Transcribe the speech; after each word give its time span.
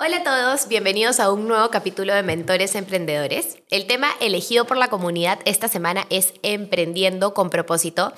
Hola 0.00 0.18
a 0.18 0.22
todos, 0.22 0.68
bienvenidos 0.68 1.18
a 1.18 1.32
un 1.32 1.48
nuevo 1.48 1.70
capítulo 1.70 2.14
de 2.14 2.22
Mentores 2.22 2.76
Emprendedores. 2.76 3.58
El 3.68 3.88
tema 3.88 4.08
elegido 4.20 4.64
por 4.64 4.76
la 4.76 4.86
comunidad 4.86 5.40
esta 5.44 5.66
semana 5.66 6.06
es 6.08 6.34
Emprendiendo 6.44 7.34
con 7.34 7.50
propósito, 7.50 8.12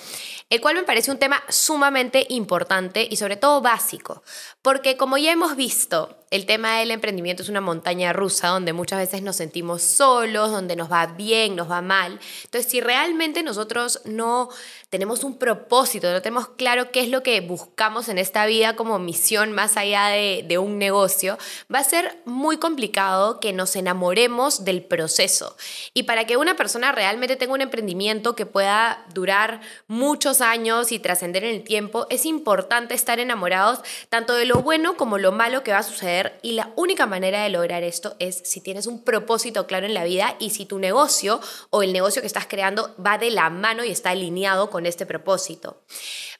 el 0.51 0.61
cual 0.61 0.75
me 0.75 0.83
parece 0.83 1.11
un 1.11 1.17
tema 1.17 1.43
sumamente 1.49 2.27
importante 2.29 3.09
y 3.11 3.17
sobre 3.17 3.39
todo 3.39 3.63
básico, 3.63 4.23
porque 4.61 4.99
como 4.99 5.17
ya 5.17 5.33
hemos 5.33 5.57
visto, 5.57 6.19
el 6.31 6.45
tema 6.45 6.79
del 6.79 6.91
emprendimiento 6.91 7.43
es 7.43 7.49
una 7.49 7.63
montaña 7.63 8.13
rusa 8.13 8.49
donde 8.49 8.75
muchas 8.75 8.99
veces 8.99 9.23
nos 9.23 9.37
sentimos 9.37 9.83
solos, 9.83 10.53
donde 10.53 10.77
nos 10.77 10.93
va 10.93 11.07
bien, 11.07 11.57
nos 11.57 11.71
va 11.71 11.81
mal. 11.81 12.21
Entonces, 12.45 12.71
si 12.71 12.81
realmente 12.81 13.43
nosotros 13.43 14.03
no 14.05 14.51
tenemos 14.91 15.23
un 15.23 15.39
propósito, 15.39 16.11
no 16.11 16.21
tenemos 16.21 16.49
claro 16.49 16.91
qué 16.91 17.01
es 17.01 17.09
lo 17.09 17.23
que 17.23 17.41
buscamos 17.41 18.09
en 18.09 18.19
esta 18.19 18.45
vida 18.47 18.75
como 18.75 18.99
misión 18.99 19.53
más 19.53 19.77
allá 19.77 20.09
de, 20.09 20.45
de 20.47 20.59
un 20.59 20.79
negocio, 20.79 21.39
va 21.73 21.79
a 21.79 21.85
ser 21.85 22.17
muy 22.25 22.57
complicado 22.57 23.39
que 23.39 23.53
nos 23.53 23.77
enamoremos 23.77 24.65
del 24.65 24.83
proceso. 24.83 25.57
Y 25.95 26.03
para 26.03 26.27
que 26.27 26.37
una 26.37 26.57
persona 26.57 26.91
realmente 26.91 27.37
tenga 27.37 27.55
un 27.55 27.61
emprendimiento 27.61 28.35
que 28.35 28.47
pueda 28.47 29.05
durar 29.15 29.61
muchos 29.87 30.41
años 30.41 30.91
y 30.91 30.99
trascender 30.99 31.45
en 31.45 31.55
el 31.55 31.63
tiempo, 31.63 32.09
es 32.11 32.27
importante 32.27 32.95
estar 32.95 33.21
enamorados 33.21 33.81
tanto 34.09 34.35
de 34.35 34.45
lo 34.45 34.57
bueno 34.57 34.97
como 34.97 35.19
lo 35.19 35.31
malo 35.31 35.63
que 35.63 35.71
va 35.71 35.79
a 35.79 35.85
suceder. 35.85 36.41
Y 36.43 36.53
la 36.53 36.71
única 36.75 37.07
manera 37.07 37.45
de 37.45 37.51
lograr 37.51 37.85
esto 37.85 38.17
es 38.19 38.43
si 38.45 38.61
tienes 38.61 38.89
un 38.89 39.05
propósito 39.05 39.69
claro 39.69 39.87
en 39.87 39.95
la 39.95 40.03
vida 40.03 40.35
y 40.41 40.51
si 40.51 40.67
tu 40.67 40.81
negocio 40.81 41.41
o 41.71 41.85
el 41.85 41.93
negocio 41.93 42.23
que 42.23 42.27
estás 42.27 42.49
creando 42.49 42.93
va 43.05 43.19
de 43.19 43.31
la 43.31 43.51
mano 43.51 43.85
y 43.85 43.91
está 43.91 44.11
alineado 44.11 44.69
con 44.69 44.80
este 44.87 45.07
propósito. 45.07 45.83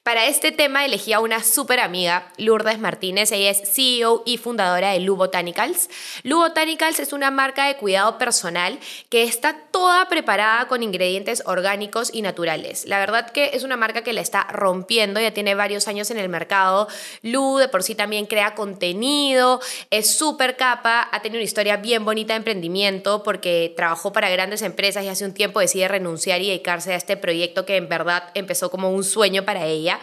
Para 0.03 0.25
este 0.25 0.51
tema 0.51 0.83
elegí 0.83 1.13
a 1.13 1.19
una 1.19 1.43
súper 1.43 1.79
amiga, 1.79 2.33
Lourdes 2.37 2.79
Martínez. 2.79 3.31
Ella 3.31 3.51
es 3.51 3.61
CEO 3.71 4.23
y 4.25 4.37
fundadora 4.37 4.93
de 4.93 4.99
Lu 4.99 5.15
Botanicals. 5.15 5.91
Lu 6.23 6.37
Botanicals 6.37 6.99
es 6.99 7.13
una 7.13 7.29
marca 7.29 7.67
de 7.67 7.77
cuidado 7.77 8.17
personal 8.17 8.79
que 9.09 9.21
está 9.21 9.55
toda 9.69 10.07
preparada 10.09 10.67
con 10.67 10.81
ingredientes 10.81 11.43
orgánicos 11.45 12.09
y 12.11 12.23
naturales. 12.23 12.85
La 12.87 12.97
verdad 12.97 13.29
que 13.29 13.51
es 13.53 13.63
una 13.63 13.77
marca 13.77 14.01
que 14.01 14.11
la 14.11 14.21
está 14.21 14.47
rompiendo, 14.51 15.19
ya 15.19 15.35
tiene 15.35 15.53
varios 15.53 15.87
años 15.87 16.09
en 16.09 16.17
el 16.17 16.29
mercado. 16.29 16.87
Lu 17.21 17.57
de 17.57 17.67
por 17.67 17.83
sí 17.83 17.93
también 17.93 18.25
crea 18.25 18.55
contenido, 18.55 19.61
es 19.91 20.17
súper 20.17 20.57
capa, 20.57 21.07
ha 21.11 21.21
tenido 21.21 21.37
una 21.37 21.45
historia 21.45 21.77
bien 21.77 22.05
bonita 22.05 22.33
de 22.33 22.37
emprendimiento 22.37 23.21
porque 23.21 23.71
trabajó 23.77 24.11
para 24.11 24.31
grandes 24.31 24.63
empresas 24.63 25.03
y 25.03 25.09
hace 25.09 25.25
un 25.25 25.35
tiempo 25.35 25.59
decide 25.59 25.87
renunciar 25.87 26.41
y 26.41 26.47
dedicarse 26.47 26.93
a 26.93 26.95
este 26.95 27.17
proyecto 27.17 27.67
que 27.67 27.75
en 27.75 27.87
verdad 27.87 28.30
empezó 28.33 28.71
como 28.71 28.91
un 28.91 29.03
sueño 29.03 29.45
para 29.45 29.65
ella 29.65 29.99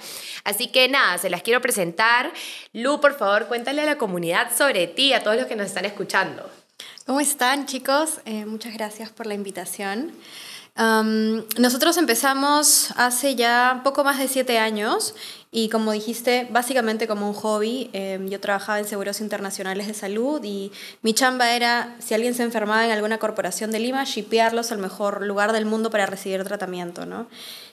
Así 0.48 0.69
que 0.69 0.89
nada, 0.89 1.19
se 1.19 1.29
las 1.29 1.43
quiero 1.43 1.61
presentar. 1.61 2.33
Lu, 2.73 3.01
por 3.01 3.17
favor, 3.17 3.48
cuéntale 3.48 3.83
a 3.83 3.85
la 3.85 3.98
comunidad 3.98 4.51
sobre 4.57 4.87
ti, 4.87 5.12
a 5.12 5.23
todos 5.23 5.37
los 5.37 5.47
que 5.47 5.57
nos 5.57 5.67
están 5.67 5.85
escuchando. 5.85 6.48
¿Cómo 7.07 7.20
están 7.20 7.67
chicos? 7.67 8.20
Eh, 8.25 8.47
muchas 8.47 8.73
gracias 8.73 9.11
por 9.11 9.27
la 9.27 9.35
invitación. 9.35 10.12
nosotros 11.59 11.97
empezamos 11.97 12.93
hace 12.97 13.35
ya 13.35 13.81
poco 13.83 14.05
más 14.05 14.19
de 14.19 14.29
siete 14.29 14.59
años 14.59 15.15
y 15.51 15.69
como 15.70 15.92
dijiste, 15.92 16.47
básicamente 16.51 17.07
como 17.09 17.29
un 17.29 17.35
hobby. 17.35 17.91
Em, 17.92 18.29
yo 18.29 18.39
trabajaba 18.39 18.79
en 18.79 18.87
seguros 18.87 19.20
internacionales 19.20 19.86
de 19.86 19.95
salud 19.95 20.41
y 20.45 20.70
mi 21.02 21.13
chamba 21.14 21.51
era, 21.52 21.97
si 21.98 22.14
alguien 22.14 22.33
se 22.33 22.42
enfermaba 22.42 22.86
en 22.86 22.92
alguna 22.92 23.19
corporación 23.19 23.70
de 23.70 23.81
Lima, 23.81 24.05
shipearlos 24.05 24.73
al 24.73 24.79
mejor 24.79 25.27
lugar 25.27 25.52
del 25.52 25.67
mundo 25.67 25.91
para 25.91 26.07
recibir 26.07 26.45
tratamiento. 26.45 27.05
¿no? 27.05 27.27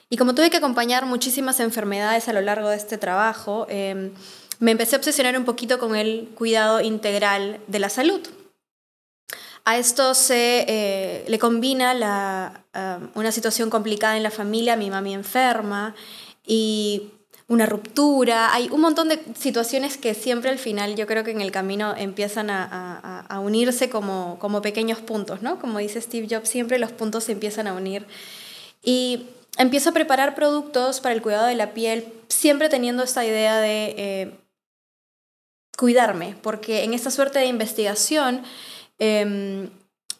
Y 0.08 0.16
como 0.16 0.34
tuve 0.34 0.50
que 0.50 0.58
acompañar 0.58 1.04
muchísimas 1.06 1.58
enfermedades 1.58 2.28
a 2.28 2.32
lo 2.32 2.40
largo 2.40 2.68
de 2.68 2.76
este 2.76 2.96
trabajo, 2.96 3.66
em, 3.68 4.12
me 4.60 4.70
empecé 4.70 4.96
a 4.96 4.98
obsesionar 4.98 5.36
un 5.36 5.44
poquito 5.44 5.78
con 5.78 5.96
el 5.96 6.28
cuidado 6.34 6.80
integral 6.80 7.60
de 7.66 7.78
la 7.78 7.90
salud. 7.90 8.20
A 9.64 9.78
esto 9.78 10.14
se 10.14 10.64
eh, 10.68 11.24
le 11.26 11.38
combina 11.40 11.92
la, 11.92 12.64
una 13.14 13.32
situación 13.32 13.68
complicada 13.68 14.16
en 14.16 14.22
la 14.22 14.30
familia, 14.30 14.76
mi 14.76 14.90
mami 14.90 15.12
enferma 15.12 15.96
y 16.46 17.10
una 17.48 17.66
ruptura. 17.66 18.54
Hay 18.54 18.68
un 18.70 18.80
montón 18.80 19.08
de 19.08 19.20
situaciones 19.36 19.98
que 19.98 20.14
siempre 20.14 20.50
al 20.50 20.58
final 20.58 20.94
yo 20.94 21.08
creo 21.08 21.24
que 21.24 21.32
en 21.32 21.40
el 21.40 21.50
camino 21.50 21.96
empiezan 21.96 22.48
a, 22.48 23.26
a 23.28 23.40
unirse 23.40 23.90
como, 23.90 24.38
como 24.38 24.62
pequeños 24.62 25.00
puntos, 25.00 25.42
¿no? 25.42 25.58
Como 25.58 25.80
dice 25.80 26.00
Steve 26.00 26.28
Jobs, 26.30 26.48
siempre 26.48 26.78
los 26.78 26.92
puntos 26.92 27.24
se 27.24 27.32
empiezan 27.32 27.66
a 27.66 27.74
unir. 27.74 28.06
Y 28.84 29.26
empiezo 29.56 29.90
a 29.90 29.92
preparar 29.92 30.34
productos 30.34 31.00
para 31.00 31.14
el 31.14 31.22
cuidado 31.22 31.46
de 31.46 31.54
la 31.54 31.72
piel, 31.72 32.12
siempre 32.28 32.68
teniendo 32.68 33.02
esta 33.02 33.24
idea 33.24 33.58
de 33.58 33.94
eh, 33.96 34.38
cuidarme, 35.76 36.36
porque 36.42 36.84
en 36.84 36.94
esta 36.94 37.10
suerte 37.10 37.38
de 37.38 37.46
investigación 37.46 38.42
em, 38.98 39.70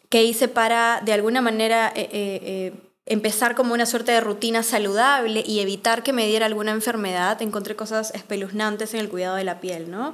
que 0.09 0.23
hice 0.23 0.47
para, 0.47 1.01
de 1.03 1.13
alguna 1.13 1.41
manera, 1.41 1.91
eh, 1.95 2.09
eh, 2.11 2.73
empezar 3.05 3.55
como 3.55 3.73
una 3.73 3.85
suerte 3.85 4.11
de 4.11 4.21
rutina 4.21 4.63
saludable 4.63 5.43
y 5.45 5.59
evitar 5.59 6.03
que 6.03 6.13
me 6.13 6.27
diera 6.27 6.45
alguna 6.45 6.71
enfermedad, 6.71 7.41
encontré 7.41 7.75
cosas 7.75 8.11
espeluznantes 8.13 8.93
en 8.93 8.99
el 8.99 9.09
cuidado 9.09 9.35
de 9.35 9.45
la 9.45 9.59
piel, 9.59 9.89
¿no? 9.89 10.13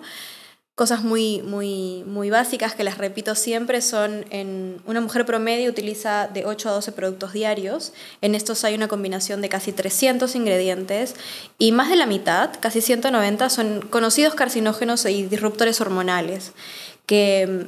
Cosas 0.75 1.03
muy, 1.03 1.43
muy, 1.43 2.03
muy 2.07 2.31
básicas 2.31 2.73
que 2.73 2.83
las 2.83 2.97
repito 2.97 3.35
siempre 3.35 3.79
son, 3.79 4.25
en 4.31 4.81
una 4.87 5.01
mujer 5.01 5.23
promedio 5.23 5.69
utiliza 5.69 6.27
de 6.27 6.47
8 6.47 6.69
a 6.69 6.71
12 6.71 6.91
productos 6.93 7.31
diarios, 7.31 7.93
en 8.21 8.33
estos 8.33 8.63
hay 8.63 8.73
una 8.73 8.87
combinación 8.87 9.39
de 9.43 9.49
casi 9.49 9.71
300 9.71 10.35
ingredientes 10.35 11.15
y 11.59 11.73
más 11.73 11.89
de 11.89 11.95
la 11.95 12.07
mitad, 12.07 12.49
casi 12.59 12.81
190, 12.81 13.51
son 13.51 13.81
conocidos 13.81 14.33
carcinógenos 14.33 15.05
y 15.05 15.27
disruptores 15.27 15.79
hormonales, 15.79 16.53
que 17.05 17.67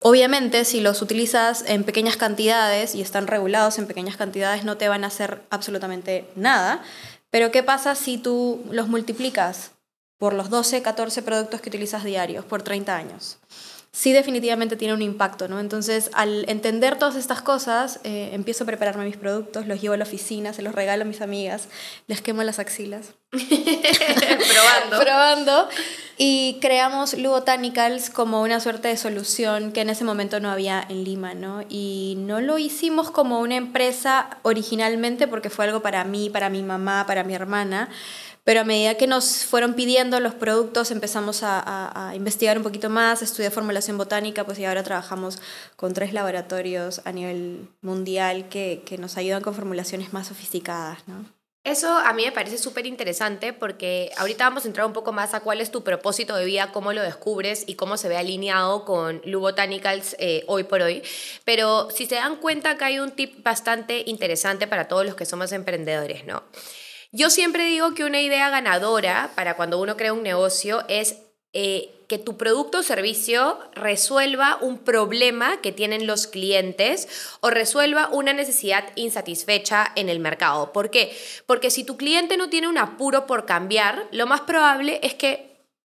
obviamente 0.00 0.64
si 0.64 0.80
los 0.80 1.02
utilizas 1.02 1.62
en 1.66 1.84
pequeñas 1.84 2.16
cantidades 2.16 2.94
y 2.94 3.02
están 3.02 3.26
regulados 3.26 3.78
en 3.78 3.86
pequeñas 3.86 4.16
cantidades 4.16 4.64
no 4.64 4.78
te 4.78 4.88
van 4.88 5.04
a 5.04 5.08
hacer 5.08 5.42
absolutamente 5.50 6.26
nada, 6.36 6.82
pero 7.30 7.50
¿qué 7.50 7.62
pasa 7.62 7.94
si 7.94 8.16
tú 8.16 8.64
los 8.70 8.88
multiplicas? 8.88 9.72
Por 10.20 10.34
los 10.34 10.50
12, 10.50 10.82
14 10.82 11.22
productos 11.22 11.62
que 11.62 11.70
utilizas 11.70 12.04
diarios 12.04 12.44
por 12.44 12.62
30 12.62 12.94
años. 12.94 13.38
Sí 13.90 14.12
definitivamente 14.12 14.76
tiene 14.76 14.92
un 14.92 15.00
impacto, 15.00 15.48
¿no? 15.48 15.58
Entonces, 15.58 16.10
al 16.12 16.48
entender 16.48 16.96
todas 16.96 17.16
estas 17.16 17.40
cosas, 17.40 18.00
eh, 18.04 18.28
empiezo 18.32 18.62
a 18.62 18.66
prepararme 18.66 19.06
mis 19.06 19.16
productos, 19.16 19.66
los 19.66 19.80
llevo 19.80 19.94
a 19.94 19.96
la 19.96 20.04
oficina, 20.04 20.52
se 20.52 20.60
los 20.62 20.74
regalo 20.74 21.02
a 21.02 21.06
mis 21.06 21.22
amigas, 21.22 21.68
les 22.06 22.20
quemo 22.20 22.42
las 22.42 22.58
axilas. 22.58 23.14
Probando. 23.32 25.00
Probando. 25.00 25.68
Y 26.18 26.58
creamos 26.60 27.14
Lu 27.14 27.30
Botanicals 27.30 28.10
como 28.10 28.42
una 28.42 28.60
suerte 28.60 28.88
de 28.88 28.98
solución 28.98 29.72
que 29.72 29.80
en 29.80 29.88
ese 29.88 30.04
momento 30.04 30.38
no 30.38 30.50
había 30.50 30.84
en 30.86 31.02
Lima, 31.02 31.32
¿no? 31.32 31.64
Y 31.68 32.14
no 32.18 32.42
lo 32.42 32.58
hicimos 32.58 33.10
como 33.10 33.40
una 33.40 33.56
empresa 33.56 34.38
originalmente 34.42 35.26
porque 35.26 35.48
fue 35.48 35.64
algo 35.64 35.80
para 35.80 36.04
mí, 36.04 36.28
para 36.28 36.50
mi 36.50 36.62
mamá, 36.62 37.06
para 37.06 37.24
mi 37.24 37.34
hermana, 37.34 37.88
pero 38.44 38.60
a 38.60 38.64
medida 38.64 38.96
que 38.96 39.06
nos 39.06 39.44
fueron 39.44 39.74
pidiendo 39.74 40.20
los 40.20 40.34
productos 40.34 40.90
empezamos 40.90 41.40
a, 41.42 42.12
investigar 42.14 42.56
un 42.56 42.62
poquito 42.62 42.90
más, 42.90 43.22
estudiar 43.22 43.52
formulación 43.52 43.98
botánica, 43.98 44.44
pues 44.44 44.58
y 44.58 44.64
ahora 44.64 44.82
trabajamos 44.82 45.38
con 45.76 45.92
tres 45.92 46.12
laboratorios 46.12 47.02
a 47.04 47.12
nivel 47.12 47.68
mundial 47.80 48.48
que, 48.48 48.82
que 48.84 48.98
nos 48.98 49.16
ayudan 49.16 49.42
con 49.42 49.54
formulaciones 49.54 50.12
más 50.12 50.28
sofisticadas, 50.28 51.06
¿no? 51.06 51.24
Eso 51.62 51.94
a 51.94 52.14
mí 52.14 52.24
me 52.24 52.32
parece 52.32 52.56
súper 52.56 52.86
interesante 52.86 53.52
porque 53.52 54.10
ahorita 54.16 54.44
vamos 54.44 54.64
a 54.64 54.68
entrar 54.68 54.86
un 54.86 54.94
poco 54.94 55.12
más 55.12 55.34
a 55.34 55.40
cuál 55.40 55.60
es 55.60 55.70
tu 55.70 55.84
propósito 55.84 56.34
de 56.34 56.46
vida, 56.46 56.72
cómo 56.72 56.94
lo 56.94 57.02
descubres 57.02 57.64
y 57.66 57.74
cómo 57.74 57.98
se 57.98 58.08
ve 58.08 58.16
alineado 58.16 58.86
con 58.86 59.20
Lu 59.26 59.40
Botanicals 59.40 60.16
eh, 60.18 60.42
hoy 60.46 60.64
por 60.64 60.80
hoy. 60.80 61.02
Pero 61.44 61.90
si 61.90 62.06
se 62.06 62.14
dan 62.14 62.36
cuenta 62.36 62.78
que 62.78 62.84
hay 62.84 62.98
un 62.98 63.10
tip 63.10 63.42
bastante 63.44 64.04
interesante 64.06 64.66
para 64.68 64.88
todos 64.88 65.04
los 65.04 65.16
que 65.16 65.26
somos 65.26 65.52
emprendedores, 65.52 66.24
¿no? 66.24 66.44
Yo 67.12 67.28
siempre 67.30 67.64
digo 67.64 67.94
que 67.94 68.04
una 68.04 68.20
idea 68.20 68.50
ganadora 68.50 69.32
para 69.34 69.56
cuando 69.56 69.80
uno 69.80 69.96
crea 69.96 70.12
un 70.12 70.22
negocio 70.22 70.84
es 70.88 71.18
eh, 71.52 71.90
que 72.08 72.18
tu 72.18 72.36
producto 72.36 72.78
o 72.78 72.82
servicio 72.82 73.58
resuelva 73.72 74.58
un 74.60 74.78
problema 74.78 75.60
que 75.60 75.72
tienen 75.72 76.06
los 76.06 76.28
clientes 76.28 77.08
o 77.40 77.50
resuelva 77.50 78.08
una 78.12 78.32
necesidad 78.32 78.84
insatisfecha 78.94 79.90
en 79.96 80.08
el 80.08 80.20
mercado. 80.20 80.72
¿Por 80.72 80.90
qué? 80.90 81.16
Porque 81.46 81.70
si 81.70 81.82
tu 81.82 81.96
cliente 81.96 82.36
no 82.36 82.48
tiene 82.48 82.68
un 82.68 82.78
apuro 82.78 83.26
por 83.26 83.44
cambiar, 83.44 84.06
lo 84.12 84.26
más 84.26 84.42
probable 84.42 85.00
es 85.02 85.14
que 85.14 85.50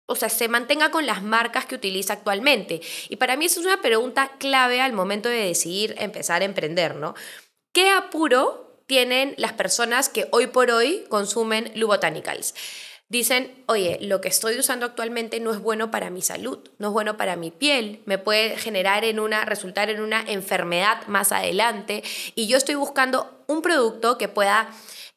o 0.06 0.16
sea, 0.16 0.28
se 0.28 0.50
mantenga 0.50 0.92
con 0.92 1.06
las 1.06 1.24
marcas 1.24 1.66
que 1.66 1.76
utiliza 1.76 2.14
actualmente. 2.14 2.82
Y 3.08 3.16
para 3.16 3.38
mí 3.38 3.46
eso 3.46 3.62
es 3.62 3.66
una 3.66 3.82
pregunta 3.82 4.34
clave 4.38 4.82
al 4.82 4.92
momento 4.92 5.30
de 5.30 5.38
decidir 5.38 5.96
empezar 5.98 6.42
a 6.42 6.46
emprender, 6.46 6.96
¿no? 6.96 7.16
¿qué 7.74 7.90
apuro 7.90 8.73
tienen 8.88 9.34
las 9.38 9.54
personas 9.54 10.10
que 10.10 10.28
hoy 10.32 10.48
por 10.48 10.72
hoy 10.72 11.06
consumen 11.10 11.72
Lubotanicals? 11.76 12.54
dicen, 13.14 13.64
oye, 13.68 14.00
lo 14.02 14.22
que 14.22 14.28
estoy 14.28 14.58
usando 14.58 14.88
actualmente 14.88 15.40
no 15.40 15.52
es 15.52 15.60
bueno 15.60 15.92
para 15.92 16.10
mi 16.10 16.24
salud, 16.24 16.58
no 16.80 16.88
es 16.88 16.94
bueno 16.94 17.16
para 17.16 17.36
mi 17.36 17.52
piel, 17.52 18.02
me 18.06 18.18
puede 18.18 18.58
generar 18.58 19.06
en 19.06 19.20
una, 19.20 19.46
resultar 19.46 19.92
en 19.92 20.02
una 20.02 20.24
enfermedad 20.26 21.06
más 21.06 21.32
adelante 21.32 22.04
y 22.34 22.48
yo 22.48 22.58
estoy 22.58 22.74
buscando 22.74 23.44
un 23.46 23.62
producto 23.62 24.18
que 24.18 24.30
pueda 24.30 24.68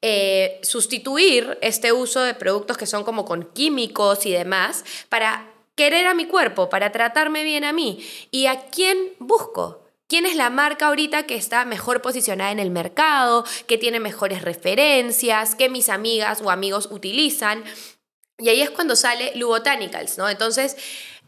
eh, 0.03 0.61
sustituir 0.63 1.57
este 1.63 1.93
uso 1.93 2.21
de 2.21 2.35
productos 2.35 2.77
que 2.77 2.85
son 2.85 3.03
como 3.03 3.25
con 3.25 3.45
químicos 3.55 4.27
y 4.27 4.33
demás 4.33 4.85
para 5.09 5.51
querer 5.75 6.07
a 6.07 6.15
mi 6.15 6.27
cuerpo, 6.27 6.69
para 6.69 6.93
tratarme 6.93 7.45
bien 7.45 7.65
a 7.65 7.73
mí. 7.73 8.07
¿Y 8.31 8.47
a 8.47 8.67
quién 8.67 9.15
busco? 9.19 9.86
¿Quién 10.09 10.25
es 10.25 10.37
la 10.37 10.51
marca 10.51 10.87
ahorita 10.87 11.25
que 11.25 11.35
está 11.35 11.65
mejor 11.65 12.01
posicionada 12.01 12.53
en 12.53 12.61
el 12.61 12.71
mercado, 12.71 13.45
que 13.67 13.77
tiene 13.77 13.99
mejores 13.99 14.43
referencias, 14.43 15.57
que 15.57 15.69
mis 15.69 15.89
amigas 15.89 16.41
o 16.43 16.51
amigos 16.51 16.89
utilizan? 16.93 17.65
Y 18.39 18.49
ahí 18.49 18.61
es 18.61 18.71
cuando 18.71 18.95
sale 18.95 19.33
Lubotanicals, 19.35 20.17
¿no? 20.17 20.29
Entonces, 20.29 20.77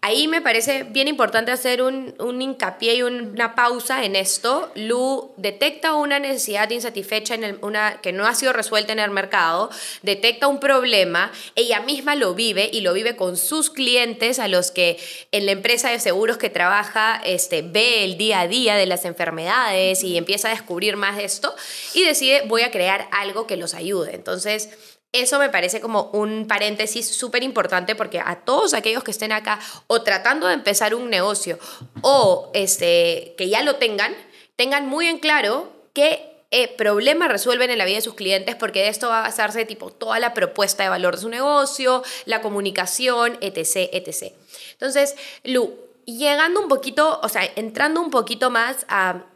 Ahí 0.09 0.27
me 0.27 0.41
parece 0.41 0.85
bien 0.85 1.07
importante 1.07 1.53
hacer 1.53 1.83
un, 1.83 2.41
hincapié 2.41 2.95
y 2.95 3.03
una 3.03 3.55
pausa 3.55 4.07
en 4.07 4.17
esto. 4.17 4.73
Lu 4.75 5.35
detecta 5.37 5.93
una 5.93 6.19
necesidad 6.19 6.71
insatisfecha 6.71 7.35
en 7.35 7.59
una, 7.61 8.01
que 8.01 8.13
no 8.13 8.27
ha 8.27 8.35
sido 8.35 8.55
resuelta 8.55 8.95
en 8.95 9.01
el 9.01 9.11
mercado, 9.11 9.69
detecta 10.01 10.49
un 10.49 10.61
problema, 10.61 11.31
ella 11.57 11.81
misma 11.81 12.15
lo 12.15 12.33
vive 12.35 12.71
y 12.73 12.81
lo 12.81 12.95
vive 12.95 13.17
con 13.17 13.37
sus 13.37 13.69
clientes 13.69 14.39
a 14.39 14.49
los 14.49 14.71
que 14.71 14.99
en 15.31 15.45
la 15.45 15.53
empresa 15.53 15.91
de 15.91 16.01
seguros 16.01 16.39
que 16.39 16.49
trabaja 16.49 17.21
este, 17.27 17.61
ve 17.61 18.03
el 18.03 18.17
día 18.17 18.41
a 18.41 18.49
día 18.49 18.77
de 18.77 18.87
las 18.87 19.05
enfermedades 19.05 20.03
y 20.05 20.17
empieza 20.17 20.49
a 20.49 20.53
descubrir 20.53 20.97
más 20.97 21.19
de 21.19 21.25
esto 21.25 21.55
y 21.93 22.03
decide 22.05 22.45
voy 22.47 22.63
a 22.63 22.71
crear 22.71 23.09
algo 23.13 23.47
que 23.47 23.59
los 23.59 23.75
ayude. 23.75 24.15
Entonces, 24.15 24.71
eso 25.13 25.39
me 25.39 25.49
parece 25.49 25.81
como 25.81 26.11
un 26.13 26.47
paréntesis 26.47 27.09
súper 27.09 27.43
importante 27.43 27.95
porque 27.95 28.21
a 28.21 28.45
todos 28.45 28.75
aquellos 28.75 29.03
que 29.03 29.11
estén 29.11 29.33
acá 29.33 29.59
o 29.87 30.03
tratando 30.03 30.47
de 30.47 30.55
empezar 30.55 30.95
un 30.95 31.09
negocio 31.09 31.59
o 32.03 32.51
este, 32.55 33.35
que 33.39 33.49
ya 33.49 33.63
lo 33.63 33.77
tengan, 33.77 34.15
tengan 34.57 34.87
muy 34.87 35.07
en 35.07 35.19
claro 35.19 35.73
qué 35.95 36.45
eh, 36.51 36.69
problema 36.77 37.29
resuelven 37.29 37.71
en 37.71 37.79
la 37.79 37.85
vida 37.85 37.97
de 37.97 38.03
sus 38.03 38.15
clientes 38.15 38.55
porque 38.55 38.81
de 38.81 38.89
esto 38.89 39.09
va 39.09 39.21
a 39.21 39.29
basarse 39.29 39.65
tipo 39.65 39.91
toda 39.91 40.19
la 40.19 40.35
propuesta 40.35 40.83
de 40.83 40.89
valor 40.89 41.17
de 41.17 41.23
su 41.23 41.29
negocio, 41.29 42.03
la 42.27 42.41
comunicación, 42.41 43.39
etc, 43.41 43.91
etc. 43.93 44.33
Entonces, 44.73 45.15
Lu, 45.45 45.75
llegando 46.07 46.61
un 46.61 46.69
poquito, 46.69 47.21
o 47.23 47.29
sea, 47.29 47.43
entrando 47.57 48.01
un 48.01 48.11
poquito 48.11 48.51
más 48.51 48.87
a 48.89 49.27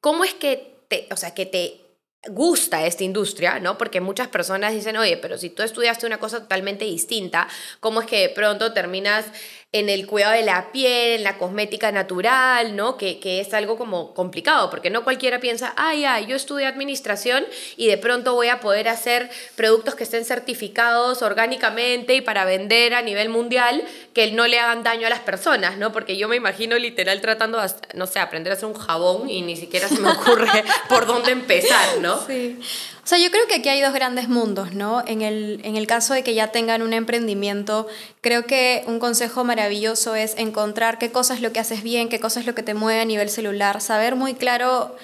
cómo 0.00 0.24
es 0.24 0.34
que 0.34 0.76
te, 0.88 1.08
o 1.10 1.16
sea, 1.16 1.34
que 1.34 1.46
te 1.46 1.87
gusta 2.26 2.84
esta 2.84 3.04
industria, 3.04 3.60
¿no? 3.60 3.78
Porque 3.78 4.00
muchas 4.00 4.28
personas 4.28 4.74
dicen, 4.74 4.96
oye, 4.96 5.16
pero 5.16 5.38
si 5.38 5.50
tú 5.50 5.62
estudiaste 5.62 6.06
una 6.06 6.18
cosa 6.18 6.40
totalmente 6.40 6.84
distinta, 6.84 7.48
¿cómo 7.80 8.00
es 8.00 8.06
que 8.06 8.20
de 8.20 8.28
pronto 8.30 8.72
terminas 8.72 9.26
en 9.70 9.90
el 9.90 10.06
cuidado 10.06 10.32
de 10.32 10.42
la 10.42 10.72
piel, 10.72 11.18
en 11.18 11.24
la 11.24 11.36
cosmética 11.36 11.92
natural, 11.92 12.74
¿no? 12.74 12.96
Que, 12.96 13.20
que 13.20 13.40
es 13.40 13.52
algo 13.52 13.76
como 13.76 14.14
complicado, 14.14 14.70
porque 14.70 14.88
no 14.88 15.04
cualquiera 15.04 15.40
piensa, 15.40 15.74
ay, 15.76 16.06
ay, 16.06 16.24
yo 16.24 16.36
estudié 16.36 16.64
administración 16.66 17.44
y 17.76 17.86
de 17.86 17.98
pronto 17.98 18.32
voy 18.32 18.48
a 18.48 18.60
poder 18.60 18.88
hacer 18.88 19.28
productos 19.56 19.94
que 19.94 20.04
estén 20.04 20.24
certificados 20.24 21.20
orgánicamente 21.20 22.14
y 22.14 22.22
para 22.22 22.46
vender 22.46 22.94
a 22.94 23.02
nivel 23.02 23.28
mundial 23.28 23.84
que 24.14 24.32
no 24.32 24.46
le 24.46 24.58
hagan 24.58 24.82
daño 24.82 25.06
a 25.06 25.10
las 25.10 25.20
personas, 25.20 25.76
¿no? 25.76 25.92
Porque 25.92 26.16
yo 26.16 26.28
me 26.28 26.36
imagino 26.36 26.78
literal 26.78 27.20
tratando, 27.20 27.60
no 27.94 28.06
sé, 28.06 28.20
aprender 28.20 28.54
a 28.54 28.56
hacer 28.56 28.68
un 28.68 28.74
jabón 28.74 29.28
y 29.28 29.42
ni 29.42 29.56
siquiera 29.56 29.86
se 29.88 30.00
me 30.00 30.10
ocurre 30.10 30.48
por 30.88 31.06
dónde 31.06 31.32
empezar, 31.32 31.98
¿no? 32.00 32.24
Sí. 32.26 32.58
O 33.04 33.10
sea, 33.10 33.18
yo 33.18 33.30
creo 33.30 33.46
que 33.46 33.54
aquí 33.54 33.70
hay 33.70 33.80
dos 33.80 33.94
grandes 33.94 34.28
mundos, 34.28 34.74
¿no? 34.74 35.02
En 35.06 35.22
el, 35.22 35.62
en 35.64 35.76
el 35.76 35.86
caso 35.86 36.12
de 36.12 36.22
que 36.22 36.34
ya 36.34 36.48
tengan 36.48 36.82
un 36.82 36.92
emprendimiento, 36.92 37.86
creo 38.20 38.44
que 38.44 38.84
un 38.86 38.98
consejo 38.98 39.44
maravilloso 39.44 39.57
es 39.66 40.34
encontrar 40.36 40.98
qué 40.98 41.10
cosa 41.10 41.34
es 41.34 41.40
lo 41.40 41.52
que 41.52 41.60
haces 41.60 41.82
bien, 41.82 42.08
qué 42.08 42.20
cosa 42.20 42.40
es 42.40 42.46
lo 42.46 42.54
que 42.54 42.62
te 42.62 42.74
mueve 42.74 43.00
a 43.00 43.04
nivel 43.04 43.28
celular, 43.28 43.80
saber 43.80 44.16
muy 44.16 44.34
claro 44.34 44.96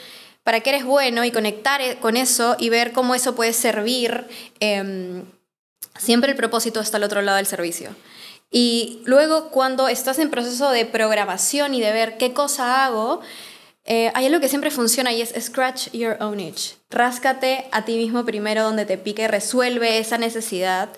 para 0.43 0.61
qué 0.61 0.71
eres 0.71 0.85
bueno 0.85 1.25
y 1.25 1.31
conectar 1.31 1.81
e, 1.81 1.97
con 1.97 2.17
eso 2.17 2.57
y 2.59 2.69
ver 2.69 2.93
cómo 2.93 3.15
eso 3.15 3.35
puede 3.35 3.53
servir. 3.53 4.27
Em, 4.61 5.25
siempre 5.99 6.31
el 6.31 6.37
propósito 6.37 6.81
está 6.81 6.99
al 6.99 7.05
otro 7.05 7.23
lado 7.23 7.39
del 7.39 7.47
servicio. 7.47 7.95
Y 8.51 9.03
luego 9.05 9.51
cuando 9.51 9.89
estás 9.89 10.19
en 10.19 10.31
proceso 10.31 10.71
de 10.71 10.87
programación 10.87 11.75
y 11.75 11.81
de 11.81 11.93
ver 11.93 12.19
qué 12.19 12.33
cosa 12.33 12.85
hago, 12.85 13.21
eh, 13.87 14.11
hay 14.15 14.27
algo 14.27 14.41
que 14.41 14.49
siempre 14.49 14.71
funciona 14.71 15.13
y 15.13 15.21
es 15.21 15.35
scratch 15.39 15.91
your 15.93 16.17
own 16.21 16.41
itch. 16.41 16.77
Ráscate 16.91 17.67
a 17.73 17.85
ti 17.85 17.97
mismo 17.97 18.25
primero 18.25 18.63
donde 18.63 18.87
te 18.87 18.97
pique, 18.97 19.29
resuelve 19.29 19.99
esa 19.99 20.17
necesidad 20.17 20.89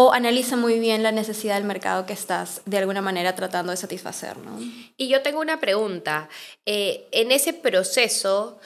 o 0.00 0.12
analiza 0.12 0.54
muy 0.54 0.78
bien 0.78 1.02
la 1.02 1.10
necesidad 1.10 1.56
del 1.56 1.64
mercado 1.64 2.06
que 2.06 2.12
estás 2.12 2.62
de 2.66 2.78
alguna 2.78 3.02
manera 3.02 3.34
tratando 3.34 3.72
de 3.72 3.76
satisfacer. 3.76 4.36
¿no? 4.36 4.56
Y 4.96 5.08
yo 5.08 5.22
tengo 5.22 5.40
una 5.40 5.58
pregunta. 5.58 6.28
Eh, 6.66 7.08
en 7.10 7.32
ese 7.32 7.52
proceso, 7.52 8.60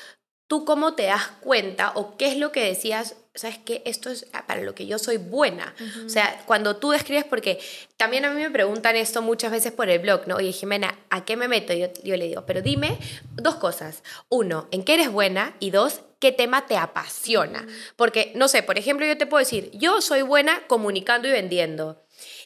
¿tú 0.47 0.67
cómo 0.67 0.95
te 0.95 1.05
das 1.05 1.29
cuenta 1.41 1.93
o 1.95 2.19
qué 2.19 2.27
es 2.27 2.37
lo 2.37 2.53
que 2.53 2.63
decías? 2.63 3.17
¿sabes 3.35 3.57
qué? 3.65 3.81
Esto 3.87 4.11
es 4.11 4.27
para 4.47 4.61
lo 4.61 4.75
que 4.75 4.85
yo 4.85 4.99
soy 4.99 5.17
buena. 5.17 5.75
O 6.05 6.11
sea, 6.11 6.43
cuando 6.45 6.77
tú 6.77 6.91
describes, 6.91 7.25
porque 7.25 7.59
también 7.97 8.27
a 8.27 8.31
mí 8.31 8.43
me 8.43 8.51
preguntan 8.51 8.95
esto 8.95 9.23
muchas 9.23 9.53
veces 9.53 9.73
por 9.73 9.89
el 9.89 10.01
blog, 10.01 10.29
¿no? 10.29 10.37
Oye, 10.37 10.53
Jimena, 10.53 10.99
¿a 11.09 11.25
qué 11.25 11.39
me 11.39 11.49
meto? 11.49 11.73
Yo, 11.73 11.87
yo 12.05 12.19
le 12.19 12.27
digo, 12.27 12.45
pero 12.45 12.61
dime 12.61 12.99
dos 13.37 13.55
cosas. 13.55 14.03
Uno, 14.29 14.69
¿en 14.71 14.85
qué 14.85 14.93
eres 14.93 15.11
buena? 15.11 15.57
Y 15.61 15.71
dos, 15.71 16.03
¿qué 16.23 16.31
tema 16.31 16.69
te 16.69 16.77
apasiona? 16.77 17.67
Porque, 17.97 18.31
no 18.37 18.47
sé, 18.47 18.63
por 18.63 18.79
ejemplo, 18.79 19.05
yo 19.05 19.19
te 19.19 19.27
puedo 19.27 19.41
decir, 19.41 19.73
yo 19.75 20.01
soy 20.01 20.23
buena 20.23 20.63
comunicando 20.69 21.27
y 21.27 21.33
vendiendo. 21.33 22.01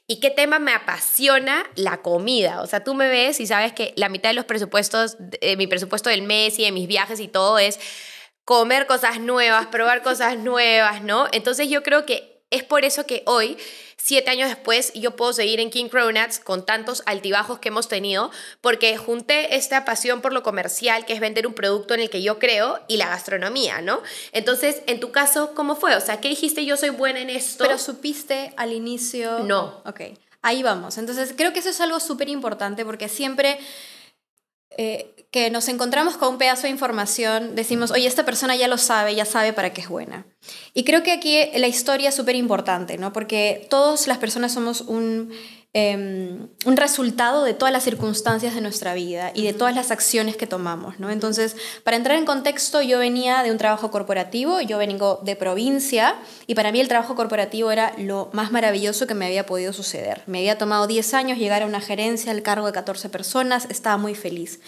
¿Y 0.06 0.19
qué 0.19 0.31
tema 0.31 0.58
me 0.58 0.73
apasiona? 0.73 1.62
La 1.75 1.99
comida. 1.99 2.62
O 2.62 2.67
sea, 2.67 2.82
tú 2.82 2.94
me 2.94 3.11
ves 3.11 3.38
y 3.38 3.46
sabes 3.46 3.75
que 3.75 3.93
la 3.96 4.08
mitad 4.08 4.31
de 4.31 4.34
los 4.34 4.46
presupuestos, 4.46 5.17
de 5.19 5.58
mi 5.58 5.67
presupuesto 5.67 6.08
del 6.08 6.23
mes 6.23 6.58
y 6.58 6.64
de 6.64 6.73
mis 6.73 6.88
viajes 6.88 7.20
y 7.20 7.28
todo 7.28 7.58
es 7.58 7.78
comer 8.46 8.87
cosas 8.87 9.20
nuevas, 9.20 9.67
probar 9.67 10.02
cosas 10.02 10.38
nuevas, 10.38 11.02
¿no? 11.02 11.26
Entonces 11.32 11.69
yo 11.69 11.82
creo 11.82 12.06
que 12.06 12.40
es 12.49 12.64
por 12.64 12.87
eso 12.87 13.05
que 13.05 13.25
hoy, 13.26 13.58
siete 14.06 14.30
años 14.30 14.48
después, 14.48 14.92
yo 14.94 15.16
puedo 15.16 15.32
seguir 15.32 15.58
en 15.58 15.68
King 15.68 15.88
Cronuts 15.88 16.38
con 16.38 16.64
tantos 16.64 17.02
altibajos 17.06 17.58
que 17.58 17.70
hemos 17.70 17.88
tenido, 17.88 18.30
porque 18.60 18.96
junté 18.96 19.56
esta 19.56 19.84
pasión 19.84 20.20
por 20.20 20.32
lo 20.32 20.44
comercial, 20.44 21.04
que 21.04 21.12
es 21.12 21.18
vender 21.18 21.44
un 21.44 21.54
producto 21.54 21.92
en 21.92 21.98
el 21.98 22.08
que 22.08 22.22
yo 22.22 22.38
creo, 22.38 22.78
y 22.86 22.98
la 22.98 23.08
gastronomía, 23.08 23.80
¿no? 23.80 24.00
Entonces, 24.30 24.82
en 24.86 25.00
tu 25.00 25.10
caso, 25.10 25.54
¿cómo 25.56 25.74
fue? 25.74 25.96
O 25.96 26.00
sea, 26.00 26.20
¿qué 26.20 26.28
dijiste 26.28 26.64
yo 26.64 26.76
soy 26.76 26.90
buena 26.90 27.18
en 27.18 27.30
esto? 27.30 27.64
Pero 27.64 27.78
supiste 27.78 28.52
al 28.56 28.72
inicio... 28.72 29.40
No. 29.40 29.82
Ok, 29.84 30.02
ahí 30.40 30.62
vamos. 30.62 30.98
Entonces, 30.98 31.34
creo 31.36 31.52
que 31.52 31.58
eso 31.58 31.70
es 31.70 31.80
algo 31.80 31.98
súper 31.98 32.28
importante 32.28 32.84
porque 32.84 33.08
siempre 33.08 33.58
eh, 34.70 35.26
que 35.30 35.50
nos 35.50 35.68
encontramos 35.68 36.16
con 36.16 36.30
un 36.30 36.38
pedazo 36.38 36.62
de 36.62 36.70
información, 36.70 37.54
decimos, 37.54 37.90
oye, 37.90 38.06
esta 38.06 38.25
persona 38.25 38.56
ya 38.56 38.68
lo 38.68 38.78
sabe, 38.78 39.14
ya 39.14 39.25
sabe 39.25 39.52
para 39.52 39.73
qué 39.73 39.82
es 39.82 39.88
buena. 39.88 40.26
Y 40.73 40.85
creo 40.85 41.02
que 41.02 41.12
aquí 41.12 41.38
la 41.56 41.66
historia 41.66 42.08
es 42.08 42.14
súper 42.14 42.37
importante, 42.37 42.96
¿no? 42.96 43.12
Porque 43.12 43.66
todas 43.68 44.06
las 44.06 44.18
personas 44.18 44.52
somos 44.52 44.80
un 44.80 45.30
Em, 45.78 46.49
un 46.64 46.76
resultado 46.78 47.45
de 47.45 47.52
todas 47.52 47.71
las 47.71 47.85
circunstancias 47.85 48.54
de 48.54 48.62
nuestra 48.62 48.95
vida 48.95 49.30
y 49.35 49.45
de 49.45 49.52
todas 49.52 49.75
las 49.75 49.90
acciones 49.90 50.35
que 50.35 50.47
tomamos. 50.47 50.99
¿no? 50.99 51.11
Entonces, 51.11 51.54
para 51.85 51.99
entrar 51.99 52.16
en 52.16 52.25
contexto, 52.25 52.80
yo 52.80 52.99
venía 52.99 53.42
de 53.42 53.50
un 53.50 53.59
trabajo 53.59 53.90
corporativo, 53.90 54.62
yo 54.62 54.78
vengo 54.78 55.21
de 55.23 55.37
provincia 55.37 56.14
y 56.47 56.54
para 56.54 56.73
mí 56.73 56.80
el 56.80 56.88
trabajo 56.88 57.14
corporativo 57.14 57.71
era 57.71 57.92
lo 57.99 58.30
más 58.33 58.52
maravilloso 58.52 59.06
que 59.06 59.12
me 59.12 59.26
había 59.26 59.45
podido 59.45 59.75
suceder. 59.75 60.23
Me 60.25 60.38
había 60.38 60.56
tomado 60.56 60.87
10 60.87 61.12
años 61.12 61.37
llegar 61.37 61.62
a 61.62 61.66
una 61.66 61.83
gerencia 61.83 62.33
al 62.33 62.40
cargo 62.40 62.68
de 62.68 62.73
14 62.73 63.11
personas, 63.11 63.66
estaba 63.68 63.99
muy 63.99 64.14
feliz. 64.14 64.61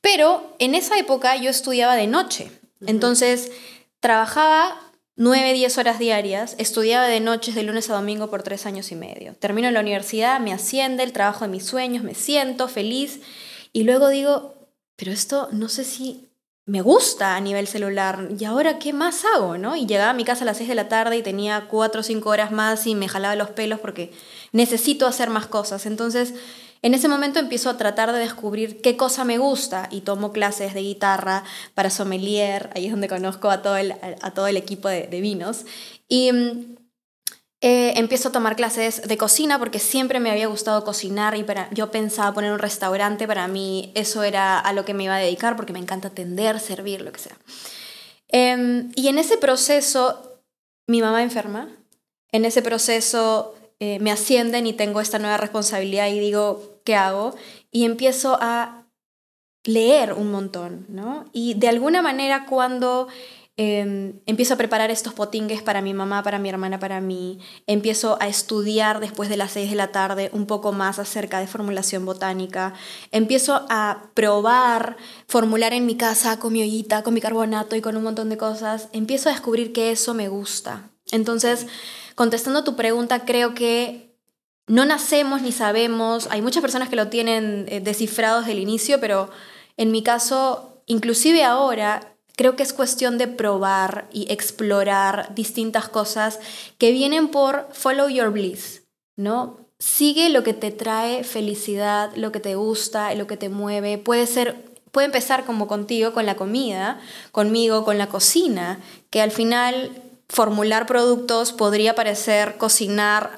Pero 0.00 0.56
en 0.58 0.74
esa 0.74 0.98
época 0.98 1.36
yo 1.36 1.50
estudiaba 1.50 1.94
de 1.94 2.08
noche, 2.08 2.50
entonces 2.84 3.52
trabajaba 4.00 4.87
9, 5.20 5.52
10 5.52 5.78
horas 5.78 5.98
diarias, 5.98 6.54
estudiaba 6.58 7.08
de 7.08 7.18
noches 7.18 7.56
de 7.56 7.64
lunes 7.64 7.90
a 7.90 7.94
domingo 7.94 8.30
por 8.30 8.44
tres 8.44 8.66
años 8.66 8.92
y 8.92 8.94
medio. 8.94 9.34
Termino 9.34 9.68
la 9.72 9.80
universidad, 9.80 10.38
me 10.38 10.52
asciende 10.52 11.02
el 11.02 11.12
trabajo 11.12 11.44
de 11.44 11.50
mis 11.50 11.66
sueños, 11.66 12.04
me 12.04 12.14
siento 12.14 12.68
feliz 12.68 13.20
y 13.72 13.82
luego 13.82 14.10
digo, 14.10 14.54
pero 14.94 15.10
esto 15.10 15.48
no 15.50 15.68
sé 15.68 15.82
si 15.82 16.28
me 16.66 16.82
gusta 16.82 17.34
a 17.34 17.40
nivel 17.40 17.66
celular 17.66 18.28
y 18.38 18.44
ahora 18.44 18.78
qué 18.78 18.92
más 18.92 19.24
hago, 19.24 19.58
¿no? 19.58 19.74
Y 19.74 19.86
llegaba 19.86 20.10
a 20.10 20.14
mi 20.14 20.22
casa 20.24 20.44
a 20.44 20.46
las 20.46 20.58
6 20.58 20.68
de 20.68 20.76
la 20.76 20.88
tarde 20.88 21.16
y 21.16 21.22
tenía 21.24 21.66
4 21.68 22.00
o 22.00 22.04
5 22.04 22.30
horas 22.30 22.52
más 22.52 22.86
y 22.86 22.94
me 22.94 23.08
jalaba 23.08 23.34
los 23.34 23.50
pelos 23.50 23.80
porque 23.80 24.12
necesito 24.52 25.08
hacer 25.08 25.30
más 25.30 25.48
cosas. 25.48 25.86
Entonces, 25.86 26.34
en 26.82 26.94
ese 26.94 27.08
momento 27.08 27.38
empiezo 27.38 27.70
a 27.70 27.76
tratar 27.76 28.12
de 28.12 28.18
descubrir 28.18 28.80
qué 28.80 28.96
cosa 28.96 29.24
me 29.24 29.38
gusta 29.38 29.88
y 29.90 30.02
tomo 30.02 30.32
clases 30.32 30.74
de 30.74 30.82
guitarra 30.82 31.44
para 31.74 31.90
sommelier, 31.90 32.70
ahí 32.74 32.86
es 32.86 32.90
donde 32.92 33.08
conozco 33.08 33.50
a 33.50 33.62
todo 33.62 33.76
el, 33.76 33.94
a 34.20 34.30
todo 34.32 34.46
el 34.46 34.56
equipo 34.56 34.88
de, 34.88 35.06
vinos. 35.20 35.64
Y 36.08 36.30
mm, 36.32 36.76
eh, 37.60 37.94
empiezo 37.96 38.28
a 38.28 38.32
tomar 38.32 38.54
clases 38.54 39.02
de 39.02 39.16
cocina 39.18 39.58
porque 39.58 39.80
siempre 39.80 40.20
me 40.20 40.30
había 40.30 40.46
gustado 40.46 40.84
cocinar 40.84 41.36
y 41.36 41.42
para, 41.42 41.68
yo 41.72 41.90
pensaba 41.90 42.32
poner 42.32 42.52
un 42.52 42.60
restaurante, 42.60 43.26
para 43.26 43.48
mí 43.48 43.90
eso 43.96 44.22
era 44.22 44.60
a 44.60 44.72
lo 44.72 44.84
que 44.84 44.94
me 44.94 45.04
iba 45.04 45.16
a 45.16 45.18
dedicar 45.18 45.56
porque 45.56 45.72
me 45.72 45.80
encanta 45.80 46.08
atender, 46.08 46.60
servir, 46.60 47.02
lo 47.02 47.10
que 47.10 47.20
sea. 47.20 47.36
Em, 48.28 48.92
y 48.94 49.08
en 49.08 49.18
ese 49.18 49.36
proceso, 49.38 50.40
mi 50.86 51.00
mamá 51.00 51.22
enferma. 51.22 51.68
En 52.30 52.44
ese 52.44 52.62
proceso 52.62 53.57
eh, 53.80 53.98
me 54.00 54.10
ascienden 54.10 54.66
y 54.66 54.72
tengo 54.72 55.00
esta 55.00 55.18
nueva 55.18 55.36
responsabilidad 55.36 56.08
y 56.08 56.18
digo, 56.18 56.80
¿qué 56.84 56.94
hago? 56.94 57.34
Y 57.70 57.84
empiezo 57.84 58.38
a 58.40 58.86
leer 59.64 60.12
un 60.14 60.30
montón, 60.30 60.86
¿no? 60.88 61.26
Y 61.32 61.54
de 61.54 61.68
alguna 61.68 62.02
manera 62.02 62.46
cuando 62.46 63.08
Em, 63.60 64.20
empiezo 64.26 64.54
a 64.54 64.56
preparar 64.56 64.92
estos 64.92 65.14
potingues 65.14 65.62
para 65.62 65.82
mi 65.82 65.92
mamá, 65.92 66.22
para 66.22 66.38
mi 66.38 66.48
hermana, 66.48 66.78
para 66.78 67.00
mí. 67.00 67.40
Empiezo 67.66 68.16
a 68.20 68.28
estudiar 68.28 69.00
después 69.00 69.28
de 69.28 69.36
las 69.36 69.50
6 69.50 69.70
de 69.70 69.74
la 69.74 69.90
tarde 69.90 70.30
un 70.32 70.46
poco 70.46 70.70
más 70.70 71.00
acerca 71.00 71.40
de 71.40 71.48
formulación 71.48 72.06
botánica. 72.06 72.74
Empiezo 73.10 73.66
a 73.68 74.10
probar, 74.14 74.96
formular 75.26 75.72
en 75.72 75.86
mi 75.86 75.96
casa 75.96 76.38
con 76.38 76.52
mi 76.52 76.62
ollita, 76.62 77.02
con 77.02 77.14
mi 77.14 77.20
carbonato 77.20 77.74
y 77.74 77.80
con 77.80 77.96
un 77.96 78.04
montón 78.04 78.28
de 78.28 78.36
cosas. 78.36 78.90
Empiezo 78.92 79.28
a 79.28 79.32
descubrir 79.32 79.72
que 79.72 79.90
eso 79.90 80.14
me 80.14 80.28
gusta. 80.28 80.92
Entonces, 81.10 81.66
contestando 82.18 82.64
tu 82.64 82.74
pregunta, 82.74 83.24
creo 83.24 83.54
que 83.54 84.12
no 84.66 84.84
nacemos 84.84 85.40
ni 85.40 85.52
sabemos. 85.52 86.26
Hay 86.32 86.42
muchas 86.42 86.62
personas 86.62 86.88
que 86.88 86.96
lo 86.96 87.06
tienen 87.06 87.66
eh, 87.68 87.78
descifrado 87.78 88.40
desde 88.40 88.54
el 88.54 88.58
inicio, 88.58 88.98
pero 88.98 89.30
en 89.76 89.92
mi 89.92 90.02
caso, 90.02 90.82
inclusive 90.86 91.44
ahora, 91.44 92.18
Creo 92.38 92.54
que 92.54 92.62
es 92.62 92.72
cuestión 92.72 93.18
de 93.18 93.26
probar 93.26 94.08
y 94.12 94.32
explorar 94.32 95.34
distintas 95.34 95.88
cosas 95.88 96.38
que 96.78 96.92
vienen 96.92 97.32
por 97.32 97.68
follow 97.72 98.08
your 98.08 98.30
bliss, 98.30 98.84
¿no? 99.16 99.58
Sigue 99.80 100.28
lo 100.28 100.44
que 100.44 100.54
te 100.54 100.70
trae 100.70 101.24
felicidad, 101.24 102.12
lo 102.14 102.30
que 102.30 102.38
te 102.38 102.54
gusta, 102.54 103.12
lo 103.16 103.26
que 103.26 103.36
te 103.36 103.48
mueve. 103.48 103.98
Puede 103.98 104.28
ser 104.28 104.54
puede 104.92 105.06
empezar 105.06 105.44
como 105.46 105.66
contigo 105.66 106.12
con 106.12 106.26
la 106.26 106.36
comida, 106.36 107.00
conmigo 107.32 107.84
con 107.84 107.98
la 107.98 108.06
cocina, 108.06 108.78
que 109.10 109.20
al 109.20 109.32
final 109.32 109.90
formular 110.28 110.86
productos 110.86 111.52
podría 111.52 111.94
parecer 111.94 112.56
cocinar 112.58 113.30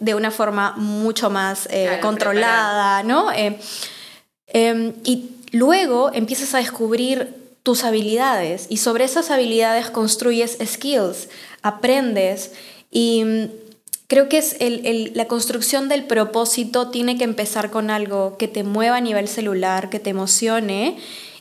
de 0.00 0.14
una 0.14 0.30
forma 0.30 0.74
mucho 0.76 1.30
más 1.30 1.68
eh, 1.70 1.98
controlada, 2.00 3.02
¿no? 3.02 3.30
Eh, 3.32 3.58
em, 4.46 4.94
y 5.04 5.30
luego 5.52 6.10
empiezas 6.14 6.54
a 6.54 6.58
descubrir 6.58 7.36
tus 7.62 7.84
habilidades 7.84 8.66
y 8.70 8.78
sobre 8.78 9.04
esas 9.04 9.30
habilidades 9.30 9.90
construyes 9.90 10.56
skills, 10.64 11.28
aprendes 11.60 12.52
y 12.90 13.22
mm, 13.24 13.44
creo 14.06 14.30
que 14.30 14.38
es 14.38 14.56
la 15.14 15.28
construcción 15.28 15.90
del 15.90 16.04
propósito 16.04 16.88
tiene 16.88 17.18
que 17.18 17.24
empezar 17.24 17.70
con 17.70 17.90
algo 17.90 18.38
que 18.38 18.48
te 18.48 18.64
mueva 18.64 18.96
a 18.96 19.00
nivel 19.02 19.28
celular, 19.28 19.90
que 19.90 20.00
te 20.00 20.10
emocione 20.10 20.96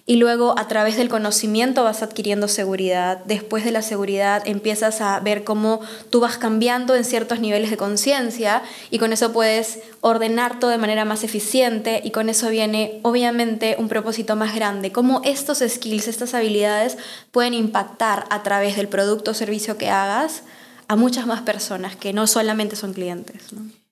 y 0.10 0.16
luego 0.16 0.58
a 0.58 0.68
través 0.68 0.98
del 0.98 1.08
conocimiento 1.08 1.84
vas 1.84 2.02
adquiriendo 2.02 2.48
seguridad. 2.48 3.20
Después 3.26 3.64
de 3.64 3.70
la 3.70 3.84
seguridad 3.84 4.42
empiezas 4.48 5.02
a 5.02 5.20
ver 5.20 5.44
cómo 5.44 5.82
tú 6.10 6.20
vas 6.20 6.40
cambiando 6.40 6.96
en 6.96 7.06
ciertos 7.06 7.40
niveles 7.42 7.70
de 7.70 7.78
conciencia 7.78 8.64
y 8.90 8.98
con 8.98 9.14
eso 9.14 9.32
puedes 9.32 9.82
ordenar 10.02 10.60
todo 10.60 10.72
de 10.72 10.80
manera 10.80 11.06
más 11.06 11.24
eficiente 11.24 12.02
y 12.04 12.10
con 12.10 12.28
eso 12.28 12.50
viene 12.50 13.02
obviamente 13.04 13.76
un 13.78 13.88
propósito 13.88 14.36
más 14.36 14.56
grande. 14.56 14.92
Cómo 14.92 15.22
estos 15.26 15.60
skills, 15.60 16.08
estas 16.08 16.34
habilidades 16.34 16.98
pueden 17.30 17.54
impactar 17.54 18.26
a 18.32 18.42
través 18.42 18.78
del 18.78 18.88
producto 18.88 19.30
o 19.30 19.34
servicio 19.36 19.78
que 19.78 19.92
hagas 19.92 20.42
a 20.88 20.96
muchas 20.96 21.28
más 21.28 21.42
personas 21.42 21.96
que 21.96 22.14
no 22.14 22.26
solamente 22.26 22.76
son 22.76 22.94
clientes. 22.96 23.44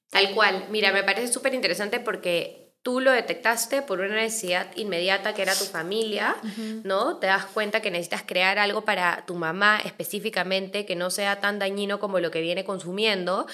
Tal 0.10 0.34
cual. 0.34 0.66
Mira, 0.72 0.92
me 0.92 1.04
parece 1.04 1.32
súper 1.32 1.54
interesante 1.54 2.00
porque 2.00 2.67
tú 2.88 3.02
lo 3.02 3.12
detectaste 3.12 3.82
por 3.82 4.00
una 4.00 4.16
necesidad 4.16 4.68
inmediata 4.78 5.34
que 5.34 5.42
era 5.42 5.54
tu 5.54 5.66
familia, 5.66 6.38
¿no? 6.86 7.18
Te 7.18 7.28
das 7.28 7.44
cuenta 7.44 7.82
que 7.82 7.92
necesitas 7.92 8.24
crear 8.26 8.60
algo 8.60 8.86
para 8.86 9.26
tu 9.26 9.36
mamá 9.36 9.82
específicamente 9.84 10.86
que 10.86 10.96
no 10.96 11.10
sea 11.10 11.42
tan 11.42 11.60
dañino 11.60 12.00
como 12.00 12.22
lo 12.22 12.32
que 12.32 12.40
viene 12.40 12.64
consumiendo. 12.64 13.46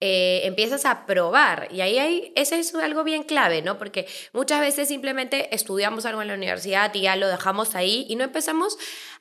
Eh, 0.00 0.40
empiezas 0.44 0.86
a 0.86 1.04
probar 1.04 1.68
y 1.70 1.82
ahí 1.82 1.98
hay, 1.98 2.32
ese 2.34 2.60
es 2.60 2.74
algo 2.76 3.04
bien 3.04 3.24
clave, 3.24 3.60
¿no? 3.60 3.76
Porque 3.76 4.06
muchas 4.32 4.62
veces 4.62 4.88
simplemente 4.88 5.54
estudiamos 5.54 6.06
algo 6.06 6.22
en 6.22 6.28
la 6.28 6.34
universidad 6.34 6.94
y 6.94 7.02
ya 7.02 7.14
lo 7.14 7.28
dejamos 7.28 7.74
ahí 7.74 8.06
y 8.08 8.16
no 8.16 8.24
empezamos 8.24 8.78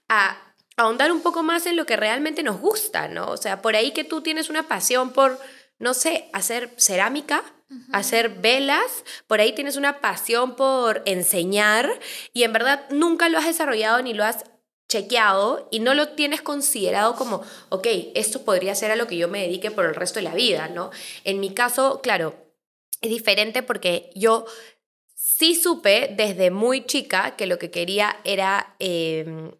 a 0.07 0.37
ahondar 0.77 1.11
un 1.11 1.19
poco 1.19 1.43
más 1.43 1.65
en 1.65 1.75
lo 1.75 1.85
que 1.85 1.97
realmente 1.97 2.41
nos 2.41 2.61
gusta, 2.61 3.09
¿no? 3.09 3.29
O 3.31 3.35
sea, 3.35 3.61
por 3.61 3.75
ahí 3.75 3.91
que 3.91 4.05
tú 4.05 4.21
tienes 4.21 4.49
una 4.49 4.69
pasión 4.69 5.11
por, 5.11 5.37
no 5.77 5.93
sé, 5.93 6.29
hacer 6.31 6.73
cerámica, 6.77 7.43
hacer 7.91 8.29
velas, 8.29 9.03
por 9.27 9.41
ahí 9.41 9.53
tienes 9.53 9.75
una 9.75 9.99
pasión 9.99 10.55
por 10.55 11.03
enseñar 11.05 11.89
y 12.33 12.43
en 12.43 12.53
verdad 12.53 12.85
nunca 12.89 13.29
lo 13.29 13.37
has 13.37 13.45
desarrollado 13.45 14.01
ni 14.01 14.13
lo 14.13 14.23
has 14.23 14.45
chequeado 14.87 15.67
y 15.69 15.79
no 15.79 15.93
lo 15.93 16.09
tienes 16.09 16.41
considerado 16.41 17.15
como, 17.15 17.43
ok, 17.69 17.87
esto 18.15 18.43
podría 18.43 18.73
ser 18.75 18.91
a 18.91 18.95
lo 18.95 19.07
que 19.07 19.17
yo 19.17 19.27
me 19.27 19.41
dedique 19.41 19.71
por 19.71 19.85
el 19.85 19.95
resto 19.95 20.19
de 20.19 20.23
la 20.23 20.33
vida, 20.33 20.69
¿no? 20.69 20.91
En 21.23 21.39
mi 21.39 21.53
caso, 21.53 21.99
claro, 22.01 22.35
es 23.01 23.09
diferente 23.09 23.63
porque 23.63 24.11
yo 24.15 24.45
sí 25.13 25.55
supe 25.55 26.13
desde 26.15 26.51
muy 26.51 26.85
chica 26.85 27.35
que 27.35 27.47
lo 27.47 27.59
que 27.59 27.69
quería 27.69 28.17
era 28.23 28.75
em, 28.79 29.51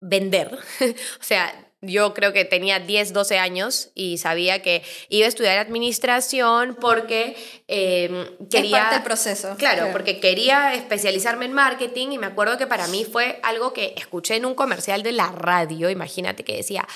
vender. 0.00 0.58
o 0.80 1.22
sea, 1.22 1.72
yo 1.86 2.14
creo 2.14 2.32
que 2.32 2.44
tenía 2.44 2.80
10, 2.80 3.12
12 3.12 3.38
años 3.38 3.90
y 3.94 4.18
sabía 4.18 4.62
que 4.62 4.82
iba 5.08 5.26
a 5.26 5.28
estudiar 5.28 5.58
administración 5.58 6.76
porque 6.80 7.36
eh, 7.68 8.36
quería... 8.50 8.76
Es 8.76 8.82
parte 8.82 8.94
del 8.94 9.04
proceso. 9.04 9.56
Claro, 9.56 9.88
porque 9.92 10.20
quería 10.20 10.74
especializarme 10.74 11.46
en 11.46 11.52
marketing 11.52 12.08
y 12.12 12.18
me 12.18 12.26
acuerdo 12.26 12.58
que 12.58 12.66
para 12.66 12.86
mí 12.88 13.04
fue 13.04 13.40
algo 13.42 13.72
que 13.72 13.94
escuché 13.96 14.36
en 14.36 14.46
un 14.46 14.54
comercial 14.54 15.02
de 15.02 15.12
la 15.12 15.30
radio, 15.32 15.90
imagínate 15.90 16.44
que 16.44 16.56
decía... 16.56 16.86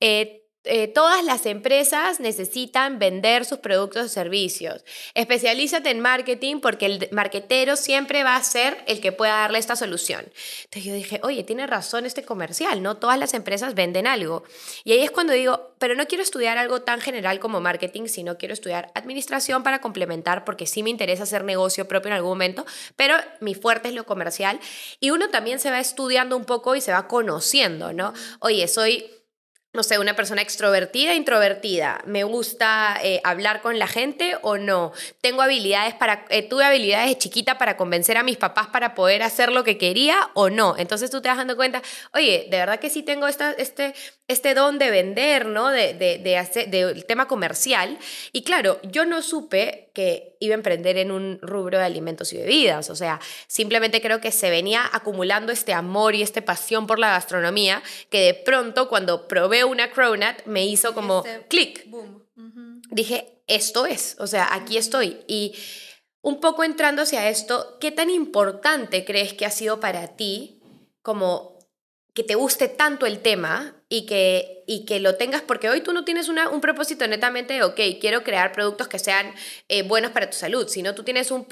Eh, 0.00 0.44
eh, 0.64 0.88
todas 0.88 1.24
las 1.24 1.46
empresas 1.46 2.20
necesitan 2.20 2.98
vender 2.98 3.44
sus 3.44 3.58
productos 3.58 4.04
o 4.04 4.08
servicios. 4.08 4.84
Especialízate 5.14 5.90
en 5.90 6.00
marketing 6.00 6.60
porque 6.60 6.86
el 6.86 7.08
marketero 7.12 7.76
siempre 7.76 8.24
va 8.24 8.36
a 8.36 8.42
ser 8.42 8.82
el 8.86 9.00
que 9.00 9.12
pueda 9.12 9.34
darle 9.38 9.58
esta 9.58 9.76
solución. 9.76 10.20
Entonces 10.64 10.84
yo 10.84 10.94
dije, 10.94 11.20
oye, 11.22 11.44
tiene 11.44 11.66
razón 11.66 12.06
este 12.06 12.22
comercial, 12.22 12.82
¿no? 12.82 12.96
Todas 12.96 13.18
las 13.18 13.34
empresas 13.34 13.74
venden 13.74 14.06
algo. 14.06 14.42
Y 14.84 14.92
ahí 14.92 15.00
es 15.00 15.10
cuando 15.10 15.32
digo, 15.32 15.74
pero 15.78 15.94
no 15.94 16.06
quiero 16.06 16.22
estudiar 16.22 16.58
algo 16.58 16.82
tan 16.82 17.00
general 17.00 17.38
como 17.38 17.60
marketing, 17.60 18.06
sino 18.06 18.36
quiero 18.36 18.52
estudiar 18.52 18.90
administración 18.94 19.62
para 19.62 19.80
complementar 19.80 20.44
porque 20.44 20.66
sí 20.66 20.82
me 20.82 20.90
interesa 20.90 21.22
hacer 21.22 21.44
negocio 21.44 21.86
propio 21.86 22.08
en 22.08 22.14
algún 22.14 22.30
momento, 22.30 22.66
pero 22.96 23.14
mi 23.40 23.54
fuerte 23.54 23.88
es 23.88 23.94
lo 23.94 24.04
comercial. 24.04 24.58
Y 25.00 25.10
uno 25.10 25.30
también 25.30 25.60
se 25.60 25.70
va 25.70 25.78
estudiando 25.78 26.36
un 26.36 26.44
poco 26.44 26.74
y 26.74 26.80
se 26.80 26.92
va 26.92 27.06
conociendo, 27.06 27.92
¿no? 27.92 28.12
Oye, 28.40 28.66
soy 28.68 29.17
no 29.74 29.82
sé, 29.82 29.98
una 29.98 30.16
persona 30.16 30.40
extrovertida, 30.40 31.14
introvertida, 31.14 32.00
me 32.06 32.24
gusta 32.24 32.98
eh, 33.02 33.20
hablar 33.22 33.60
con 33.60 33.78
la 33.78 33.86
gente 33.86 34.36
o 34.40 34.56
no, 34.56 34.92
tengo 35.20 35.42
habilidades 35.42 35.94
para, 35.94 36.24
eh, 36.30 36.42
tuve 36.42 36.64
habilidades 36.64 37.10
de 37.10 37.18
chiquita 37.18 37.58
para 37.58 37.76
convencer 37.76 38.16
a 38.16 38.22
mis 38.22 38.38
papás 38.38 38.68
para 38.68 38.94
poder 38.94 39.22
hacer 39.22 39.52
lo 39.52 39.64
que 39.64 39.76
quería 39.76 40.30
o 40.34 40.48
no. 40.48 40.74
Entonces 40.78 41.10
tú 41.10 41.20
te 41.20 41.28
vas 41.28 41.36
dando 41.36 41.54
cuenta, 41.54 41.82
oye, 42.14 42.46
de 42.50 42.56
verdad 42.56 42.80
que 42.80 42.88
sí 42.88 43.02
tengo 43.02 43.28
esta, 43.28 43.52
este, 43.52 43.94
este 44.26 44.54
don 44.54 44.78
de 44.78 44.90
vender, 44.90 45.46
¿no? 45.46 45.68
De, 45.68 45.92
de, 45.92 46.18
de 46.18 46.38
hacer, 46.38 46.70
del 46.70 47.04
tema 47.04 47.28
comercial. 47.28 47.98
Y 48.32 48.44
claro, 48.44 48.80
yo 48.82 49.04
no 49.04 49.20
supe 49.22 49.90
que 49.92 50.36
iba 50.40 50.54
a 50.54 50.56
emprender 50.56 50.96
en 50.96 51.10
un 51.10 51.38
rubro 51.42 51.78
de 51.78 51.84
alimentos 51.84 52.32
y 52.32 52.38
bebidas. 52.38 52.90
O 52.90 52.96
sea, 52.96 53.20
simplemente 53.46 54.00
creo 54.00 54.20
que 54.20 54.30
se 54.30 54.50
venía 54.50 54.88
acumulando 54.92 55.52
este 55.52 55.72
amor 55.72 56.14
y 56.14 56.22
esta 56.22 56.40
pasión 56.42 56.86
por 56.86 56.98
la 56.98 57.10
gastronomía 57.10 57.82
que 58.10 58.20
de 58.20 58.34
pronto 58.34 58.88
cuando 58.88 59.26
probé 59.26 59.57
una 59.64 59.90
cronut 59.90 60.44
me 60.46 60.66
hizo 60.66 60.94
como 60.94 61.24
este 61.24 61.46
clic. 61.48 61.86
Dije, 62.90 63.42
esto 63.46 63.86
es, 63.86 64.16
o 64.18 64.26
sea, 64.26 64.54
aquí 64.54 64.76
estoy. 64.76 65.18
Y 65.26 65.54
un 66.20 66.40
poco 66.40 66.64
entrando 66.64 67.02
hacia 67.02 67.28
esto, 67.28 67.78
¿qué 67.80 67.90
tan 67.90 68.10
importante 68.10 69.04
crees 69.04 69.32
que 69.32 69.46
ha 69.46 69.50
sido 69.50 69.80
para 69.80 70.16
ti 70.16 70.60
como 71.02 71.57
que 72.18 72.24
te 72.24 72.34
guste 72.34 72.66
tanto 72.66 73.06
el 73.06 73.20
tema 73.20 73.76
y 73.88 74.04
que, 74.04 74.64
y 74.66 74.84
que 74.86 74.98
lo 74.98 75.14
tengas, 75.14 75.40
porque 75.40 75.70
hoy 75.70 75.82
tú 75.82 75.92
no 75.92 76.04
tienes 76.04 76.28
un 76.28 76.60
propósito 76.60 77.06
netamente 77.06 77.54
de, 77.54 77.62
ok, 77.62 77.78
quiero 78.00 78.24
crear 78.24 78.50
productos 78.50 78.88
que 78.88 78.98
sean 78.98 79.32
eh, 79.68 79.82
buenos 79.84 80.10
para 80.10 80.28
tu 80.28 80.36
salud, 80.36 80.66
sino 80.66 80.96
tú 80.96 81.04
tienes 81.04 81.30
un, 81.30 81.46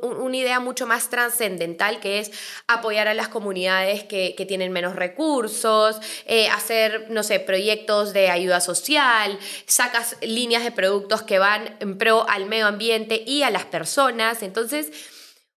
una 0.00 0.36
idea 0.36 0.60
mucho 0.60 0.86
más 0.86 1.10
trascendental 1.10 1.98
que 1.98 2.20
es 2.20 2.30
apoyar 2.68 3.08
a 3.08 3.14
las 3.14 3.26
comunidades 3.26 4.04
que, 4.04 4.36
que 4.36 4.46
tienen 4.46 4.70
menos 4.70 4.94
recursos, 4.94 5.96
eh, 6.26 6.48
hacer, 6.48 7.10
no 7.10 7.24
sé, 7.24 7.40
proyectos 7.40 8.12
de 8.12 8.30
ayuda 8.30 8.60
social, 8.60 9.36
sacas 9.66 10.16
líneas 10.22 10.62
de 10.62 10.70
productos 10.70 11.22
que 11.22 11.40
van 11.40 11.76
en 11.80 11.98
pro 11.98 12.24
al 12.28 12.46
medio 12.46 12.68
ambiente 12.68 13.24
y 13.26 13.42
a 13.42 13.50
las 13.50 13.64
personas. 13.64 14.44
Entonces, 14.44 14.92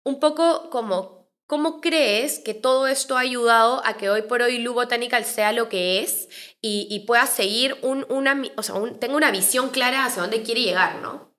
un 0.04 0.20
poco 0.20 0.70
como 0.70 1.23
¿Cómo 1.46 1.80
crees 1.80 2.38
que 2.38 2.54
todo 2.54 2.86
esto 2.86 3.16
ha 3.16 3.20
ayudado 3.20 3.84
a 3.84 3.96
que 3.98 4.08
hoy 4.08 4.22
por 4.22 4.40
hoy 4.40 4.58
Lu 4.58 4.72
Botanical 4.72 5.24
sea 5.24 5.52
lo 5.52 5.68
que 5.68 6.00
es 6.00 6.28
y, 6.62 7.04
pueda 7.06 7.26
seguir 7.26 7.76
un, 7.82 8.06
una, 8.08 8.42
o 8.56 8.62
sea, 8.62 8.76
tenga 8.98 9.16
una 9.16 9.30
visión 9.30 9.68
clara 9.68 10.06
hacia 10.06 10.22
dónde 10.22 10.42
quiere 10.42 10.62
llegar, 10.62 11.02
¿no? 11.02 11.34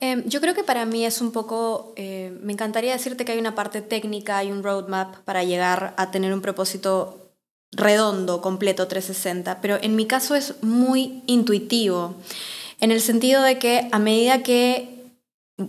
Em, 0.00 0.24
yo 0.26 0.40
creo 0.40 0.54
que 0.54 0.64
para 0.64 0.86
mí 0.86 1.04
es 1.04 1.20
un 1.20 1.32
poco, 1.32 1.92
eh, 1.96 2.36
me 2.42 2.52
encantaría 2.52 2.92
decirte 2.92 3.24
que 3.24 3.32
hay 3.32 3.38
una 3.38 3.54
parte 3.54 3.82
técnica, 3.82 4.38
hay 4.38 4.50
un 4.50 4.62
roadmap 4.62 5.16
para 5.24 5.44
llegar 5.44 5.94
a 5.96 6.10
tener 6.10 6.32
un 6.32 6.40
propósito 6.40 7.32
redondo, 7.72 8.40
completo, 8.40 8.86
360, 8.86 9.60
pero 9.60 9.78
en 9.80 9.96
mi 9.96 10.06
caso 10.06 10.34
es 10.34 10.62
muy 10.62 11.22
intuitivo, 11.26 12.16
en 12.80 12.90
el 12.90 13.00
sentido 13.00 13.42
de 13.42 13.58
que 13.58 13.88
a 13.92 13.98
medida 13.98 14.42
que 14.42 14.94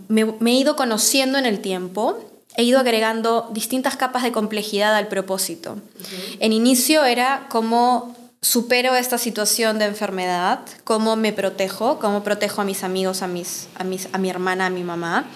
me, 0.08 0.22
he 0.22 0.54
ido 0.54 0.76
conociendo 0.76 1.38
en 1.38 1.46
el 1.46 1.60
tiempo, 1.60 2.18
he 2.56 2.64
ido 2.64 2.78
agregando 2.78 3.48
distintas 3.52 3.96
capas 3.96 4.22
de 4.22 4.32
complejidad 4.32 4.94
al 4.96 5.08
propósito. 5.08 5.76
En 6.40 6.52
inicio 6.52 7.04
era 7.04 7.46
cómo 7.48 8.16
supero 8.40 8.94
esta 8.94 9.18
situación 9.18 9.78
de 9.78 9.86
enfermedad, 9.86 10.60
cómo 10.84 11.16
me 11.16 11.32
protejo, 11.32 11.98
cómo 11.98 12.22
protejo 12.22 12.62
a 12.62 12.64
mis 12.64 12.82
amigos, 12.82 13.22
a, 13.22 13.26
mis, 13.26 13.68
a, 13.76 13.84
mis, 13.84 14.08
a 14.12 14.18
mi 14.18 14.30
hermana, 14.30 14.66
a 14.66 14.70
mi 14.70 14.84
mamá. 14.84 15.26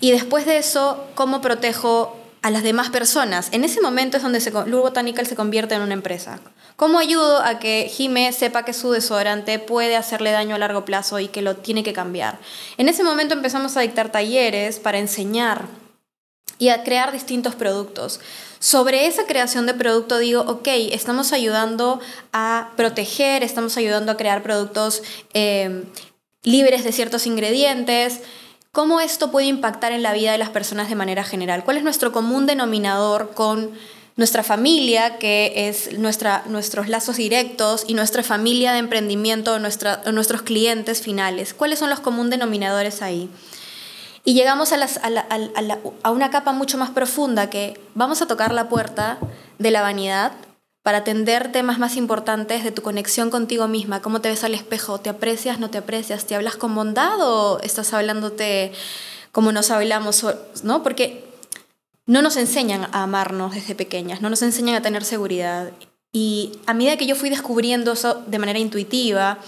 Y 0.00 0.12
después 0.12 0.46
de 0.46 0.58
eso, 0.58 1.04
cómo 1.14 1.40
protejo 1.40 2.16
a 2.42 2.50
las 2.50 2.62
demás 2.62 2.90
personas. 2.90 3.48
En 3.52 3.64
ese 3.64 3.80
momento 3.80 4.16
es 4.16 4.22
donde 4.22 4.40
se, 4.40 4.50
Botanical 4.50 5.26
se 5.26 5.34
convierte 5.34 5.74
en 5.74 5.82
una 5.82 5.94
empresa. 5.94 6.38
¿Cómo 6.76 6.98
ayudo 6.98 7.42
a 7.42 7.58
que 7.58 7.90
Jime 7.92 8.32
sepa 8.32 8.64
que 8.64 8.72
su 8.72 8.92
desodorante 8.92 9.58
puede 9.58 9.96
hacerle 9.96 10.30
daño 10.30 10.54
a 10.54 10.58
largo 10.58 10.84
plazo 10.84 11.18
y 11.18 11.28
que 11.28 11.42
lo 11.42 11.56
tiene 11.56 11.82
que 11.82 11.92
cambiar? 11.92 12.38
En 12.76 12.88
ese 12.88 13.02
momento 13.02 13.34
empezamos 13.34 13.76
a 13.76 13.80
dictar 13.80 14.12
talleres 14.12 14.78
para 14.78 14.98
enseñar 14.98 15.66
y 16.58 16.68
a 16.68 16.84
crear 16.84 17.12
distintos 17.12 17.54
productos. 17.54 18.20
Sobre 18.58 19.06
esa 19.06 19.26
creación 19.26 19.66
de 19.66 19.74
producto 19.74 20.18
digo, 20.18 20.40
ok, 20.42 20.68
estamos 20.92 21.32
ayudando 21.32 22.00
a 22.32 22.72
proteger, 22.76 23.42
estamos 23.42 23.76
ayudando 23.76 24.12
a 24.12 24.16
crear 24.16 24.42
productos 24.42 25.02
eh, 25.34 25.84
libres 26.42 26.84
de 26.84 26.92
ciertos 26.92 27.26
ingredientes, 27.26 28.20
¿Cómo 28.76 29.00
esto 29.00 29.30
puede 29.30 29.46
impactar 29.46 29.92
en 29.92 30.02
la 30.02 30.12
vida 30.12 30.32
de 30.32 30.36
las 30.36 30.50
personas 30.50 30.90
de 30.90 30.96
manera 30.96 31.24
general? 31.24 31.64
¿Cuál 31.64 31.78
es 31.78 31.82
nuestro 31.82 32.12
común 32.12 32.44
denominador 32.44 33.30
con 33.32 33.70
nuestra 34.16 34.42
familia, 34.42 35.16
que 35.16 35.70
es 35.70 35.98
nuestra, 35.98 36.42
nuestros 36.46 36.86
lazos 36.86 37.16
directos, 37.16 37.86
y 37.88 37.94
nuestra 37.94 38.22
familia 38.22 38.72
de 38.72 38.80
emprendimiento, 38.80 39.58
nuestra, 39.60 40.02
nuestros 40.12 40.42
clientes 40.42 41.00
finales? 41.00 41.54
¿Cuáles 41.54 41.78
son 41.78 41.88
los 41.88 42.00
común 42.00 42.28
denominadores 42.28 43.00
ahí? 43.00 43.30
Y 44.26 44.34
llegamos 44.34 44.72
a, 44.72 46.10
una 46.10 46.30
capa 46.30 46.50
mucho 46.50 46.78
más 46.78 46.90
profunda 46.90 47.48
que 47.48 47.80
vamos 47.94 48.20
a 48.22 48.26
tocar 48.26 48.52
la 48.52 48.68
puerta 48.68 49.18
de 49.60 49.70
la 49.70 49.82
vanidad, 49.82 50.32
para 50.82 50.98
atender 50.98 51.50
temas 51.50 51.78
más 51.78 51.96
importantes 51.96 52.64
de 52.64 52.72
tu 52.72 52.82
conexión 52.82 53.30
contigo 53.30 53.66
misma, 53.66 54.02
cómo 54.02 54.20
te 54.20 54.28
ves 54.28 54.42
al 54.42 54.54
espejo, 54.54 54.98
te 54.98 55.10
aprecias, 55.10 55.60
no 55.60 55.70
te 55.70 55.78
aprecias, 55.78 56.26
te 56.26 56.34
hablas 56.34 56.56
con 56.56 56.74
bondad 56.74 57.20
o 57.20 57.60
estás 57.60 57.92
hablándote 57.92 58.72
como 59.32 59.52
nos 59.52 59.70
hablamos, 59.70 60.24
¿no? 60.64 60.82
Porque 60.82 61.24
no 62.06 62.20
nos 62.20 62.36
enseñan 62.36 62.88
a 62.92 63.04
amarnos 63.04 63.54
desde 63.54 63.74
pequeñas, 63.76 64.22
no 64.22 64.30
nos 64.30 64.42
enseñan 64.42 64.76
a 64.76 64.82
tener 64.82 65.04
seguridad. 65.04 65.72
Y 66.12 66.52
a 66.66 66.74
medida 66.74 66.96
que 66.96 67.06
yo 67.06 67.14
fui 67.14 67.30
descubriendo 67.30 67.92
eso 67.92 68.22
de 68.26 68.38
manera 68.38 68.58
intuitiva, 68.58 69.38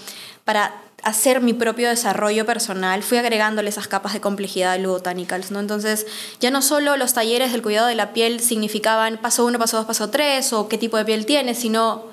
para 0.45 0.73
hacer 1.03 1.41
mi 1.41 1.53
propio 1.53 1.89
desarrollo 1.89 2.45
personal, 2.45 3.03
fui 3.03 3.17
agregándole 3.17 3.69
esas 3.69 3.87
capas 3.87 4.13
de 4.13 4.21
complejidad 4.21 4.77
de 4.77 4.87
Botanicals, 4.87 5.51
¿no? 5.51 5.59
Entonces, 5.59 6.07
ya 6.39 6.51
no 6.51 6.61
solo 6.61 6.97
los 6.97 7.13
talleres 7.13 7.51
del 7.51 7.61
cuidado 7.61 7.87
de 7.87 7.95
la 7.95 8.13
piel 8.13 8.39
significaban 8.39 9.17
paso 9.17 9.45
uno, 9.45 9.59
paso 9.59 9.77
dos, 9.77 9.85
paso 9.85 10.09
tres, 10.09 10.53
o 10.53 10.67
qué 10.67 10.77
tipo 10.77 10.97
de 10.97 11.05
piel 11.05 11.25
tienes, 11.25 11.59
sino, 11.59 12.05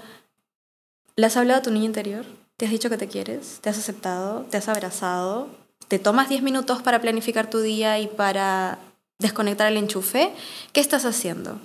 ¿le 1.17 1.27
has 1.27 1.37
hablado 1.37 1.61
a 1.61 1.63
tu 1.63 1.71
niño 1.71 1.87
interior? 1.87 2.25
¿Te 2.57 2.65
has 2.65 2.71
dicho 2.71 2.89
que 2.89 2.97
te 2.97 3.09
quieres? 3.09 3.59
¿Te 3.61 3.69
has 3.69 3.79
aceptado? 3.79 4.47
¿Te 4.51 4.57
has 4.57 4.69
abrazado? 4.69 5.49
¿Te 5.89 5.99
tomas 5.99 6.29
10 6.29 6.43
minutos 6.43 6.83
para 6.83 7.01
planificar 7.01 7.51
tu 7.51 7.61
día 7.61 7.99
y 7.99 8.07
para 8.07 8.79
desconectar 9.19 9.71
el 9.71 9.77
enchufe? 9.77 10.33
¿Qué 10.73 10.81
estás 10.81 11.05
haciendo? 11.05 11.61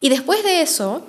Y 0.00 0.08
después 0.08 0.42
de 0.44 0.62
eso, 0.62 1.06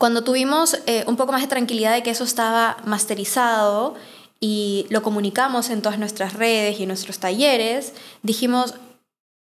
cuando 0.00 0.24
tuvimos 0.24 0.80
eh, 0.86 1.04
un 1.08 1.16
poco 1.16 1.32
más 1.32 1.42
de 1.42 1.48
tranquilidad 1.48 1.92
de 1.92 2.02
que 2.02 2.08
eso 2.08 2.24
estaba 2.24 2.78
masterizado 2.86 3.96
y 4.40 4.86
lo 4.88 5.02
comunicamos 5.02 5.68
en 5.68 5.82
todas 5.82 5.98
nuestras 5.98 6.32
redes 6.32 6.80
y 6.80 6.86
nuestros 6.86 7.18
talleres, 7.18 7.92
dijimos, 8.22 8.76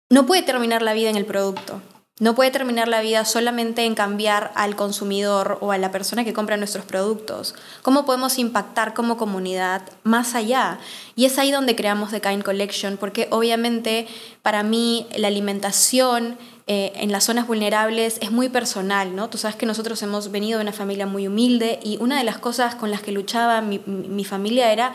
no 0.09 0.25
puede 0.25 0.41
terminar 0.41 0.81
la 0.81 0.91
vida 0.91 1.09
en 1.09 1.15
el 1.15 1.25
producto. 1.25 1.81
No 2.19 2.35
puede 2.35 2.51
terminar 2.51 2.89
la 2.89 2.99
vida 2.99 3.23
solamente 3.23 3.85
en 3.85 3.95
cambiar 3.95 4.51
al 4.53 4.75
consumidor 4.75 5.59
o 5.61 5.71
a 5.71 5.77
la 5.77 5.91
persona 5.91 6.25
que 6.25 6.33
compra 6.33 6.57
nuestros 6.57 6.83
productos. 6.83 7.55
¿Cómo 7.81 8.05
podemos 8.05 8.37
impactar 8.37 8.93
como 8.93 9.15
comunidad 9.15 9.83
más 10.03 10.35
allá? 10.35 10.79
Y 11.15 11.23
es 11.23 11.39
ahí 11.39 11.51
donde 11.53 11.77
creamos 11.77 12.11
The 12.11 12.19
Kind 12.19 12.43
Collection, 12.43 12.97
porque 12.97 13.29
obviamente 13.31 14.09
para 14.41 14.63
mí 14.63 15.07
la 15.15 15.29
alimentación 15.29 16.37
eh, 16.71 16.93
en 16.97 17.11
las 17.11 17.23
zonas 17.23 17.47
vulnerables 17.47 18.19
es 18.21 18.29
muy 18.29 18.47
personal, 18.47 19.15
¿no? 19.15 19.27
Tú 19.27 19.39
sabes 19.39 19.57
que 19.57 19.65
nosotros 19.65 19.99
hemos 20.03 20.29
venido 20.29 20.59
de 20.59 20.61
una 20.61 20.71
familia 20.71 21.07
muy 21.07 21.25
humilde 21.25 21.79
y 21.83 21.97
una 21.97 22.19
de 22.19 22.23
las 22.23 22.37
cosas 22.37 22.75
con 22.75 22.91
las 22.91 23.01
que 23.01 23.11
luchaba 23.11 23.59
mi, 23.61 23.79
mi 23.87 24.23
familia 24.23 24.71
era 24.71 24.93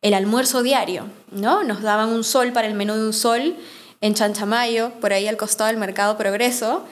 el 0.00 0.14
almuerzo 0.14 0.62
diario, 0.62 1.04
¿no? 1.30 1.62
Nos 1.62 1.82
daban 1.82 2.08
un 2.08 2.24
sol 2.24 2.54
para 2.54 2.68
el 2.68 2.72
menú 2.72 2.94
de 2.94 3.04
un 3.04 3.12
sol 3.12 3.54
en 4.00 4.14
Chanchamayo, 4.14 4.92
por 4.98 5.12
ahí 5.12 5.28
al 5.28 5.36
costado 5.36 5.68
del 5.68 5.76
Mercado 5.76 6.16
Progreso, 6.16 6.86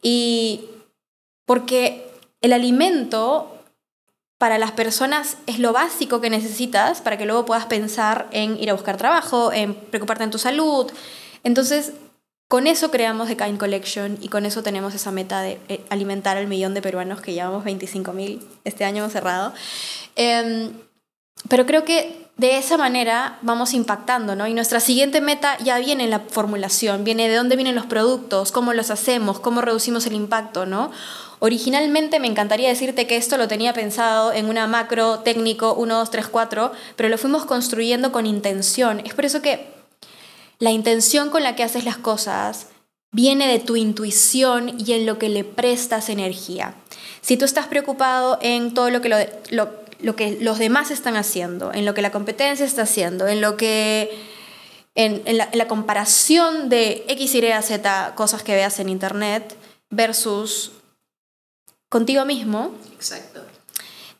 y 0.00 0.66
porque 1.44 2.08
el 2.40 2.52
alimento 2.52 3.52
para 4.38 4.58
las 4.58 4.70
personas 4.70 5.38
es 5.48 5.58
lo 5.58 5.72
básico 5.72 6.20
que 6.20 6.30
necesitas 6.30 7.00
para 7.00 7.18
que 7.18 7.26
luego 7.26 7.46
puedas 7.46 7.66
pensar 7.66 8.28
en 8.30 8.56
ir 8.62 8.70
a 8.70 8.74
buscar 8.74 8.96
trabajo, 8.96 9.52
en 9.52 9.74
preocuparte 9.74 10.22
en 10.22 10.30
tu 10.30 10.38
salud. 10.38 10.88
Entonces, 11.42 11.94
con 12.52 12.66
eso 12.66 12.90
creamos 12.90 13.28
The 13.28 13.36
Kind 13.38 13.56
Collection 13.58 14.18
y 14.20 14.28
con 14.28 14.44
eso 14.44 14.62
tenemos 14.62 14.94
esa 14.94 15.10
meta 15.10 15.40
de 15.40 15.58
eh, 15.70 15.86
alimentar 15.88 16.36
al 16.36 16.48
millón 16.48 16.74
de 16.74 16.82
peruanos 16.82 17.22
que 17.22 17.32
llevamos 17.32 17.64
25.000 17.64 18.40
este 18.64 18.84
año 18.84 18.98
hemos 18.98 19.14
cerrado. 19.14 19.54
Em, 20.16 20.70
pero 21.48 21.64
creo 21.64 21.86
que 21.86 22.28
de 22.36 22.58
esa 22.58 22.76
manera 22.76 23.38
vamos 23.40 23.72
impactando, 23.72 24.36
¿no? 24.36 24.46
Y 24.46 24.52
nuestra 24.52 24.80
siguiente 24.80 25.22
meta 25.22 25.56
ya 25.64 25.78
viene 25.78 26.04
en 26.04 26.10
la 26.10 26.20
formulación, 26.20 27.04
viene 27.04 27.26
de 27.30 27.36
dónde 27.36 27.56
vienen 27.56 27.74
los 27.74 27.86
productos, 27.86 28.52
cómo 28.52 28.74
los 28.74 28.90
hacemos, 28.90 29.40
cómo 29.40 29.62
reducimos 29.62 30.04
el 30.04 30.12
impacto, 30.12 30.66
¿no? 30.66 30.90
Originalmente 31.38 32.20
me 32.20 32.28
encantaría 32.28 32.68
decirte 32.68 33.06
que 33.06 33.16
esto 33.16 33.38
lo 33.38 33.48
tenía 33.48 33.72
pensado 33.72 34.30
en 34.30 34.50
una 34.50 34.66
macro 34.66 35.20
técnico 35.20 35.72
1, 35.72 35.94
2, 36.00 36.10
3, 36.10 36.28
4, 36.28 36.72
pero 36.96 37.08
lo 37.08 37.16
fuimos 37.16 37.46
construyendo 37.46 38.12
con 38.12 38.26
intención. 38.26 39.00
Es 39.06 39.14
por 39.14 39.24
eso 39.24 39.40
que 39.40 39.71
la 40.62 40.70
intención 40.70 41.28
con 41.30 41.42
la 41.42 41.56
que 41.56 41.64
haces 41.64 41.84
las 41.84 41.96
cosas 41.96 42.68
viene 43.10 43.48
de 43.48 43.58
tu 43.58 43.74
intuición 43.74 44.78
y 44.78 44.92
en 44.92 45.06
lo 45.06 45.18
que 45.18 45.28
le 45.28 45.42
prestas 45.42 46.08
energía. 46.08 46.76
Si 47.20 47.36
tú 47.36 47.44
estás 47.44 47.66
preocupado 47.66 48.38
en 48.42 48.72
todo 48.72 48.88
lo 48.88 49.00
que, 49.00 49.08
lo, 49.50 50.14
que 50.14 50.38
los 50.40 50.58
demás 50.60 50.92
están 50.92 51.16
haciendo, 51.16 51.72
en 51.72 51.84
lo 51.84 51.94
que 51.94 52.02
la 52.02 52.12
competencia 52.12 52.64
está 52.64 52.82
haciendo, 52.82 53.26
en 53.26 53.40
lo 53.40 53.56
que 53.56 54.16
en, 54.94 55.36
la, 55.36 55.48
en, 55.50 55.58
la, 55.58 55.66
comparación 55.66 56.68
de 56.68 57.06
X, 57.08 57.34
Y, 57.34 57.42
Z 57.60 58.14
cosas 58.14 58.44
que 58.44 58.54
veas 58.54 58.78
en 58.78 58.88
internet 58.88 59.56
versus 59.90 60.70
contigo 61.88 62.24
mismo. 62.24 62.70
Exacto. 62.94 63.41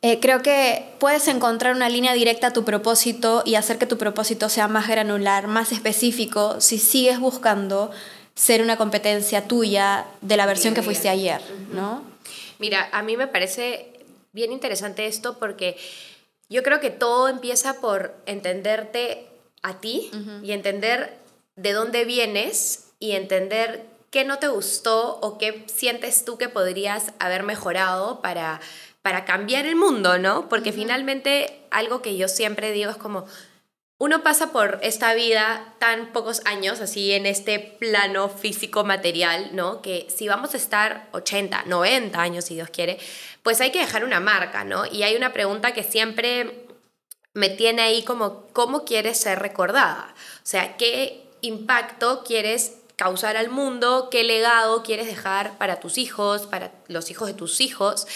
Eh, 0.05 0.19
creo 0.19 0.43
que 0.43 0.85
puedes 0.99 1.29
encontrar 1.29 1.77
una 1.77 1.89
línea 1.89 2.13
directa 2.13 2.49
a 2.49 2.53
tu 2.53 2.65
propósito 2.65 3.43
y 3.45 3.55
hacer 3.55 3.79
que 3.79 3.87
tu 3.87 3.99
propósito 3.99 4.49
sea 4.49 4.67
más 4.67 4.89
granular, 4.89 5.47
más 5.47 5.71
específico, 5.71 6.61
si 6.61 6.79
sigues 6.79 7.21
buscando 7.21 7.93
ser 8.35 8.63
una 8.63 8.77
competencia 8.77 9.47
tuya 9.47 10.07
de 10.21 10.37
la 10.37 10.47
versión 10.47 10.75
que 10.75 10.83
fuiste 10.83 11.09
ayer, 11.09 11.41
¿no? 11.73 12.03
Mira, 12.59 12.89
a 12.93 13.03
mí 13.03 13.17
me 13.17 13.29
parece 13.29 13.93
bien 14.33 14.51
interesante 14.51 15.07
esto 15.07 15.39
porque 15.39 15.77
yo 16.49 16.65
creo 16.65 16.81
que 16.81 16.91
todo 16.91 17.29
empieza 17.29 17.81
por 17.81 18.17
entenderte 18.27 19.29
a 19.63 19.81
ti 19.81 20.11
y 20.43 20.51
entender 20.51 21.17
de 21.55 21.73
dónde 21.73 22.05
vienes 22.05 22.89
y 22.99 23.13
entender 23.13 23.87
qué 24.11 24.25
no 24.25 24.39
te 24.39 24.49
gustó 24.49 25.19
o 25.21 25.39
qué 25.39 25.65
sientes 25.67 26.25
tú 26.25 26.39
que 26.39 26.49
podrías 26.49 27.13
haber 27.19 27.43
mejorado 27.43 28.21
para 28.21 28.61
para 29.03 29.25
cambiar 29.25 29.67
el 29.67 29.77
mundo, 29.77 30.19
¿no? 30.19 30.49
Porque 30.49 30.73
finalmente 30.73 31.67
algo 31.71 32.03
que 32.03 32.17
yo 32.17 32.29
siempre 32.29 32.73
digo 32.73 32.91
es 32.91 32.97
como, 32.97 33.27
uno 33.99 34.25
pasa 34.25 34.51
por 34.51 34.81
esta 34.83 35.15
vida 35.15 35.75
tan 35.79 36.13
pocos 36.13 36.43
años, 36.45 36.81
así 36.81 37.13
en 37.13 37.25
este 37.25 37.61
plano 37.61 38.29
físico 38.29 38.83
material, 38.83 39.51
¿no? 39.53 39.81
Que 39.81 40.09
si 40.11 40.27
vamos 40.27 40.55
a 40.55 40.57
estar 40.57 41.09
80, 41.13 41.65
90 41.67 42.21
años, 42.21 42.45
si 42.45 42.55
Dios 42.55 42.69
quiere, 42.71 42.99
pues 43.45 43.61
hay 43.61 43.71
que 43.71 43.79
dejar 43.79 44.05
una 44.05 44.19
marca, 44.19 44.65
¿no? 44.65 44.87
Y 44.87 45.05
hay 45.05 45.15
una 45.15 45.33
pregunta 45.33 45.73
que 45.73 45.85
siempre 45.85 46.67
me 47.33 47.49
tiene 47.49 47.83
ahí 47.83 48.03
como, 48.03 48.49
¿cómo 48.53 48.85
quieres 48.85 49.19
ser 49.19 49.39
recordada? 49.39 50.15
O 50.39 50.47
sea, 50.47 50.77
¿qué 50.77 51.25
impacto 51.41 52.25
quieres 52.25 52.79
causar 52.97 53.37
al 53.37 53.51
mundo? 53.51 54.09
¿Qué 54.11 54.25
legado 54.25 54.83
quieres 54.83 55.07
dejar 55.07 55.59
para 55.59 55.81
tus 55.81 55.97
hijos, 55.97 56.47
para 56.47 56.73
los 56.89 57.11
hijos 57.11 57.29
de 57.29 57.35
tus 57.35 57.61
hijos? 57.61 58.07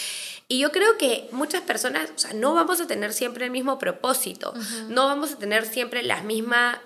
Y 0.47 0.59
yo 0.59 0.71
creo 0.71 0.97
que 0.97 1.27
muchas 1.31 1.61
personas, 1.61 2.09
o 2.15 2.19
sea, 2.19 2.33
no 2.33 2.53
vamos 2.53 2.79
a 2.79 2.87
tener 2.87 3.13
siempre 3.13 3.45
el 3.45 3.51
mismo 3.51 3.77
propósito, 3.79 4.53
no 4.87 5.05
vamos 5.05 5.33
a 5.33 5.37
tener 5.37 5.65
siempre 5.65 6.03
las 6.03 6.23
mismas, 6.23 6.77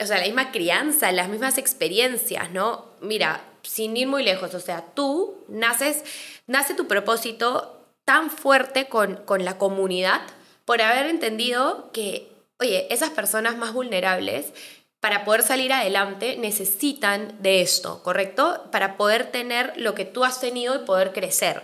o 0.00 0.06
sea, 0.06 0.16
la 0.16 0.24
misma 0.24 0.52
crianza, 0.52 1.12
las 1.12 1.28
mismas 1.28 1.58
experiencias, 1.58 2.50
¿no? 2.50 2.86
Mira, 3.00 3.42
sin 3.62 3.94
ir 3.96 4.06
muy 4.08 4.22
lejos, 4.22 4.54
o 4.54 4.60
sea, 4.60 4.86
tú 4.94 5.44
naces, 5.48 6.02
nace 6.46 6.74
tu 6.74 6.86
propósito 6.86 7.78
tan 8.06 8.30
fuerte 8.30 8.88
con, 8.88 9.16
con 9.16 9.44
la 9.44 9.58
comunidad 9.58 10.22
por 10.64 10.80
haber 10.80 11.06
entendido 11.06 11.90
que, 11.92 12.32
oye, 12.58 12.86
esas 12.90 13.10
personas 13.10 13.58
más 13.58 13.74
vulnerables 13.74 14.46
para 15.00 15.24
poder 15.24 15.42
salir 15.42 15.72
adelante 15.72 16.36
necesitan 16.38 17.36
de 17.40 17.60
esto, 17.60 18.02
¿correcto? 18.02 18.64
Para 18.72 18.96
poder 18.96 19.30
tener 19.30 19.72
lo 19.76 19.94
que 19.94 20.04
tú 20.04 20.24
has 20.24 20.40
tenido 20.40 20.74
y 20.74 20.86
poder 20.86 21.12
crecer. 21.12 21.62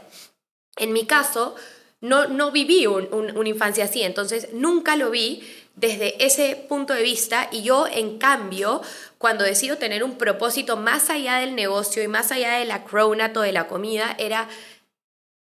En 0.76 0.92
mi 0.92 1.06
caso, 1.06 1.54
no, 2.00 2.26
no 2.26 2.50
viví 2.50 2.86
una 2.86 3.48
infancia 3.48 3.84
así, 3.84 4.02
entonces 4.02 4.48
nunca 4.52 4.96
lo 4.96 5.10
vi 5.10 5.42
desde 5.74 6.24
ese 6.24 6.56
punto 6.68 6.94
de 6.94 7.02
vista. 7.02 7.48
Y 7.50 7.62
yo 7.62 7.86
en 7.86 8.18
cambio 8.18 8.82
cuando 9.18 9.44
decido 9.44 9.78
tener 9.78 10.04
un 10.04 10.18
propósito 10.18 10.76
más 10.76 11.10
allá 11.10 11.36
del 11.36 11.54
negocio 11.54 12.02
y 12.02 12.08
más 12.08 12.30
allá 12.30 12.58
de 12.58 12.64
la 12.64 12.84
cronat 12.84 13.36
o 13.36 13.40
de 13.40 13.52
la 13.52 13.66
comida 13.68 14.14
era 14.18 14.48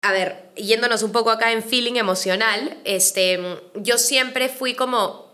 a 0.02 0.12
ver, 0.12 0.52
yéndonos 0.55 1.02
un 1.02 1.11
poco 1.11 1.31
acá 1.31 1.50
en 1.50 1.64
feeling 1.64 1.96
emocional, 1.96 2.76
este, 2.85 3.40
yo 3.74 3.98
siempre 3.98 4.48
fui 4.48 4.74
como 4.74 5.25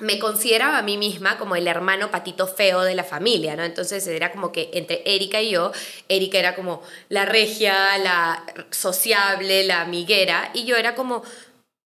me 0.00 0.18
consideraba 0.18 0.78
a 0.78 0.82
mí 0.82 0.96
misma 0.96 1.38
como 1.38 1.56
el 1.56 1.68
hermano 1.68 2.10
patito 2.10 2.46
feo 2.46 2.82
de 2.82 2.94
la 2.94 3.04
familia, 3.04 3.56
¿no? 3.56 3.64
Entonces 3.64 4.06
era 4.06 4.32
como 4.32 4.52
que 4.52 4.70
entre 4.72 5.02
Erika 5.04 5.40
y 5.40 5.50
yo, 5.50 5.72
Erika 6.08 6.38
era 6.38 6.54
como 6.54 6.82
la 7.08 7.24
regia, 7.24 7.98
la 7.98 8.44
sociable, 8.70 9.64
la 9.64 9.82
amiguera, 9.82 10.50
y 10.54 10.64
yo 10.64 10.76
era 10.76 10.94
como 10.94 11.22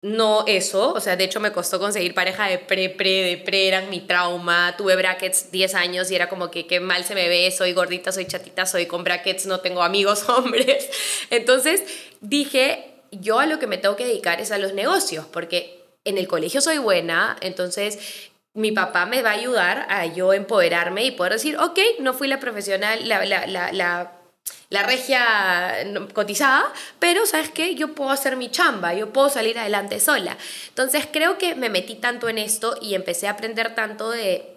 no 0.03 0.45
eso, 0.47 0.93
o 0.93 0.99
sea, 0.99 1.15
de 1.15 1.25
hecho 1.25 1.39
me 1.39 1.51
costó 1.51 1.79
conseguir 1.79 2.15
pareja 2.15 2.47
de 2.47 2.57
pre, 2.57 2.89
pre, 2.89 3.23
de 3.23 3.37
pre, 3.37 3.67
eran 3.67 3.89
mi 3.91 3.99
trauma, 3.99 4.75
tuve 4.75 4.95
brackets 4.95 5.51
10 5.51 5.75
años 5.75 6.09
y 6.09 6.15
era 6.15 6.27
como 6.27 6.49
que 6.49 6.65
qué 6.65 6.79
mal 6.79 7.03
se 7.03 7.13
me 7.13 7.29
ve, 7.29 7.51
soy 7.51 7.73
gordita, 7.73 8.11
soy 8.11 8.25
chatita, 8.25 8.65
soy 8.65 8.87
con 8.87 9.03
brackets, 9.03 9.45
no 9.45 9.59
tengo 9.59 9.83
amigos 9.83 10.27
hombres. 10.29 10.89
Entonces 11.29 11.83
dije, 12.19 12.95
yo 13.11 13.39
a 13.39 13.45
lo 13.45 13.59
que 13.59 13.67
me 13.67 13.77
tengo 13.77 13.95
que 13.95 14.05
dedicar 14.05 14.41
es 14.41 14.51
a 14.51 14.57
los 14.57 14.73
negocios, 14.73 15.27
porque 15.31 15.80
en 16.03 16.17
el 16.17 16.27
colegio 16.27 16.61
soy 16.61 16.77
buena, 16.77 17.37
entonces 17.41 18.31
mi 18.53 18.71
papá 18.71 19.05
me 19.05 19.21
va 19.21 19.31
a 19.31 19.33
ayudar 19.33 19.85
a 19.89 20.05
yo 20.05 20.33
empoderarme 20.33 21.05
y 21.05 21.11
poder 21.11 21.33
decir, 21.33 21.57
ok, 21.57 21.79
no 21.99 22.13
fui 22.13 22.27
la 22.27 22.39
profesional, 22.39 23.07
la, 23.07 23.25
la, 23.25 23.47
la, 23.47 23.71
la, 23.71 24.11
la 24.69 24.83
regia 24.83 25.23
cotizada, 26.13 26.71
pero 26.99 27.25
sabes 27.25 27.49
qué, 27.49 27.75
yo 27.75 27.93
puedo 27.93 28.09
hacer 28.09 28.35
mi 28.35 28.49
chamba, 28.49 28.93
yo 28.93 29.13
puedo 29.13 29.29
salir 29.29 29.57
adelante 29.57 29.99
sola. 29.99 30.37
Entonces 30.69 31.07
creo 31.11 31.37
que 31.37 31.55
me 31.55 31.69
metí 31.69 31.95
tanto 31.95 32.29
en 32.29 32.37
esto 32.37 32.75
y 32.81 32.95
empecé 32.95 33.27
a 33.27 33.31
aprender 33.31 33.75
tanto 33.75 34.09
de 34.09 34.50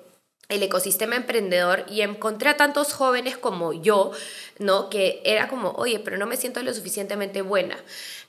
el 0.54 0.62
ecosistema 0.62 1.16
emprendedor 1.16 1.84
y 1.88 2.02
encontré 2.02 2.50
a 2.50 2.56
tantos 2.56 2.92
jóvenes 2.92 3.36
como 3.36 3.72
yo, 3.72 4.12
¿no? 4.58 4.90
Que 4.90 5.20
era 5.24 5.48
como, 5.48 5.70
oye, 5.72 6.00
pero 6.00 6.16
no 6.16 6.26
me 6.26 6.36
siento 6.36 6.62
lo 6.62 6.72
suficientemente 6.72 7.42
buena, 7.42 7.76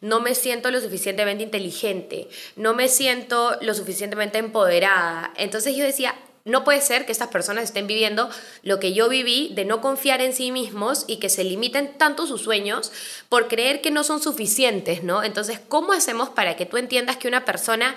no 0.02 0.20
me 0.20 0.36
siento 0.36 0.72
lo 0.72 0.82
suficientemente 0.82 1.44
inteligente, 1.44 2.28
no 2.56 2.74
me 2.74 2.88
siento 2.88 3.58
lo 3.62 3.74
suficientemente 3.74 4.38
empoderada. 4.38 5.34
Entonces 5.38 5.76
yo 5.76 5.84
decía, 5.84 6.16
no 6.46 6.64
puede 6.64 6.80
ser 6.80 7.08
que 7.08 7.12
estas 7.12 7.30
personas 7.30 7.64
estén 7.64 7.88
viviendo 7.88 8.30
lo 8.62 8.80
que 8.80 8.94
yo 8.94 9.10
viví 9.10 9.52
de 9.56 9.66
no 9.66 9.82
confiar 9.82 10.22
en 10.22 10.32
sí 10.32 10.52
mismos 10.52 11.04
y 11.08 11.18
que 11.18 11.28
se 11.28 11.44
limiten 11.44 11.98
tanto 11.98 12.28
sus 12.28 12.44
sueños 12.44 12.92
por 13.30 13.48
creer 13.48 13.82
que 13.82 13.90
no 13.90 14.04
son 14.04 14.22
suficientes, 14.22 15.04
¿no? 15.04 15.24
Entonces, 15.24 15.60
¿cómo 15.68 15.92
hacemos 15.92 16.30
para 16.30 16.56
que 16.56 16.68
tú 16.68 16.78
entiendas 16.78 17.18
que 17.18 17.28
una 17.28 17.46
persona 17.46 17.96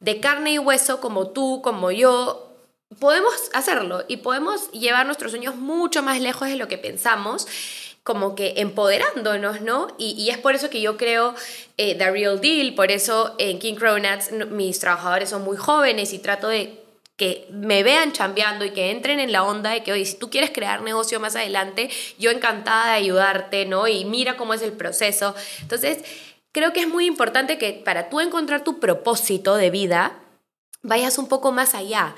de 0.00 0.18
carne 0.18 0.54
y 0.54 0.58
hueso 0.58 1.00
como 1.02 1.28
tú, 1.28 1.60
como 1.62 1.90
yo, 1.90 2.49
podemos 2.98 3.32
hacerlo 3.52 4.04
y 4.08 4.18
podemos 4.18 4.70
llevar 4.72 5.06
nuestros 5.06 5.32
sueños 5.32 5.56
mucho 5.56 6.02
más 6.02 6.20
lejos 6.20 6.48
de 6.48 6.56
lo 6.56 6.68
que 6.68 6.78
pensamos 6.78 7.46
como 8.02 8.34
que 8.34 8.54
empoderándonos, 8.56 9.60
¿no? 9.60 9.88
Y, 9.98 10.30
es 10.30 10.38
por 10.38 10.54
eso 10.54 10.70
que 10.70 10.80
yo 10.80 10.96
creo 10.96 11.34
eh, 11.76 11.94
The 11.94 12.10
Real 12.10 12.40
Deal, 12.40 12.74
por 12.74 12.90
eso 12.90 13.34
en 13.38 13.58
King 13.58 13.74
Cronuts 13.74 14.32
mis 14.50 14.80
trabajadores 14.80 15.28
son 15.28 15.44
muy 15.44 15.56
jóvenes 15.56 16.12
y 16.12 16.18
trato 16.18 16.48
de 16.48 16.80
que 17.16 17.46
me 17.52 17.82
vean 17.82 18.12
chambeando 18.12 18.64
y 18.64 18.70
que 18.70 18.90
entren 18.90 19.20
en 19.20 19.30
la 19.30 19.44
onda 19.44 19.70
de 19.70 19.82
que, 19.82 19.92
oye, 19.92 20.06
si 20.06 20.16
tú 20.16 20.30
quieres 20.30 20.50
crear 20.50 20.80
negocio 20.80 21.20
más 21.20 21.36
adelante, 21.36 21.90
yo 22.18 22.30
encantada 22.30 22.86
de 22.86 22.92
ayudarte, 22.92 23.66
¿no? 23.66 23.86
Y 23.86 24.06
mira 24.06 24.38
cómo 24.38 24.54
es 24.54 24.62
el 24.62 24.72
proceso. 24.72 25.34
Entonces, 25.60 25.98
creo 26.52 26.72
que 26.72 26.80
es 26.80 26.88
muy 26.88 27.04
importante 27.04 27.58
que 27.58 27.74
para 27.74 28.08
tú 28.08 28.20
encontrar 28.20 28.64
tu 28.64 28.80
propósito 28.80 29.56
de 29.56 29.68
vida, 29.68 30.18
vayas 30.82 31.18
un 31.18 31.28
poco 31.28 31.52
más 31.52 31.74
allá. 31.74 32.14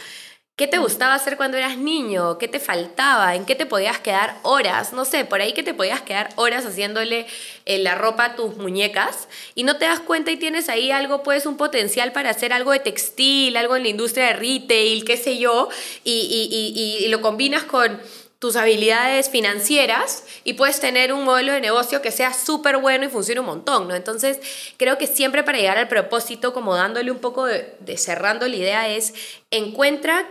¿Qué 0.55 0.67
te 0.67 0.77
gustaba 0.77 1.15
hacer 1.15 1.39
cuando 1.39 1.57
eras 1.57 1.79
niño? 1.79 2.37
¿Qué 2.37 2.47
te 2.47 2.61
faltaba? 2.61 3.35
¿En 3.35 3.47
qué 3.47 3.55
te 3.55 3.65
podías 3.65 3.99
quedar 4.01 4.37
horas? 4.43 4.93
No 4.93 5.07
sé, 5.07 5.25
por 5.25 5.41
ahí 5.41 5.55
que 5.55 5.63
te 5.63 5.73
podías 5.73 6.03
quedar 6.03 6.29
horas 6.37 6.67
haciéndole 6.67 7.27
eh, 7.65 7.79
la 7.79 7.95
ropa 7.95 8.27
a 8.27 8.37
tus 8.37 8.59
muñecas 8.59 9.29
y 9.55 9.65
no 9.65 9.79
te 9.79 9.87
das 9.87 10.01
cuenta 10.01 10.31
y 10.31 10.37
tienes 10.37 10.69
ahí 10.69 10.91
algo, 10.91 11.23
pues 11.23 11.47
un 11.47 11.57
potencial 11.57 12.13
para 12.13 12.29
hacer 12.29 12.53
algo 12.53 12.71
de 12.71 12.81
textil, 12.81 13.57
algo 13.57 13.77
en 13.77 13.85
la 13.85 13.89
industria 13.89 14.27
de 14.27 14.33
retail, 14.35 15.07
qué 15.07 15.17
sé 15.17 15.39
yo, 15.39 15.71
y, 16.05 17.01
y 17.03 17.09
lo 17.09 17.23
combinas 17.23 17.63
con 17.63 17.99
tus 18.39 18.57
habilidades 18.57 19.31
financieras 19.31 20.25
y 20.45 20.55
puedes 20.55 20.81
tener 20.81 21.15
un 21.15 21.25
modelo 21.25 21.53
de 21.53 21.61
negocio 21.61 22.03
que 22.03 22.11
sea 22.11 22.35
súper 22.35 22.77
bueno 22.77 23.07
y 23.07 23.09
funcione 23.09 23.41
un 23.41 23.47
montón, 23.47 23.89
¿no? 23.89 23.95
Entonces, 23.95 24.39
creo 24.77 24.99
que 24.99 25.07
siempre 25.07 25.45
para 25.45 25.59
llegar 25.59 25.79
al 25.79 25.89
propósito, 25.89 26.53
como 26.53 26.75
dándole 26.75 27.11
un 27.11 27.21
poco 27.21 27.47
de, 27.47 27.75
de 27.81 27.97
cerrando 27.97 28.47
la 28.47 28.57
idea, 28.57 28.89
es 28.89 29.15
encuentra 29.51 30.29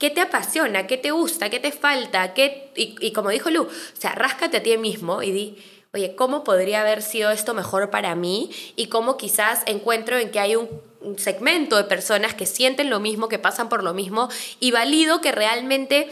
¿Qué 0.00 0.08
te 0.08 0.22
apasiona? 0.22 0.86
¿Qué 0.86 0.96
te 0.96 1.10
gusta? 1.10 1.50
¿Qué 1.50 1.60
te 1.60 1.72
falta? 1.72 2.32
¿Qué... 2.32 2.72
Y, 2.74 3.12
como 3.12 3.28
dijo 3.28 3.50
Lu, 3.50 3.64
o 3.64 3.68
sea, 3.92 4.12
ráscate 4.12 4.56
a 4.56 4.62
ti 4.62 4.74
mismo 4.78 5.22
y 5.22 5.30
di, 5.30 5.58
oye, 5.92 6.16
¿cómo 6.16 6.42
podría 6.42 6.80
haber 6.80 7.02
sido 7.02 7.30
esto 7.30 7.52
mejor 7.52 7.90
para 7.90 8.14
mí? 8.14 8.50
Y 8.76 8.86
cómo 8.86 9.18
quizás 9.18 9.62
encuentro 9.66 10.16
en 10.16 10.30
que 10.30 10.40
hay 10.40 10.56
un, 10.56 10.70
un 11.02 11.18
segmento 11.18 11.76
de 11.76 11.84
personas 11.84 12.32
que 12.32 12.46
sienten 12.46 12.88
lo 12.88 12.98
mismo, 12.98 13.28
que 13.28 13.38
pasan 13.38 13.68
por 13.68 13.84
lo 13.84 13.92
mismo 13.92 14.30
y 14.58 14.70
valido 14.70 15.20
que 15.20 15.32
realmente 15.32 16.10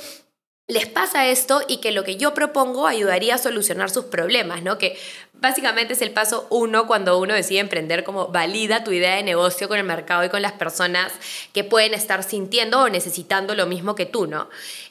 les 0.68 0.87
pasa 0.87 1.26
esto 1.28 1.62
y 1.66 1.78
que 1.78 1.92
lo 1.92 2.04
que 2.04 2.16
yo 2.16 2.35
propongo 2.35 2.87
ayudaría 2.87 3.37
a 3.37 3.38
solucionar 3.38 3.88
sus 3.88 4.04
problemas, 4.04 4.62
¿no? 4.62 4.76
Que 4.76 4.98
básicamente 5.33 5.94
es 5.94 6.02
el 6.02 6.11
paso 6.11 6.46
uno 6.50 6.87
cuando 6.87 7.18
uno 7.18 7.33
decide 7.33 7.61
emprender, 7.61 8.04
como 8.04 8.28
valida 8.28 8.85
tu 8.85 8.92
idea 8.92 9.16
de 9.16 9.22
negocio 9.22 9.66
con 9.66 9.78
el 9.78 9.85
mercado 9.85 10.24
y 10.24 10.28
con 10.28 10.42
las 10.42 10.52
personas 10.52 11.11
que 11.54 11.64
pueden 11.64 11.94
estar 11.94 12.22
sintiendo 12.22 12.83
o 12.83 12.90
necesitando 12.90 13.54
lo 13.54 13.66
mismo 13.66 13.94
que 13.94 14.04
tú, 14.04 14.26
¿no? 14.26 14.50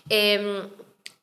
Em, 0.10 0.68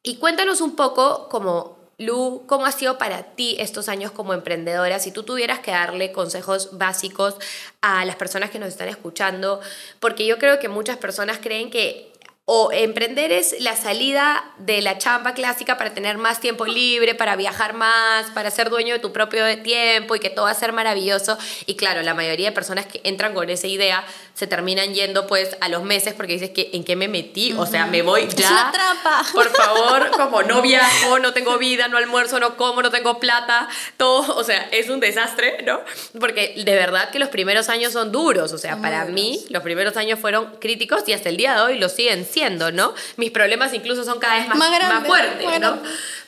y 0.05 0.17
cuéntanos 0.17 0.61
un 0.61 0.77
poco 0.77 1.29
como... 1.29 1.83
Lu, 1.97 2.43
¿cómo 2.49 2.67
ha 2.67 2.73
sido 2.73 2.99
para 2.99 3.23
ti 3.23 3.55
estos 3.61 3.89
años 3.89 4.11
como 4.11 4.35
emprendedora? 4.35 4.99
Si 4.99 5.13
tú 5.13 5.23
tuvieras 5.23 5.61
que 5.61 5.71
darle 5.71 6.11
consejos 6.11 6.71
básicos 6.77 7.37
a 7.83 8.05
las 8.05 8.17
personas 8.17 8.51
que 8.51 8.59
nos 8.59 8.71
están 8.71 8.89
escuchando, 8.89 9.61
porque 10.01 10.27
yo 10.27 10.39
creo 10.39 10.59
que 10.59 10.69
muchas 10.69 10.97
personas 10.97 11.39
creen 11.41 11.71
que 11.71 12.13
o 12.47 12.71
emprender 12.73 13.33
es 13.33 13.57
la 13.61 13.75
salida 13.75 14.45
de 14.59 14.83
la 14.83 14.99
chamba 14.99 15.33
clásica 15.33 15.79
para 15.79 15.95
tener 15.95 16.19
más 16.19 16.41
tiempo 16.41 16.67
libre, 16.67 17.15
para 17.15 17.37
viajar 17.37 17.73
más, 17.73 18.27
para 18.33 18.51
ser 18.51 18.69
dueño 18.69 18.93
de 18.93 19.01
tu 19.01 19.13
propio 19.13 19.47
tiempo 19.63 20.15
y 20.15 20.21
que 20.21 20.29
todo 20.29 20.45
va 20.45 20.51
a 20.51 20.55
ser 20.55 20.73
maravilloso. 20.73 21.39
Y 21.65 21.77
claro, 21.77 22.03
la 22.03 22.13
mayoría 22.13 22.51
de 22.51 22.55
personas 22.55 22.85
que 22.85 23.01
entran 23.05 23.33
con 23.33 23.49
esa 23.49 23.67
idea 23.67 24.05
se 24.35 24.47
terminan 24.47 24.93
yendo 24.93 25.27
pues 25.27 25.57
a 25.63 25.71
los 25.71 25.85
meses 25.85 26.13
porque 26.13 26.35
dices 26.35 26.51
que 26.51 26.69
en 26.75 26.85
qué 26.85 26.97
me 26.97 27.09
metí, 27.09 27.55
o 27.55 27.65
sea, 27.65 27.87
me 27.87 28.03
voy 28.03 28.29
ya. 28.29 28.45
Es 28.45 28.51
una 28.51 28.73
trampa. 28.73 29.25
Por 29.33 29.49
favor, 29.49 30.11
como 30.17 30.43
no 30.43 30.61
viajo, 30.61 31.19
no 31.21 31.33
tengo 31.33 31.57
vida, 31.57 31.89
no 31.89 31.97
almuerzo, 31.97 32.41
no 32.41 32.59
como, 32.59 32.83
no 32.83 32.91
tengo 32.91 33.21
plata, 33.21 33.69
todo, 33.97 34.37
o 34.37 34.45
sea, 34.45 34.69
es 34.71 34.91
un 34.91 35.01
desastre, 35.01 35.63
¿no? 35.65 35.81
Porque 36.21 36.55
de 36.63 36.75
verdad 36.75 37.09
que 37.09 37.19
los 37.19 37.31
primeros 37.31 37.71
años 37.71 37.95
son 37.95 38.13
duros, 38.13 38.53
o 38.53 38.59
sea, 38.59 38.77
para 38.83 39.07
mí 39.07 39.43
los 39.49 39.63
primeros 39.63 39.97
años 39.97 40.19
fueron 40.19 40.57
críticos 40.61 41.05
y 41.07 41.15
hasta 41.15 41.31
el 41.31 41.39
día 41.39 41.55
de 41.55 41.63
hoy 41.63 41.79
lo 41.79 41.89
siguen 41.89 42.27
¿no? 42.73 42.95
Mis 43.17 43.31
problemas 43.31 43.73
incluso 43.75 44.05
son 44.05 44.19
cada 44.19 44.37
vez 44.37 44.49
más, 44.49 44.59
más, 44.59 45.07
fuertes, 45.07 45.61
¿no? 45.61 45.79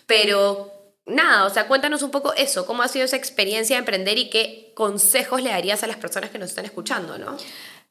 Pero 0.06 0.72
nada, 1.06 1.44
o 1.44 1.50
sea, 1.50 1.66
cuéntanos 1.66 2.02
un 2.02 2.10
poco 2.10 2.34
eso, 2.34 2.66
cómo 2.66 2.82
ha 2.82 2.88
sido 2.88 3.04
esa 3.04 3.16
experiencia 3.16 3.76
de 3.76 3.80
emprender 3.80 4.18
y 4.18 4.30
qué 4.30 4.72
consejos 4.74 5.42
le 5.42 5.50
darías 5.50 5.82
a 5.82 5.86
las 5.86 5.96
personas 5.96 6.30
que 6.30 6.38
nos 6.38 6.50
están 6.50 6.64
escuchando, 6.64 7.18
¿no? 7.18 7.36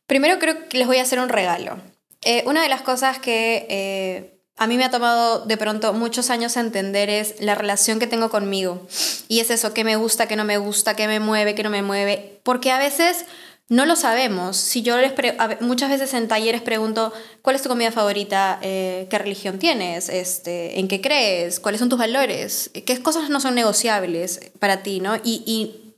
Primero 0.07 0.37
creo 0.39 0.67
que 0.67 0.77
les 0.77 0.87
voy 0.87 0.97
a 0.97 1.01
hacer 1.01 1.19
un 1.19 1.29
regalo. 1.29 1.77
Eh, 2.21 2.43
una 2.45 2.61
de 2.61 2.69
las 2.69 2.81
cosas 2.81 3.19
que 3.19 3.65
eh, 3.69 4.39
a 4.57 4.67
mí 4.67 4.77
me 4.77 4.85
ha 4.85 4.91
tomado 4.91 5.45
de 5.45 5.57
pronto 5.57 5.93
muchos 5.93 6.29
años 6.29 6.55
entender 6.57 7.09
es 7.09 7.41
la 7.41 7.55
relación 7.55 7.99
que 7.99 8.07
tengo 8.07 8.29
conmigo. 8.29 8.87
Y 9.27 9.39
es 9.39 9.49
eso, 9.49 9.73
qué 9.73 9.83
me 9.83 9.95
gusta, 9.95 10.27
qué 10.27 10.35
no 10.35 10.45
me 10.45 10.57
gusta, 10.57 10.95
qué 10.95 11.07
me 11.07 11.19
mueve, 11.19 11.55
qué 11.55 11.63
no 11.63 11.69
me 11.69 11.81
mueve. 11.81 12.39
Porque 12.43 12.71
a 12.71 12.79
veces 12.79 13.25
no 13.67 13.85
lo 13.85 13.95
sabemos. 13.95 14.57
Si 14.57 14.83
yo 14.83 14.97
les 14.97 15.13
muchas 15.61 15.89
veces 15.89 16.13
en 16.13 16.27
talleres 16.27 16.61
pregunto, 16.61 17.11
¿cuál 17.41 17.55
es 17.55 17.63
tu 17.63 17.69
comida 17.69 17.91
favorita? 17.91 18.59
Eh, 18.61 19.07
¿Qué 19.09 19.17
religión 19.17 19.57
tienes? 19.57 20.09
Este, 20.09 20.79
¿En 20.79 20.87
qué 20.87 21.01
crees? 21.01 21.59
¿Cuáles 21.59 21.79
son 21.79 21.89
tus 21.89 21.97
valores? 21.97 22.69
¿Qué 22.73 23.01
cosas 23.01 23.29
no 23.29 23.39
son 23.39 23.55
negociables 23.55 24.51
para 24.59 24.83
ti? 24.83 24.99
¿no? 24.99 25.15
Y, 25.15 25.43
y 25.47 25.95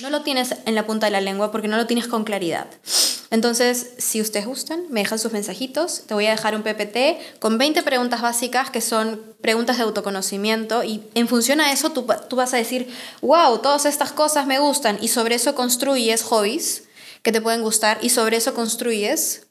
no 0.00 0.08
lo 0.08 0.22
tienes 0.22 0.54
en 0.64 0.74
la 0.74 0.86
punta 0.86 1.06
de 1.06 1.12
la 1.12 1.20
lengua 1.20 1.52
porque 1.52 1.68
no 1.68 1.76
lo 1.76 1.86
tienes 1.86 2.06
con 2.06 2.24
claridad. 2.24 2.66
Entonces, 3.30 3.94
si 3.96 4.20
ustedes 4.20 4.46
gustan, 4.46 4.84
me 4.90 5.00
dejan 5.00 5.18
sus 5.18 5.32
mensajitos. 5.32 6.02
Te 6.06 6.12
voy 6.12 6.26
a 6.26 6.32
dejar 6.32 6.54
un 6.54 6.62
PPT 6.62 7.40
con 7.40 7.56
20 7.56 7.82
preguntas 7.82 8.20
básicas 8.20 8.70
que 8.70 8.82
son 8.82 9.22
preguntas 9.40 9.78
de 9.78 9.84
autoconocimiento 9.84 10.84
y 10.84 11.02
en 11.14 11.28
función 11.28 11.60
a 11.60 11.72
eso 11.72 11.92
tú, 11.92 12.06
tú 12.28 12.36
vas 12.36 12.52
a 12.52 12.58
decir, 12.58 12.88
wow, 13.20 13.58
todas 13.58 13.86
estas 13.86 14.12
cosas 14.12 14.46
me 14.46 14.58
gustan 14.58 14.98
y 15.00 15.08
sobre 15.08 15.34
eso 15.34 15.54
construyes 15.54 16.22
hobbies 16.22 16.84
que 17.22 17.32
te 17.32 17.40
pueden 17.40 17.62
gustar 17.62 17.98
y 18.02 18.10
sobre 18.10 18.36
eso 18.36 18.54
construyes 18.54 19.46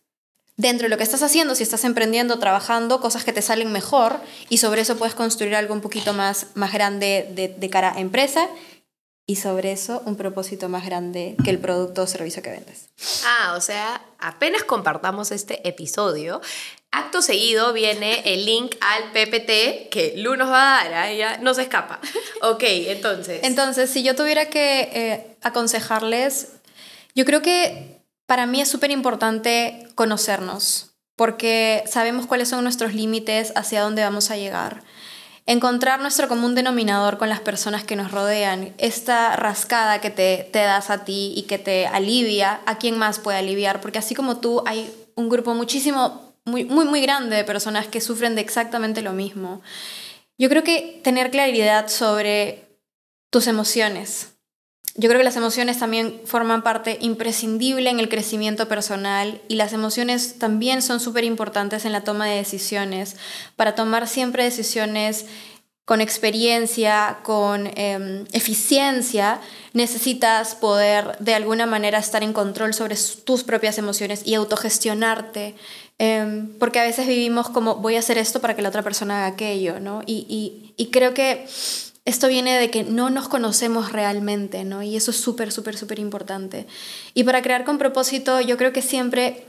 dentro 0.57 0.85
de 0.85 0.89
lo 0.89 0.97
que 0.97 1.03
estás 1.03 1.23
haciendo, 1.23 1.55
si 1.55 1.63
estás 1.63 1.83
emprendiendo, 1.85 2.37
trabajando, 2.37 2.99
cosas 3.01 3.23
que 3.23 3.33
te 3.33 3.41
salen 3.41 3.71
mejor 3.71 4.19
y 4.49 4.57
sobre 4.57 4.81
eso 4.81 4.97
puedes 4.97 5.15
construir 5.15 5.55
algo 5.55 5.73
un 5.73 5.81
poquito 5.81 6.13
más, 6.13 6.47
más 6.53 6.73
grande 6.73 7.27
de, 7.33 7.47
de 7.47 7.69
cara 7.69 7.93
a 7.95 7.99
empresa 7.99 8.47
y 9.25 9.37
sobre 9.37 9.71
eso 9.71 10.01
un 10.05 10.17
propósito 10.17 10.67
más 10.67 10.85
grande 10.85 11.35
que 11.43 11.51
el 11.51 11.59
producto 11.59 12.03
o 12.03 12.07
servicio 12.07 12.43
que 12.43 12.49
vendes. 12.49 12.89
Ah, 13.25 13.53
o 13.55 13.61
sea, 13.61 14.01
apenas 14.19 14.63
compartamos 14.63 15.31
este 15.31 15.67
episodio, 15.67 16.41
acto 16.91 17.21
seguido 17.21 17.71
viene 17.71 18.21
el 18.25 18.45
link 18.45 18.75
al 18.81 19.11
PPT 19.11 19.89
que 19.89 20.15
Lu 20.17 20.35
nos 20.35 20.49
va 20.49 20.81
a 20.81 20.89
dar, 20.89 21.09
¿eh? 21.09 21.17
ya 21.17 21.37
no 21.37 21.53
se 21.53 21.61
escapa. 21.63 21.99
Ok, 22.41 22.63
entonces. 22.63 23.39
Entonces, 23.43 23.89
si 23.89 24.03
yo 24.03 24.15
tuviera 24.15 24.49
que 24.49 24.89
eh, 24.93 25.37
aconsejarles, 25.41 26.49
yo 27.15 27.25
creo 27.25 27.41
que 27.41 28.01
para 28.25 28.45
mí 28.45 28.61
es 28.61 28.69
súper 28.69 28.91
importante 28.91 29.87
conocernos, 29.95 30.91
porque 31.15 31.83
sabemos 31.85 32.25
cuáles 32.25 32.49
son 32.49 32.63
nuestros 32.63 32.93
límites, 32.93 33.51
hacia 33.55 33.81
dónde 33.81 34.03
vamos 34.03 34.31
a 34.31 34.37
llegar. 34.37 34.83
Encontrar 35.45 35.99
nuestro 35.99 36.27
común 36.27 36.55
denominador 36.55 37.17
con 37.17 37.27
las 37.27 37.41
personas 37.41 37.83
que 37.83 37.95
nos 37.95 38.11
rodean, 38.11 38.73
esta 38.77 39.35
rascada 39.35 39.99
que 39.99 40.11
te, 40.11 40.49
te 40.51 40.59
das 40.59 40.89
a 40.89 41.03
ti 41.03 41.33
y 41.35 41.43
que 41.43 41.57
te 41.57 41.87
alivia, 41.87 42.61
¿a 42.65 42.77
quién 42.77 42.97
más 42.97 43.19
puede 43.19 43.39
aliviar? 43.39 43.81
Porque 43.81 43.99
así 43.99 44.15
como 44.15 44.37
tú, 44.37 44.63
hay 44.65 44.89
un 45.15 45.29
grupo 45.29 45.53
muchísimo, 45.53 46.33
muy, 46.45 46.63
muy, 46.65 46.85
muy 46.85 47.01
grande 47.01 47.35
de 47.35 47.43
personas 47.43 47.87
que 47.87 48.01
sufren 48.01 48.35
de 48.35 48.41
exactamente 48.41 49.01
lo 49.01 49.13
mismo. 49.13 49.61
Yo 50.37 50.49
creo 50.49 50.63
que 50.63 51.01
tener 51.03 51.31
claridad 51.31 51.87
sobre 51.87 52.79
tus 53.29 53.47
emociones, 53.47 54.30
yo 54.95 55.07
creo 55.07 55.19
que 55.19 55.25
las 55.25 55.37
emociones 55.37 55.79
también 55.79 56.21
forman 56.25 56.63
parte 56.63 56.97
imprescindible 56.99 57.89
en 57.89 57.99
el 57.99 58.09
crecimiento 58.09 58.67
personal 58.67 59.41
y 59.47 59.55
las 59.55 59.71
emociones 59.71 60.37
también 60.37 60.81
son 60.81 60.99
súper 60.99 61.23
importantes 61.23 61.85
en 61.85 61.93
la 61.93 62.03
toma 62.03 62.27
de 62.27 62.35
decisiones, 62.35 63.15
para 63.55 63.73
tomar 63.73 64.07
siempre 64.07 64.43
decisiones 64.43 65.25
con 65.85 66.01
experiencia, 66.01 67.19
con 67.23 67.67
em, 67.75 68.25
eficiencia, 68.33 69.39
necesitas 69.73 70.55
poder 70.55 71.17
de 71.19 71.35
alguna 71.35 71.65
manera 71.65 71.97
estar 71.97 72.21
en 72.21 72.33
control 72.33 72.73
sobre 72.73 72.95
tus 73.23 73.43
propias 73.43 73.77
emociones 73.77 74.21
y 74.25 74.35
autogestionarte, 74.35 75.55
em, 75.99 76.49
porque 76.59 76.79
a 76.79 76.83
veces 76.83 77.07
vivimos 77.07 77.49
como 77.49 77.75
voy 77.75 77.95
a 77.95 77.99
hacer 77.99 78.17
esto 78.17 78.41
para 78.41 78.55
que 78.55 78.61
la 78.61 78.69
otra 78.69 78.83
persona 78.83 79.17
haga 79.17 79.33
aquello, 79.33 79.79
¿no? 79.79 80.03
y, 80.05 80.73
y 80.77 80.85
creo 80.91 81.13
que 81.13 81.47
esto 82.05 82.27
viene 82.27 82.57
de 82.59 82.71
que 82.71 82.83
no 82.83 83.09
nos 83.09 83.27
conocemos 83.27 83.91
realmente, 83.91 84.63
¿no? 84.63 84.81
Y 84.81 84.95
eso 84.95 85.11
es 85.11 85.17
súper, 85.17 85.51
súper, 85.51 85.77
súper 85.77 85.99
importante. 85.99 86.65
Y 87.13 87.23
para 87.23 87.41
crear 87.41 87.63
con 87.63 87.77
propósito, 87.77 88.41
yo 88.41 88.57
creo 88.57 88.73
que 88.73 88.81
siempre 88.81 89.45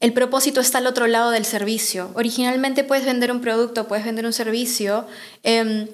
el 0.00 0.12
propósito 0.12 0.60
está 0.60 0.78
al 0.78 0.86
otro 0.86 1.06
lado 1.06 1.30
del 1.30 1.46
servicio. 1.46 2.10
Originalmente 2.14 2.84
puedes 2.84 3.06
vender 3.06 3.32
un 3.32 3.40
producto, 3.40 3.88
puedes 3.88 4.04
vender 4.04 4.26
un 4.26 4.32
servicio, 4.32 5.06
em, 5.42 5.88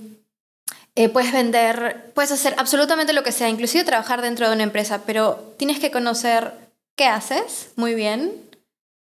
eh, 0.97 1.09
puedes 1.09 1.33
vender, 1.33 2.11
puedes 2.15 2.33
hacer 2.33 2.55
absolutamente 2.59 3.13
lo 3.13 3.23
que 3.23 3.31
sea, 3.31 3.49
inclusive 3.49 3.85
trabajar 3.85 4.23
dentro 4.23 4.49
de 4.49 4.55
una 4.55 4.65
empresa, 4.65 5.03
pero 5.07 5.55
tienes 5.57 5.79
que 5.79 5.93
conocer 5.93 6.53
qué 6.97 7.07
haces 7.07 7.69
muy 7.77 7.95
bien, 7.95 8.33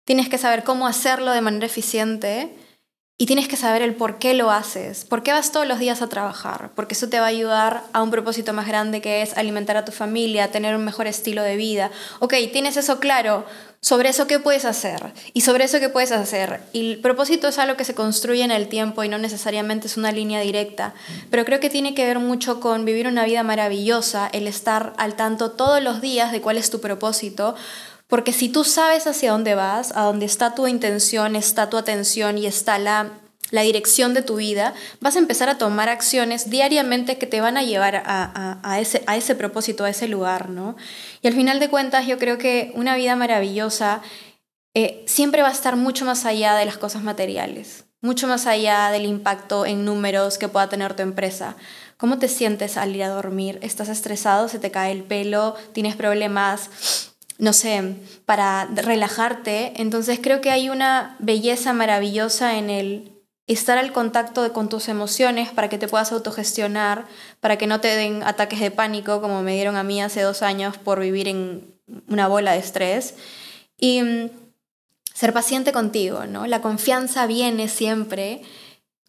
tienes 0.06 0.30
que 0.30 0.38
saber 0.38 0.63
cómo 0.63 0.88
hacerlo 0.88 1.32
de 1.32 1.41
manera 1.41 1.65
eficiente 1.65 2.49
y 3.23 3.25
tienes 3.25 3.47
que 3.47 3.55
saber 3.55 3.81
el 3.81 3.95
por 3.95 4.19
qué 4.19 4.33
lo 4.33 4.51
haces, 4.51 5.05
por 5.05 5.23
qué 5.23 5.31
vas 5.31 5.53
todos 5.53 5.65
los 5.65 5.79
días 5.79 6.01
a 6.01 6.09
trabajar, 6.09 6.71
porque 6.75 6.93
eso 6.93 7.07
te 7.07 7.21
va 7.21 7.27
a 7.27 7.29
ayudar 7.29 7.83
a 7.93 8.03
un 8.03 8.12
propósito 8.12 8.51
más 8.51 8.67
grande 8.67 8.99
que 8.99 9.21
es 9.21 9.38
alimentar 9.38 9.77
a 9.77 9.86
tu 9.86 9.93
familia, 9.93 10.51
tener 10.51 10.75
un 10.75 10.83
mejor 10.83 11.07
estilo 11.07 11.41
de 11.41 11.55
vida. 11.55 11.89
Ok, 12.19 12.33
tienes 12.51 12.75
eso 12.75 12.99
claro, 12.99 13.45
sobre 13.79 14.09
eso 14.09 14.27
qué 14.27 14.39
puedes 14.39 14.65
hacer 14.65 15.13
y 15.31 15.39
sobre 15.39 15.63
eso 15.63 15.79
qué 15.79 15.88
puedes 15.88 16.12
hacer. 16.12 16.59
Y 16.73 16.91
el 16.91 16.99
propósito 16.99 17.47
es 17.47 17.59
algo 17.59 17.77
que 17.77 17.86
se 17.86 17.95
construye 17.95 18.43
en 18.43 18.51
el 18.51 18.67
tiempo 18.67 19.05
y 19.05 19.07
no 19.07 19.17
necesariamente 19.17 19.88
es 19.88 19.95
una 19.95 20.12
línea 20.12 20.41
directa, 20.41 20.93
pero 21.29 21.45
creo 21.45 21.62
que 21.62 21.69
tiene 21.69 21.95
que 21.95 22.05
ver 22.05 22.19
mucho 22.19 22.59
con 22.59 22.83
vivir 22.83 23.07
una 23.07 23.23
vida 23.23 23.43
maravillosa, 23.43 24.29
el 24.33 24.47
estar 24.47 24.91
al 24.97 25.15
tanto 25.15 25.51
todos 25.51 25.81
los 25.81 26.01
días 26.01 26.33
de 26.33 26.41
cuál 26.41 26.57
es 26.57 26.69
tu 26.69 26.81
propósito 26.81 27.55
porque 28.13 28.32
si 28.32 28.47
tú 28.47 28.63
sabes 28.63 29.08
hacia 29.08 29.32
dónde 29.32 29.56
vas, 29.56 29.91
a 29.95 30.04
dónde 30.04 30.28
está 30.28 30.54
tu 30.54 30.67
intención, 30.67 31.36
está 31.36 31.71
tu 31.71 31.78
atención 31.78 32.38
y 32.38 32.45
está 32.45 32.78
la, 32.78 33.10
la 33.49 33.62
dirección 33.63 34.13
de 34.13 34.21
tu 34.21 34.36
vida, 34.36 34.76
vas 34.99 35.15
a 35.15 35.17
empezar 35.17 35.49
a 35.49 35.58
tomar 35.58 35.89
acciones 35.89 36.52
diariamente 36.52 37.17
que 37.17 37.26
te 37.26 37.41
van 37.41 37.58
a 37.58 37.63
llevar 37.63 38.04
a, 38.06 38.60
a, 38.62 38.80
ese, 38.80 39.02
a 39.08 39.17
ese 39.17 39.34
propósito, 39.34 39.84
a 39.84 39.89
ese 39.89 40.08
lugar, 40.08 40.49
¿no? 40.49 40.76
Y 41.23 41.28
al 41.28 41.34
final 41.34 41.60
de 41.60 41.71
cuentas, 41.71 42.06
yo 42.06 42.19
creo 42.19 42.38
que 42.38 42.71
una 42.76 42.95
vida 42.95 43.15
maravillosa 43.15 44.04
eh, 44.76 45.04
siempre 45.08 45.41
va 45.41 45.47
a 45.47 45.52
estar 45.52 45.76
mucho 45.76 46.06
más 46.06 46.26
allá 46.26 46.54
de 46.54 46.65
las 46.65 46.78
cosas 46.78 47.02
materiales, 47.02 47.86
mucho 47.99 48.28
más 48.28 48.45
allá 48.45 48.91
del 48.91 49.08
impacto 49.08 49.65
en 49.65 49.86
números 49.86 50.38
que 50.38 50.49
pueda 50.49 50.69
tener 50.69 50.95
tu 50.95 51.02
empresa. 51.02 51.56
¿Cómo 51.97 52.19
te 52.19 52.28
sientes 52.28 52.78
al 52.78 52.95
ir 52.95 53.06
a 53.06 53.10
dormir? 53.10 53.58
¿Estás 53.63 53.89
estresado? 53.89 54.49
¿Se 54.49 54.60
te 54.60 54.69
cae 54.69 54.91
el 54.91 55.04
pelo? 55.04 55.56
¿Tienes 55.73 55.95
problemas? 55.95 57.10
No 57.38 57.54
sé, 57.54 57.96
para 58.26 58.65
relajarte. 58.65 59.74
Entonces 59.82 60.19
creo 60.22 60.41
que 60.41 60.52
hay 60.52 60.69
una 60.69 61.15
belleza 61.19 61.74
maravillosa 61.74 62.58
en 62.58 62.69
el 62.69 63.13
estar 63.48 63.78
al 63.78 63.91
contacto 63.91 64.52
con 64.54 64.69
tus 64.69 64.88
emociones 64.88 65.52
para 65.52 65.69
que 65.69 65.78
te 65.78 65.88
puedas 65.88 66.12
autogestionar, 66.12 67.06
para 67.39 67.58
que 67.58 67.67
no 67.67 67.82
te 67.82 67.89
den 67.89 68.24
ataques 68.24 68.60
de 68.60 68.72
pánico 68.72 69.22
como 69.22 69.41
me 69.43 69.54
dieron 69.56 69.76
a 69.76 69.84
mí 69.84 70.02
hace 70.02 70.22
dos 70.22 70.41
años 70.41 70.78
por 70.78 71.00
vivir 71.00 71.28
en 71.28 71.74
una 72.08 72.28
bola 72.28 72.54
de 72.54 72.60
estrés. 72.60 73.15
Y 73.78 74.02
mm, 74.02 74.30
ser 75.13 75.34
paciente 75.34 75.72
contigo, 75.72 76.26
¿no? 76.26 76.48
La 76.48 76.62
confianza 76.62 77.28
viene 77.28 77.67
siempre 77.67 78.41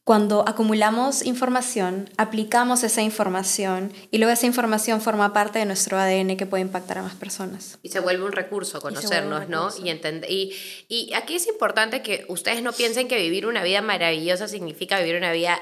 cuando 0.05 0.47
acumulamos 0.47 1.25
información, 1.25 2.11
aplicamos 2.19 2.85
esa 2.85 3.01
información 3.01 3.91
y 4.11 4.19
luego 4.19 4.35
esa 4.35 4.45
información 4.45 5.01
forma 5.01 5.33
parte 5.33 5.59
de 5.59 5.65
nuestro 5.65 5.99
ADN 5.99 6.37
que 6.37 6.45
puede 6.45 6.61
impactar 6.61 6.99
a 6.99 7.03
más 7.03 7.15
personas. 7.15 7.79
Y 7.83 7.89
se 7.89 8.01
vuelve 8.01 8.23
un 8.23 8.33
recurso 8.33 8.83
conocernos, 8.83 9.49
¿no? 9.49 9.71
Y, 9.83 9.89
entender, 9.89 10.31
y, 10.31 10.55
y 10.89 11.15
aquí 11.15 11.37
es 11.37 11.47
importante 11.47 12.03
que 12.03 12.27
ustedes 12.29 12.63
no 12.63 12.73
piensen 12.73 13.09
que 13.09 13.17
vivir 13.17 13.47
una 13.47 13.63
vida 13.63 13.81
maravillosa 13.81 14.47
significa 14.47 14.99
vivir 14.99 15.17
una 15.17 15.33
vida 15.33 15.59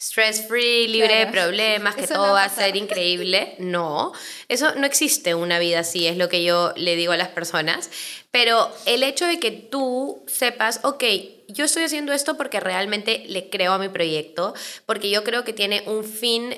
stress 0.00 0.46
free, 0.48 0.88
libre 0.88 1.18
de 1.18 1.26
problemas, 1.26 1.94
que 1.94 2.06
todo 2.06 2.32
va 2.32 2.44
a 2.44 2.48
ser 2.48 2.74
increíble. 2.76 3.54
No, 3.58 4.12
eso 4.48 4.74
no 4.74 4.86
existe 4.86 5.34
una 5.34 5.58
vida 5.58 5.80
así, 5.80 6.06
es 6.06 6.16
lo 6.16 6.28
que 6.28 6.42
yo 6.42 6.72
le 6.76 6.96
digo 6.96 7.12
a 7.12 7.16
las 7.16 7.28
personas. 7.28 7.90
Pero 8.30 8.68
el 8.86 9.02
hecho 9.02 9.26
de 9.26 9.38
que 9.38 9.52
tú 9.52 10.24
sepas, 10.26 10.80
ok, 10.82 11.04
yo 11.48 11.64
estoy 11.64 11.84
haciendo 11.84 12.12
esto 12.12 12.36
porque 12.36 12.60
realmente 12.60 13.24
le 13.28 13.50
creo 13.50 13.72
a 13.72 13.78
mi 13.78 13.88
proyecto, 13.88 14.54
porque 14.84 15.10
yo 15.10 15.24
creo 15.24 15.44
que 15.44 15.52
tiene 15.52 15.82
un 15.86 16.04
fin 16.04 16.54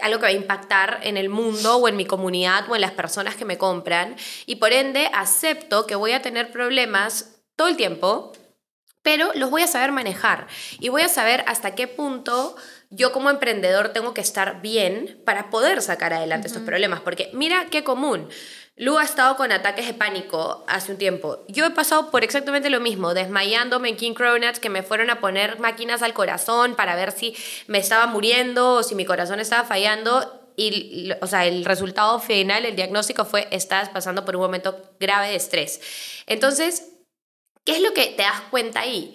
algo 0.00 0.18
que 0.18 0.24
va 0.24 0.28
a 0.28 0.32
impactar 0.32 1.00
en 1.02 1.16
el 1.16 1.28
mundo 1.28 1.76
o 1.76 1.88
en 1.88 1.96
mi 1.96 2.04
comunidad 2.04 2.68
o 2.68 2.74
en 2.74 2.80
las 2.80 2.92
personas 2.92 3.36
que 3.36 3.44
me 3.44 3.58
compran. 3.58 4.16
Y 4.46 4.56
por 4.56 4.72
ende 4.72 5.10
acepto 5.12 5.86
que 5.86 5.94
voy 5.94 6.12
a 6.12 6.22
tener 6.22 6.50
problemas 6.50 7.42
todo 7.56 7.68
el 7.68 7.76
tiempo, 7.76 8.32
pero 9.02 9.30
los 9.34 9.50
voy 9.50 9.62
a 9.62 9.66
saber 9.66 9.92
manejar. 9.92 10.46
Y 10.80 10.88
voy 10.88 11.02
a 11.02 11.08
saber 11.08 11.44
hasta 11.46 11.74
qué 11.74 11.86
punto 11.86 12.56
yo 12.90 13.12
como 13.12 13.30
emprendedor 13.30 13.90
tengo 13.90 14.14
que 14.14 14.20
estar 14.20 14.62
bien 14.62 15.20
para 15.24 15.50
poder 15.50 15.82
sacar 15.82 16.12
adelante 16.12 16.46
estos 16.46 16.62
problemas, 16.62 17.00
porque 17.00 17.30
mira 17.32 17.66
qué 17.70 17.84
común. 17.84 18.28
Lu 18.76 18.98
ha 18.98 19.04
estado 19.04 19.36
con 19.36 19.52
ataques 19.52 19.86
de 19.86 19.94
pánico 19.94 20.64
hace 20.66 20.90
un 20.90 20.98
tiempo. 20.98 21.44
Yo 21.46 21.64
he 21.64 21.70
pasado 21.70 22.10
por 22.10 22.24
exactamente 22.24 22.70
lo 22.70 22.80
mismo, 22.80 23.14
desmayándome 23.14 23.90
en 23.90 23.96
King 23.96 24.14
Cronuts, 24.14 24.58
que 24.58 24.68
me 24.68 24.82
fueron 24.82 25.10
a 25.10 25.20
poner 25.20 25.60
máquinas 25.60 26.02
al 26.02 26.12
corazón 26.12 26.74
para 26.74 26.96
ver 26.96 27.12
si 27.12 27.36
me 27.68 27.78
estaba 27.78 28.06
muriendo 28.06 28.74
o 28.74 28.82
si 28.82 28.96
mi 28.96 29.04
corazón 29.04 29.38
estaba 29.38 29.62
fallando. 29.64 30.40
Y, 30.56 31.12
o 31.20 31.26
sea, 31.28 31.46
el 31.46 31.64
resultado 31.64 32.18
final, 32.18 32.64
el 32.64 32.74
diagnóstico 32.74 33.24
fue, 33.24 33.46
estás 33.52 33.90
pasando 33.90 34.24
por 34.24 34.34
un 34.34 34.42
momento 34.42 34.96
grave 34.98 35.28
de 35.28 35.36
estrés. 35.36 35.80
Entonces, 36.26 36.90
¿qué 37.64 37.76
es 37.76 37.80
lo 37.80 37.94
que 37.94 38.06
te 38.06 38.22
das 38.22 38.40
cuenta 38.50 38.80
ahí? 38.80 39.14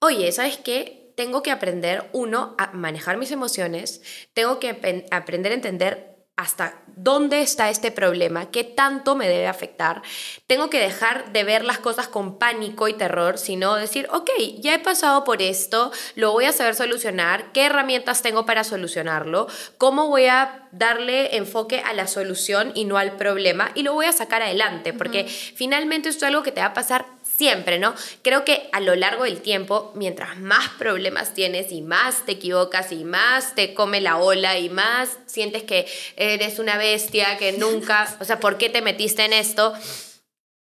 Oye, 0.00 0.32
¿sabes 0.32 0.56
qué? 0.58 1.12
Tengo 1.16 1.42
que 1.42 1.50
aprender, 1.52 2.08
uno, 2.12 2.56
a 2.58 2.72
manejar 2.72 3.18
mis 3.18 3.30
emociones, 3.30 4.00
tengo 4.32 4.58
que 4.58 4.70
aprender 5.10 5.52
a 5.52 5.54
entender 5.54 6.09
hasta 6.36 6.74
dónde 6.96 7.42
está 7.42 7.68
este 7.70 7.90
problema, 7.90 8.50
qué 8.50 8.64
tanto 8.64 9.14
me 9.14 9.28
debe 9.28 9.46
afectar. 9.46 10.02
Tengo 10.46 10.70
que 10.70 10.78
dejar 10.78 11.32
de 11.32 11.44
ver 11.44 11.64
las 11.64 11.78
cosas 11.78 12.08
con 12.08 12.38
pánico 12.38 12.88
y 12.88 12.94
terror, 12.94 13.36
sino 13.38 13.74
decir, 13.74 14.08
ok, 14.10 14.30
ya 14.58 14.74
he 14.74 14.78
pasado 14.78 15.24
por 15.24 15.42
esto, 15.42 15.92
lo 16.14 16.32
voy 16.32 16.46
a 16.46 16.52
saber 16.52 16.74
solucionar, 16.74 17.52
qué 17.52 17.66
herramientas 17.66 18.22
tengo 18.22 18.46
para 18.46 18.64
solucionarlo, 18.64 19.48
cómo 19.76 20.08
voy 20.08 20.26
a 20.26 20.68
darle 20.72 21.36
enfoque 21.36 21.80
a 21.80 21.92
la 21.92 22.06
solución 22.06 22.72
y 22.74 22.84
no 22.84 22.96
al 22.96 23.16
problema 23.16 23.70
y 23.74 23.82
lo 23.82 23.92
voy 23.92 24.06
a 24.06 24.12
sacar 24.12 24.42
adelante, 24.42 24.92
porque 24.92 25.24
finalmente 25.24 26.08
esto 26.08 26.24
es 26.24 26.30
algo 26.30 26.42
que 26.42 26.52
te 26.52 26.60
va 26.60 26.68
a 26.68 26.74
pasar 26.74 27.06
siempre, 27.40 27.78
¿no? 27.78 27.94
Creo 28.20 28.44
que 28.44 28.68
a 28.70 28.80
lo 28.80 28.94
largo 28.96 29.24
del 29.24 29.40
tiempo, 29.40 29.92
mientras 29.96 30.38
más 30.38 30.68
problemas 30.78 31.32
tienes 31.32 31.72
y 31.72 31.80
más 31.80 32.26
te 32.26 32.32
equivocas 32.32 32.92
y 32.92 33.02
más 33.02 33.54
te 33.54 33.72
come 33.72 34.02
la 34.02 34.18
ola 34.18 34.58
y 34.58 34.68
más 34.68 35.16
sientes 35.24 35.62
que 35.62 35.86
eres 36.16 36.58
una 36.58 36.76
bestia, 36.76 37.38
que 37.38 37.52
nunca, 37.58 38.14
o 38.20 38.26
sea, 38.26 38.40
¿por 38.40 38.58
qué 38.58 38.68
te 38.68 38.82
metiste 38.82 39.24
en 39.24 39.32
esto? 39.32 39.72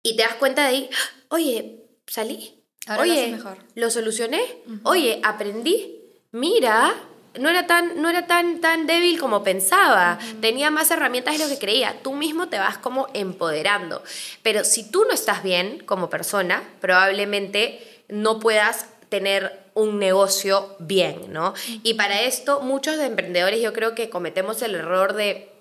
Y 0.01 0.15
te 0.15 0.23
das 0.23 0.33
cuenta 0.33 0.63
de 0.63 0.67
ahí, 0.69 0.89
oye, 1.29 1.85
salí. 2.07 2.63
oye, 2.97 3.27
lo, 3.27 3.37
mejor. 3.37 3.57
lo 3.75 3.91
solucioné. 3.91 4.41
Oye, 4.81 5.21
aprendí. 5.23 5.99
Mira, 6.31 6.95
no 7.39 7.49
era 7.49 7.67
tan, 7.67 8.01
no 8.01 8.09
era 8.09 8.27
tan, 8.27 8.61
tan 8.61 8.85
débil 8.87 9.19
como 9.19 9.43
pensaba, 9.43 10.19
tenía 10.41 10.71
más 10.71 10.91
herramientas 10.91 11.37
de 11.37 11.43
lo 11.43 11.49
que 11.49 11.59
creía. 11.59 11.95
Tú 12.03 12.13
mismo 12.13 12.47
te 12.49 12.59
vas 12.59 12.77
como 12.77 13.07
empoderando. 13.13 14.03
Pero 14.41 14.63
si 14.63 14.89
tú 14.89 15.05
no 15.05 15.13
estás 15.13 15.43
bien 15.43 15.83
como 15.85 16.09
persona, 16.09 16.63
probablemente 16.79 18.03
no 18.07 18.39
puedas 18.39 18.87
tener 19.09 19.63
un 19.73 19.99
negocio 19.99 20.75
bien, 20.79 21.31
¿no? 21.31 21.53
Y 21.83 21.95
para 21.95 22.21
esto 22.21 22.61
muchos 22.61 22.97
de 22.97 23.05
emprendedores 23.05 23.61
yo 23.61 23.73
creo 23.73 23.95
que 23.95 24.09
cometemos 24.09 24.61
el 24.61 24.75
error 24.75 25.13
de 25.13 25.51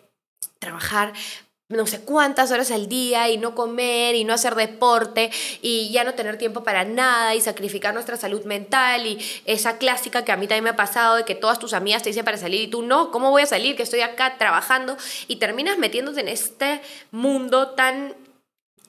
trabajar 0.59 1.13
no 1.73 1.87
sé 1.87 2.01
cuántas 2.01 2.51
horas 2.51 2.71
al 2.71 2.89
día 2.89 3.29
y 3.29 3.39
no 3.39 3.55
comer 3.55 4.15
y 4.15 4.25
no 4.25 4.33
hacer 4.33 4.55
deporte 4.55 5.31
y 5.61 5.91
ya 5.91 6.05
no 6.05 6.15
tener 6.15 6.39
tiempo 6.39 6.63
para 6.63 6.85
nada 6.85 7.35
y 7.35 7.41
sacrificar 7.41 7.95
nuestra 7.95 8.17
salud 8.17 8.45
mental 8.45 9.07
y 9.07 9.19
esa 9.45 9.79
clásica 9.79 10.25
que 10.25 10.33
a 10.33 10.37
mí 10.37 10.47
también 10.47 10.65
me 10.65 10.71
ha 10.71 10.77
pasado 10.77 11.17
de 11.17 11.25
que 11.25 11.35
todas 11.35 11.59
tus 11.59 11.73
amigas 11.73 12.03
te 12.03 12.11
dicen 12.11 12.25
para 12.25 12.37
salir 12.37 12.63
y 12.63 12.69
tú 12.69 12.83
no, 12.83 13.11
¿cómo 13.11 13.31
voy 13.31 13.43
a 13.43 13.47
salir? 13.47 13.77
Que 13.77 13.83
estoy 13.83 14.01
acá 14.01 14.37
trabajando 14.39 14.97
y 15.29 15.37
terminas 15.37 15.79
metiéndote 15.79 16.21
en 16.21 16.29
este 16.29 16.81
mundo 17.11 17.71
tan 17.71 18.15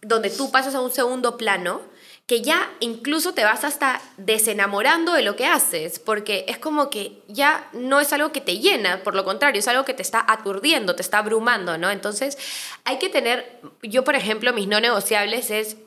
donde 0.02 0.30
tú 0.30 0.52
pasas 0.52 0.76
a 0.76 0.82
un 0.82 0.92
segundo 0.92 1.38
plano 1.38 1.82
que 2.26 2.42
ya 2.42 2.72
incluso 2.80 3.34
te 3.34 3.44
vas 3.44 3.64
hasta 3.64 4.02
desenamorando 4.18 5.14
de 5.14 5.24
lo 5.24 5.36
que 5.36 5.46
haces, 5.46 6.00
porque 6.00 6.46
es 6.48 6.58
como 6.58 6.90
que 6.90 7.22
ya 7.28 7.68
no 7.74 8.00
es 8.00 8.14
algo 8.14 8.32
que 8.32 8.40
te 8.40 8.60
llena, 8.60 9.04
por 9.04 9.14
lo 9.14 9.26
contrario, 9.26 9.60
es 9.60 9.68
algo 9.68 9.84
que 9.84 9.94
te 9.94 10.02
está 10.02 10.24
aturdiendo, 10.28 10.96
te 10.96 11.02
está 11.02 11.18
abrumando, 11.18 11.78
¿no? 11.78 11.92
Entonces 11.92 12.38
hay 12.86 12.98
que 12.98 13.10
tener, 13.10 13.60
yo 13.82 14.06
por 14.06 14.16
ejemplo, 14.16 14.54
mis 14.54 14.68
no 14.68 14.80
negociables 14.80 15.52
es 15.52 15.78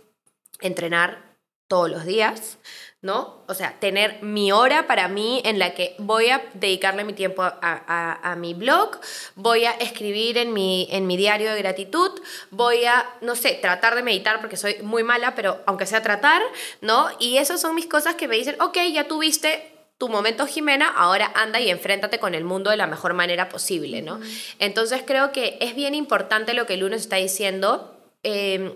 entrenar 0.61 1.37
todos 1.69 1.91
los 1.91 2.05
días, 2.05 2.59
¿no? 3.03 3.45
O 3.47 3.55
sea, 3.55 3.79
tener 3.79 4.23
mi 4.23 4.53
hora 4.53 4.87
para 4.87 5.07
mí 5.09 5.41
en 5.45 5.59
la 5.59 5.75
que 5.75 5.95
voy 5.99 6.29
a 6.31 6.43
dedicarle 6.55 7.05
mi 7.05 7.13
tiempo 7.13 7.43
a, 7.43 8.35
mi 8.39 8.55
blog, 8.55 8.99
voy 9.35 9.65
a 9.65 9.73
escribir 9.73 10.39
en 10.39 10.53
mi, 10.53 10.89
en 10.91 11.07
mi 11.07 11.17
diario 11.17 11.53
de 11.53 11.59
gratitud, 11.59 12.11
voy 12.51 12.85
a, 12.85 13.09
no 13.21 13.37
sé, 13.37 13.53
tratar 13.61 13.95
de 13.95 14.03
meditar 14.03 14.41
porque 14.41 14.57
soy 14.57 14.79
muy 14.83 15.03
mala, 15.03 15.35
pero 15.35 15.63
aunque 15.67 15.87
sea 15.87 16.03
tratar, 16.03 16.43
¿no? 16.81 17.09
Y 17.21 17.37
esas 17.39 17.61
son 17.61 17.75
mis 17.75 17.87
cosas 17.87 18.15
que 18.15 18.29
me 18.29 18.37
dicen, 18.37 18.61
ok, 18.61 18.79
ya 18.93 19.07
tuviste 19.07 19.73
tu 19.99 20.09
momento, 20.09 20.47
Jimena, 20.47 20.89
ahora 20.89 21.33
anda 21.35 21.59
y 21.61 21.71
enfréntate 21.71 22.19
con 22.19 22.35
el 22.35 22.45
mundo 22.45 22.71
de 22.71 22.77
la 22.77 22.87
mejor 22.87 23.15
manera 23.15 23.49
posible, 23.49 24.03
¿no? 24.03 24.21
Entonces 24.59 25.03
creo 25.07 25.33
que 25.33 25.57
es 25.61 25.75
bien 25.75 25.95
importante 25.95 26.53
lo 26.53 26.67
que 26.67 26.77
lunes 26.77 27.03
está 27.03 27.17
diciendo. 27.17 27.97
Em, 28.23 28.75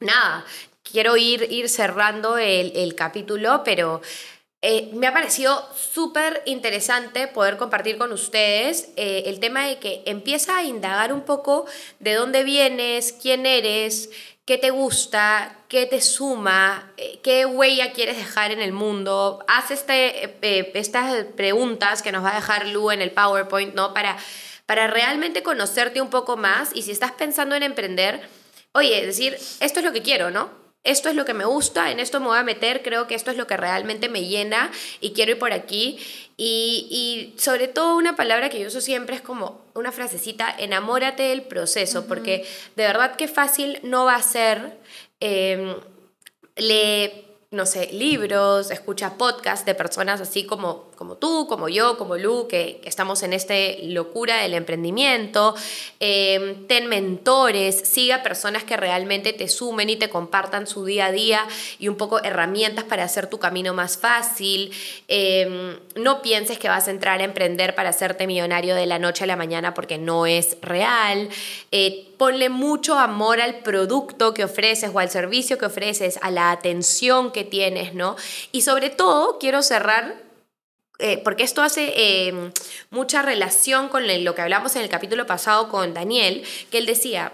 nada, 0.00 0.44
quiero 0.84 1.16
ir, 1.16 1.50
ir 1.50 1.68
cerrando 1.68 2.38
el, 2.38 2.94
capítulo, 2.94 3.62
pero 3.64 4.00
eh, 4.62 4.90
me 4.94 5.06
ha 5.06 5.12
parecido 5.12 5.68
súper 5.74 6.42
interesante 6.46 7.26
poder 7.26 7.56
compartir 7.56 7.98
con 7.98 8.12
ustedes 8.12 8.90
eh, 8.96 9.24
el 9.26 9.40
tema 9.40 9.66
de 9.66 9.78
que 9.78 10.02
empieza 10.06 10.56
a 10.56 10.62
indagar 10.62 11.12
un 11.12 11.22
poco 11.22 11.66
de 11.98 12.14
dónde 12.14 12.44
vienes, 12.44 13.12
quién 13.12 13.44
eres, 13.44 14.10
qué 14.44 14.58
te 14.58 14.70
gusta, 14.70 15.56
qué 15.68 15.86
te 15.86 16.00
suma, 16.00 16.92
eh, 16.96 17.18
qué 17.22 17.46
huella 17.46 17.92
quieres 17.92 18.16
dejar 18.16 18.52
en 18.52 18.60
el 18.60 18.72
mundo. 18.72 19.44
Haz 19.48 19.70
este, 19.70 20.38
estas 20.78 21.24
preguntas 21.36 22.02
que 22.02 22.12
nos 22.12 22.24
va 22.24 22.32
a 22.32 22.36
dejar 22.36 22.68
Lu 22.68 22.90
en 22.90 23.02
el 23.02 23.10
PowerPoint, 23.10 23.74
¿no? 23.74 23.94
Para, 23.94 24.16
para 24.66 24.86
realmente 24.86 25.42
conocerte 25.42 26.00
un 26.00 26.10
poco 26.10 26.36
más 26.36 26.70
y 26.74 26.82
si 26.82 26.90
estás 26.90 27.12
pensando 27.12 27.54
en 27.54 27.62
emprender, 27.62 28.28
oye, 28.72 29.04
decir, 29.04 29.36
esto 29.60 29.80
es 29.80 29.84
lo 29.84 29.92
que 29.92 30.02
quiero, 30.02 30.30
¿no? 30.30 30.63
Esto 30.84 31.08
es 31.08 31.16
lo 31.16 31.24
que 31.24 31.34
me 31.34 31.46
gusta, 31.46 31.90
en 31.90 31.98
esto 31.98 32.20
me 32.20 32.26
voy 32.26 32.38
a 32.38 32.42
meter, 32.42 32.82
creo 32.82 33.06
que 33.06 33.14
esto 33.14 33.30
es 33.30 33.36
lo 33.36 33.46
que 33.46 33.56
realmente 33.56 34.08
me 34.08 34.26
llena 34.26 34.70
y 35.00 35.12
quiero 35.12 35.32
ir 35.32 35.38
por 35.38 35.52
aquí. 35.52 35.98
Y, 36.36 37.34
sobre 37.36 37.68
todo 37.68 37.96
una 37.96 38.16
palabra 38.16 38.50
que 38.50 38.60
yo 38.60 38.68
uso 38.68 38.80
siempre 38.80 39.16
es 39.16 39.22
como 39.22 39.64
una 39.74 39.92
frasecita, 39.92 40.54
enamórate 40.58 41.24
del 41.24 41.42
proceso, 41.42 42.06
porque 42.06 42.46
de 42.76 42.84
verdad 42.84 43.16
que 43.16 43.28
fácil 43.28 43.78
no 43.82 44.04
va 44.04 44.16
a 44.16 44.22
ser. 44.22 44.78
Eh, 45.20 45.76
le 46.56 47.23
no 47.54 47.66
sé, 47.66 47.88
libros, 47.92 48.70
escucha 48.70 49.14
podcasts 49.16 49.64
de 49.64 49.74
personas 49.74 50.20
así 50.20 50.44
como, 50.44 50.90
como 50.96 51.16
tú, 51.16 51.46
como 51.46 51.68
yo, 51.68 51.96
como 51.96 52.16
Lu, 52.16 52.48
que, 52.48 52.80
estamos 52.84 53.22
en 53.22 53.32
esta 53.32 53.54
locura 53.82 54.42
del 54.42 54.54
emprendimiento. 54.54 55.54
Em, 56.00 56.66
ten 56.66 56.88
mentores, 56.88 57.76
siga 57.76 58.22
personas 58.22 58.64
que 58.64 58.76
realmente 58.76 59.32
te 59.32 59.48
sumen 59.48 59.88
y 59.88 59.96
te 59.96 60.10
compartan 60.10 60.66
su 60.66 60.84
día 60.84 61.06
a 61.06 61.12
día 61.12 61.46
y 61.78 61.88
un 61.88 61.96
poco 61.96 62.22
herramientas 62.22 62.84
para 62.84 63.04
hacer 63.04 63.28
tu 63.28 63.38
camino 63.38 63.72
más 63.72 63.96
fácil. 63.96 64.72
Em, 65.08 65.78
no 65.94 66.22
pienses 66.22 66.58
que 66.58 66.68
vas 66.68 66.88
a 66.88 66.90
entrar 66.90 67.20
a 67.20 67.24
emprender 67.24 67.74
para 67.74 67.90
hacerte 67.90 68.26
millonario 68.26 68.74
de 68.74 68.86
la 68.86 68.98
noche 68.98 69.24
a 69.24 69.26
la 69.26 69.36
mañana 69.36 69.74
porque 69.74 69.98
no 69.98 70.26
es 70.26 70.56
real. 70.60 71.28
Eh, 71.70 72.08
ponle 72.16 72.48
mucho 72.48 72.98
amor 72.98 73.40
al 73.40 73.60
producto 73.60 74.34
que 74.34 74.44
ofreces 74.44 74.90
o 74.92 74.98
al 74.98 75.10
servicio 75.10 75.58
que 75.58 75.66
ofreces, 75.66 76.18
a 76.22 76.30
la 76.30 76.50
atención 76.50 77.32
que 77.32 77.43
tienes, 77.44 77.94
¿no? 77.94 78.16
Y 78.52 78.62
sobre 78.62 78.90
todo, 78.90 79.38
quiero 79.38 79.62
cerrar 79.62 80.22
eh, 80.98 81.18
porque 81.18 81.42
esto 81.42 81.62
hace 81.62 82.28
em, 82.28 82.52
mucha 82.90 83.22
relación 83.22 83.88
con 83.88 84.04
lo 84.24 84.34
que 84.34 84.42
hablamos 84.42 84.76
en 84.76 84.82
el 84.82 84.88
capítulo 84.88 85.26
pasado 85.26 85.68
con 85.68 85.92
Daniel, 85.92 86.44
que 86.70 86.78
él 86.78 86.86
decía, 86.86 87.32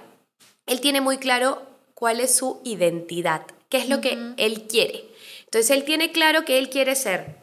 él 0.66 0.80
tiene 0.80 1.00
muy 1.00 1.18
claro 1.18 1.62
cuál 1.94 2.20
es 2.20 2.34
su 2.34 2.60
identidad, 2.64 3.42
qué 3.68 3.78
es 3.78 3.88
lo 3.88 4.00
que 4.00 4.18
él 4.38 4.66
quiere. 4.68 5.04
Entonces 5.44 5.70
él 5.70 5.84
tiene 5.84 6.12
claro 6.12 6.44
que 6.44 6.58
él 6.58 6.70
quiere 6.70 6.94
ser 6.94 7.40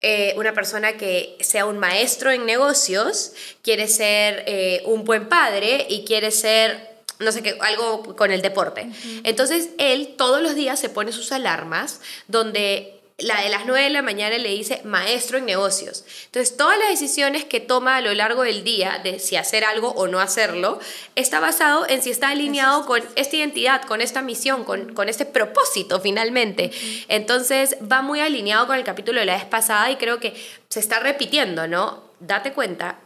eh, 0.00 0.34
una 0.36 0.52
persona 0.52 0.96
que 0.96 1.36
sea 1.40 1.66
un 1.66 1.78
maestro 1.78 2.30
en 2.30 2.46
negocios, 2.46 3.32
quiere 3.62 3.88
ser 3.88 4.44
eh, 4.46 4.82
un 4.84 5.04
buen 5.04 5.28
padre 5.28 5.86
y 5.88 6.04
quiere 6.04 6.30
ser, 6.30 6.87
no 7.18 7.32
sé 7.32 7.42
qué, 7.42 7.56
algo 7.60 8.16
con 8.16 8.30
el 8.30 8.42
deporte. 8.42 8.90
Entonces 9.24 9.70
él 9.78 10.14
todos 10.16 10.40
los 10.42 10.54
días 10.54 10.78
se 10.78 10.88
pone 10.88 11.12
sus 11.12 11.32
alarmas 11.32 12.00
donde 12.26 12.98
la 13.20 13.42
de 13.42 13.48
las 13.48 13.66
9 13.66 13.82
de 13.82 13.90
la 13.90 14.02
mañana 14.02 14.38
le 14.38 14.48
dice 14.50 14.80
maestro 14.84 15.38
en 15.38 15.44
negocios. 15.44 16.04
Entonces, 16.26 16.56
todas 16.56 16.78
las 16.78 16.88
decisiones 16.88 17.44
que 17.44 17.58
toma 17.58 17.96
a 17.96 18.00
lo 18.00 18.14
largo 18.14 18.44
del 18.44 18.62
día 18.62 19.00
de 19.02 19.18
si 19.18 19.34
hacer 19.34 19.64
algo 19.64 19.88
o 19.90 20.06
no 20.06 20.20
hacerlo, 20.20 20.78
está 21.16 21.40
basado 21.40 21.84
en 21.88 22.00
si 22.00 22.10
está 22.10 22.28
alineado 22.28 22.86
con 22.86 23.02
esta 23.16 23.34
identidad, 23.34 23.82
con 23.82 24.00
esta 24.00 24.22
misión, 24.22 24.62
con, 24.62 24.94
con 24.94 25.08
este 25.08 25.26
propósito 25.26 26.00
finalmente. 26.00 26.70
Entonces, 27.08 27.76
va 27.90 28.02
muy 28.02 28.20
alineado 28.20 28.68
con 28.68 28.76
el 28.76 28.84
capítulo 28.84 29.18
de 29.18 29.26
la 29.26 29.34
vez 29.34 29.46
pasada 29.46 29.90
y 29.90 29.96
creo 29.96 30.20
que 30.20 30.34
se 30.68 30.78
está 30.78 31.00
repitiendo, 31.00 31.66
¿no? 31.66 32.04
Date 32.20 32.52
cuenta 32.52 33.00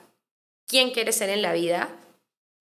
quién 0.66 0.90
quieres 0.90 1.16
ser 1.16 1.31
en 1.31 1.40
la 1.40 1.55
vida 1.55 1.88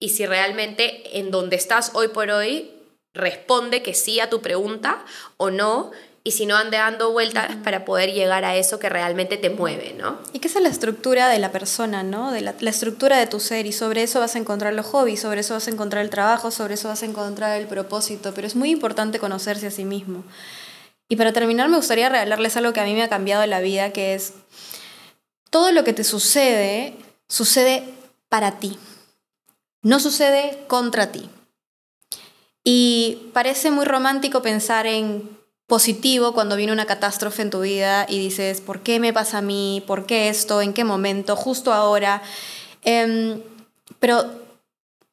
y 0.01 0.09
si 0.09 0.25
realmente 0.25 1.17
en 1.17 1.31
donde 1.31 1.55
estás 1.55 1.91
hoy 1.93 2.09
por 2.09 2.31
hoy 2.31 2.71
responde 3.13 3.83
que 3.83 3.93
sí 3.93 4.19
a 4.19 4.29
tu 4.29 4.41
pregunta 4.41 5.05
o 5.37 5.51
no 5.51 5.91
y 6.23 6.31
si 6.31 6.47
no 6.47 6.55
ande 6.55 6.77
dando 6.77 7.11
vueltas 7.11 7.55
para 7.63 7.85
poder 7.85 8.11
llegar 8.11 8.43
a 8.43 8.55
eso 8.55 8.79
que 8.79 8.89
realmente 8.89 9.37
te 9.37 9.51
mueve, 9.51 9.93
¿no? 9.97 10.19
Y 10.33 10.39
que 10.39 10.47
esa 10.47 10.57
es 10.59 10.63
la 10.63 10.69
estructura 10.69 11.29
de 11.29 11.37
la 11.37 11.51
persona, 11.51 12.03
¿no? 12.03 12.31
De 12.31 12.41
la, 12.41 12.55
estructura 12.61 13.17
de 13.17 13.27
tu 13.27 13.39
ser 13.39 13.67
y 13.67 13.71
sobre 13.71 14.03
eso 14.03 14.19
vas 14.19 14.35
a 14.35 14.39
encontrar 14.39 14.73
los 14.73 14.87
hobbies, 14.87 15.21
sobre 15.21 15.41
eso 15.41 15.53
vas 15.53 15.67
a 15.67 15.71
encontrar 15.71 16.03
el 16.03 16.09
trabajo, 16.09 16.49
sobre 16.49 16.75
eso 16.75 16.87
vas 16.87 17.03
a 17.03 17.05
encontrar 17.05 17.59
el 17.59 17.67
propósito, 17.67 18.33
pero 18.33 18.47
es 18.47 18.55
muy 18.55 18.71
importante 18.71 19.19
conocerse 19.19 19.67
a 19.67 19.71
sí 19.71 19.85
mismo. 19.85 20.23
Y 21.09 21.15
para 21.15 21.31
terminar 21.31 21.69
me 21.69 21.77
gustaría 21.77 22.09
regalarles 22.09 22.57
algo 22.57 22.73
que 22.73 22.79
a 22.79 22.85
mí 22.85 22.93
me 22.95 23.03
ha 23.03 23.09
cambiado 23.09 23.45
la 23.45 23.59
vida, 23.59 23.91
que 23.93 24.15
es 24.15 24.33
todo 25.51 25.71
lo 25.71 25.83
que 25.83 25.93
te 25.93 26.03
sucede, 26.03 26.95
sucede 27.27 27.83
para 28.29 28.59
ti, 28.59 28.79
no 29.81 29.99
sucede 29.99 30.63
contra 30.67 31.11
ti. 31.11 31.29
Y 32.63 33.29
parece 33.33 33.71
muy 33.71 33.85
romántico 33.85 34.41
pensar 34.41 34.85
en 34.85 35.37
positivo 35.67 36.33
cuando 36.33 36.55
viene 36.55 36.73
una 36.73 36.85
catástrofe 36.85 37.41
en 37.41 37.49
tu 37.49 37.61
vida 37.61 38.05
y 38.07 38.19
dices, 38.19 38.61
¿por 38.61 38.81
qué 38.81 38.99
me 38.99 39.13
pasa 39.13 39.39
a 39.39 39.41
mí? 39.41 39.83
¿Por 39.87 40.05
qué 40.05 40.29
esto? 40.29 40.61
¿En 40.61 40.73
qué 40.73 40.83
momento? 40.83 41.35
Justo 41.35 41.73
ahora. 41.73 42.21
Em, 42.83 43.41
pero 43.99 44.29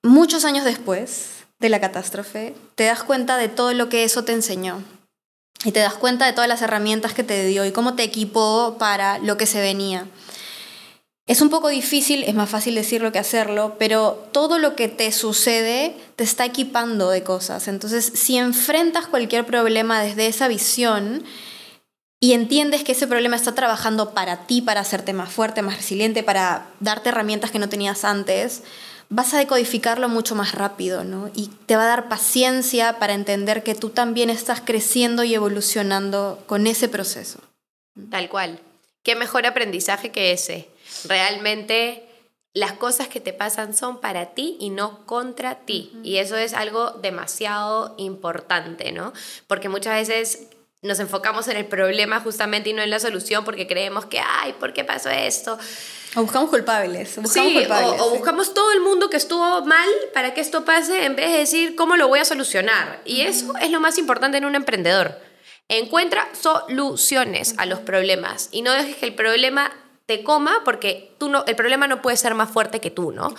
muchos 0.03 0.45
años 0.45 0.65
después 0.65 1.45
de 1.59 1.69
la 1.69 1.81
catástrofe, 1.81 2.55
te 2.75 2.85
das 2.85 3.03
cuenta 3.03 3.37
de 3.37 3.49
todo 3.49 3.73
lo 3.73 3.89
que 3.89 4.05
eso 4.05 4.25
te 4.25 4.33
enseñó. 4.33 4.83
Y 5.65 5.73
te 5.73 5.81
das 5.81 5.95
cuenta 5.95 6.27
de 6.27 6.33
todas 6.33 6.49
las 6.49 6.63
herramientas 6.63 7.15
que 7.15 7.25
te 7.25 7.45
dio 7.47 7.65
y 7.65 7.73
cómo 7.73 7.95
te 7.95 8.05
equipó 8.05 8.77
para 8.79 9.19
lo 9.19 9.37
que 9.37 9.47
se 9.47 9.61
venía. 9.61 10.07
Es 11.29 11.43
un 11.43 11.51
poco 11.51 11.69
difícil, 11.69 12.25
es 12.25 12.35
más 12.35 12.49
fácil 12.49 12.75
decirlo 12.75 13.13
que 13.13 13.19
hacerlo, 13.19 13.77
pero 13.79 14.13
todo 14.33 14.59
lo 14.59 14.75
que 14.75 14.89
te 14.89 15.13
sucede 15.13 15.95
te 16.17 16.25
está 16.25 16.47
equipando 16.47 17.11
de 17.11 17.23
cosas. 17.23 17.69
Entonces, 17.69 18.11
si 18.15 18.39
enfrentas 18.39 19.07
cualquier 19.07 19.45
problema 19.45 20.01
desde 20.01 20.27
esa 20.27 20.49
visión 20.49 21.23
y 22.19 22.33
entiendes 22.33 22.83
que 22.83 22.93
ese 22.93 23.07
problema 23.07 23.37
está 23.37 23.55
trabajando 23.55 24.15
para 24.15 24.47
ti, 24.47 24.63
para 24.63 24.81
hacerte 24.81 25.13
más 25.13 25.31
fuerte, 25.31 25.61
más 25.61 25.77
resiliente, 25.77 26.23
para 26.23 26.71
darte 26.81 27.11
herramientas 27.11 27.51
que 27.51 27.59
no 27.59 27.69
tenías 27.69 28.05
antes, 28.05 28.63
vas 29.11 29.35
a 29.35 29.39
decodificarlo 29.39 30.09
mucho 30.09 30.35
más 30.35 30.55
rápido, 30.55 31.05
¿no? 31.05 31.31
Y 31.35 31.49
te 31.67 31.77
va 31.77 31.83
a 31.83 31.89
dar 31.89 32.09
paciencia 32.09 32.99
para 32.99 33.13
entender 33.13 33.63
que 33.63 33.75
tú 33.75 33.91
también 33.91 34.31
estás 34.31 34.63
creciendo 34.63 35.25
y 35.25 35.35
evolucionando 35.35 36.43
con 36.47 36.67
ese 36.67 36.89
proceso. 36.89 37.39
Tal 38.11 38.31
cual. 38.31 38.61
¿Qué 39.03 39.15
mejor 39.15 39.45
aprendizaje 39.45 40.11
que 40.11 40.33
ese? 40.33 40.69
Realmente 41.05 42.09
las 42.55 42.73
cosas 42.73 43.09
que 43.09 43.21
te 43.21 43.33
pasan 43.33 43.75
son 43.75 44.01
para 44.01 44.27
ti 44.35 44.57
y 44.59 44.71
no 44.71 45.07
contra 45.07 45.61
ti. 45.61 45.93
Y 46.03 46.17
eso 46.17 46.37
es 46.37 46.55
algo 46.55 46.91
demasiado 46.91 47.95
importante, 47.99 48.93
¿no? 48.93 49.13
Porque 49.47 49.69
muchas 49.69 49.95
veces 49.95 50.49
nos 50.81 51.01
enfocamos 51.01 51.49
en 51.49 51.57
el 51.57 51.67
problema 51.67 52.21
justamente 52.21 52.71
y 52.71 52.73
no 52.73 52.83
en 52.83 52.91
la 52.91 53.01
solución 53.01 53.45
porque 53.45 53.67
creemos 53.67 54.07
que, 54.07 54.21
ay, 54.21 54.55
¿por 54.55 54.73
qué 54.73 54.85
pasó 54.85 55.11
esto? 55.11 55.59
O 56.15 56.23
buscamos 56.23 56.51
culpables. 56.51 57.17
Buscamos 57.17 57.53
sí, 57.53 57.67
o, 58.01 58.11
buscamos 58.11 58.55
todo 58.55 58.73
el 58.73 58.81
mundo 58.81 59.11
que 59.11 59.17
estuvo 59.17 59.65
mal 59.65 59.89
para 60.15 60.35
que 60.35 60.41
esto 60.41 60.65
pase 60.65 61.05
en 61.05 61.17
vez 61.17 61.31
de 61.31 61.39
decir 61.39 61.77
cómo 61.77 61.97
lo 61.97 62.09
voy 62.09 62.21
a 62.21 62.25
solucionar. 62.25 63.01
Y 63.05 63.23
eso 63.23 63.53
es 63.61 63.71
lo 63.71 63.81
más 63.81 63.99
importante 63.99 64.39
en 64.39 64.45
un 64.45 64.55
emprendedor. 64.55 65.21
Encuentra 65.69 66.29
soluciones 66.33 67.55
a 67.59 67.67
los 67.67 67.81
problemas 67.81 68.49
y 68.53 68.63
no 68.63 68.73
dejes 68.73 68.97
que 68.97 69.07
el 69.07 69.15
problema 69.15 69.71
te 70.09 70.25
coma 70.25 70.63
porque 70.65 71.13
tú 71.19 71.29
no, 71.29 71.45
el 71.47 71.55
problema 71.55 71.87
no 71.87 72.01
puede 72.01 72.17
ser 72.17 72.35
más 72.35 72.51
fuerte 72.51 72.81
que 72.81 72.91
tú, 72.91 73.13
¿no? 73.13 73.35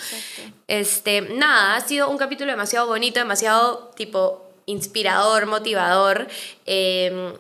Este, 0.67 1.22
nada, 1.22 1.76
ha 1.76 1.82
sido 1.82 2.11
un 2.11 2.20
capítulo 2.20 2.51
demasiado 2.51 2.86
bonito, 2.86 3.20
demasiado 3.20 3.89
tipo 3.95 4.47
inspirador, 4.67 5.47
motivador. 5.47 6.28
Em, 6.67 7.34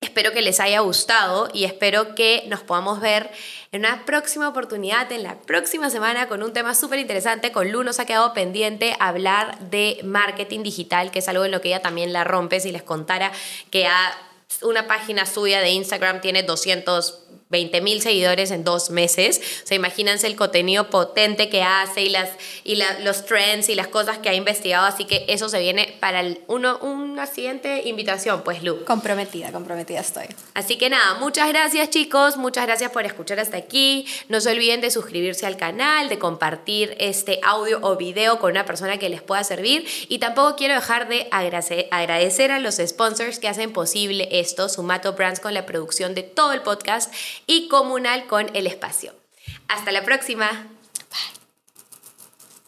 espero 0.00 0.32
que 0.32 0.40
les 0.40 0.60
haya 0.60 0.80
gustado 0.80 1.50
y 1.52 1.64
espero 1.64 2.14
que 2.14 2.44
nos 2.48 2.60
podamos 2.60 3.00
ver 3.00 3.30
en 3.70 3.80
una 3.80 4.06
próxima 4.06 4.48
oportunidad, 4.48 5.12
en 5.12 5.24
la 5.24 5.38
próxima 5.40 5.90
semana, 5.90 6.26
con 6.26 6.42
un 6.42 6.54
tema 6.54 6.74
súper 6.74 7.00
interesante. 7.00 7.52
Con 7.52 7.70
Lu 7.70 7.84
nos 7.84 8.00
ha 8.00 8.06
quedado 8.06 8.32
pendiente 8.32 8.96
hablar 8.98 9.58
de 9.58 10.00
marketing 10.04 10.62
digital, 10.62 11.10
que 11.10 11.18
es 11.18 11.28
algo 11.28 11.44
en 11.44 11.50
lo 11.50 11.60
que 11.60 11.68
ella 11.68 11.82
también 11.82 12.14
la 12.14 12.24
rompe. 12.24 12.60
Si 12.60 12.72
les 12.72 12.82
contara 12.82 13.30
que 13.70 13.86
a 13.86 14.16
una 14.62 14.86
página 14.86 15.26
suya 15.26 15.60
de 15.60 15.68
Instagram 15.68 16.22
tiene 16.22 16.42
200 16.44 17.26
20 17.50 17.80
mil 17.80 18.00
seguidores 18.00 18.50
en 18.52 18.64
dos 18.64 18.90
meses. 18.90 19.40
O 19.64 19.66
sea, 19.66 19.76
imagínense 19.76 20.26
el 20.26 20.36
contenido 20.36 20.88
potente 20.88 21.48
que 21.48 21.62
hace 21.62 22.02
y, 22.02 22.08
las, 22.08 22.30
y 22.64 22.80
los 23.02 23.26
trends 23.26 23.68
y 23.68 23.74
las 23.74 23.88
cosas 23.88 24.18
que 24.18 24.28
ha 24.28 24.34
investigado. 24.34 24.86
Así 24.86 25.04
que 25.04 25.24
eso 25.28 25.48
se 25.48 25.60
viene 25.60 25.96
para 26.00 26.20
el, 26.20 26.40
uno, 26.46 26.78
una 26.78 27.26
siguiente 27.26 27.82
invitación, 27.86 28.42
pues, 28.42 28.62
Lu. 28.62 28.84
Comprometida, 28.84 29.52
comprometida 29.52 30.00
estoy. 30.00 30.26
Así 30.54 30.78
que 30.78 30.88
nada, 30.88 31.14
muchas 31.14 31.48
gracias, 31.48 31.90
chicos. 31.90 32.36
Muchas 32.36 32.66
gracias 32.66 32.92
por 32.92 33.04
escuchar 33.04 33.40
hasta 33.40 33.56
aquí. 33.56 34.06
No 34.28 34.40
se 34.40 34.50
olviden 34.50 34.80
de 34.80 34.90
suscribirse 34.90 35.44
al 35.44 35.56
canal, 35.56 36.08
de 36.08 36.18
compartir 36.18 36.96
este 37.00 37.40
audio 37.42 37.80
o 37.82 37.96
video 37.96 38.38
con 38.38 38.52
una 38.52 38.64
persona 38.64 38.98
que 38.98 39.08
les 39.08 39.22
pueda 39.22 39.42
servir. 39.42 39.86
Y 40.08 40.18
tampoco 40.18 40.54
quiero 40.54 40.74
dejar 40.74 41.08
de 41.08 41.26
agradecer 41.32 42.52
a 42.52 42.60
los 42.60 42.76
sponsors 42.76 43.40
que 43.40 43.48
hacen 43.48 43.72
posible 43.72 44.28
esto, 44.30 44.68
Sumato 44.68 45.14
Brands 45.14 45.40
con 45.40 45.52
la 45.52 45.66
producción 45.66 46.14
de 46.14 46.22
todo 46.22 46.52
el 46.52 46.62
podcast 46.62 47.12
y 47.50 47.66
comunal 47.66 48.28
con 48.28 48.48
el 48.54 48.68
espacio. 48.68 49.12
Hasta 49.66 49.90
la 49.90 50.04
próxima. 50.04 50.68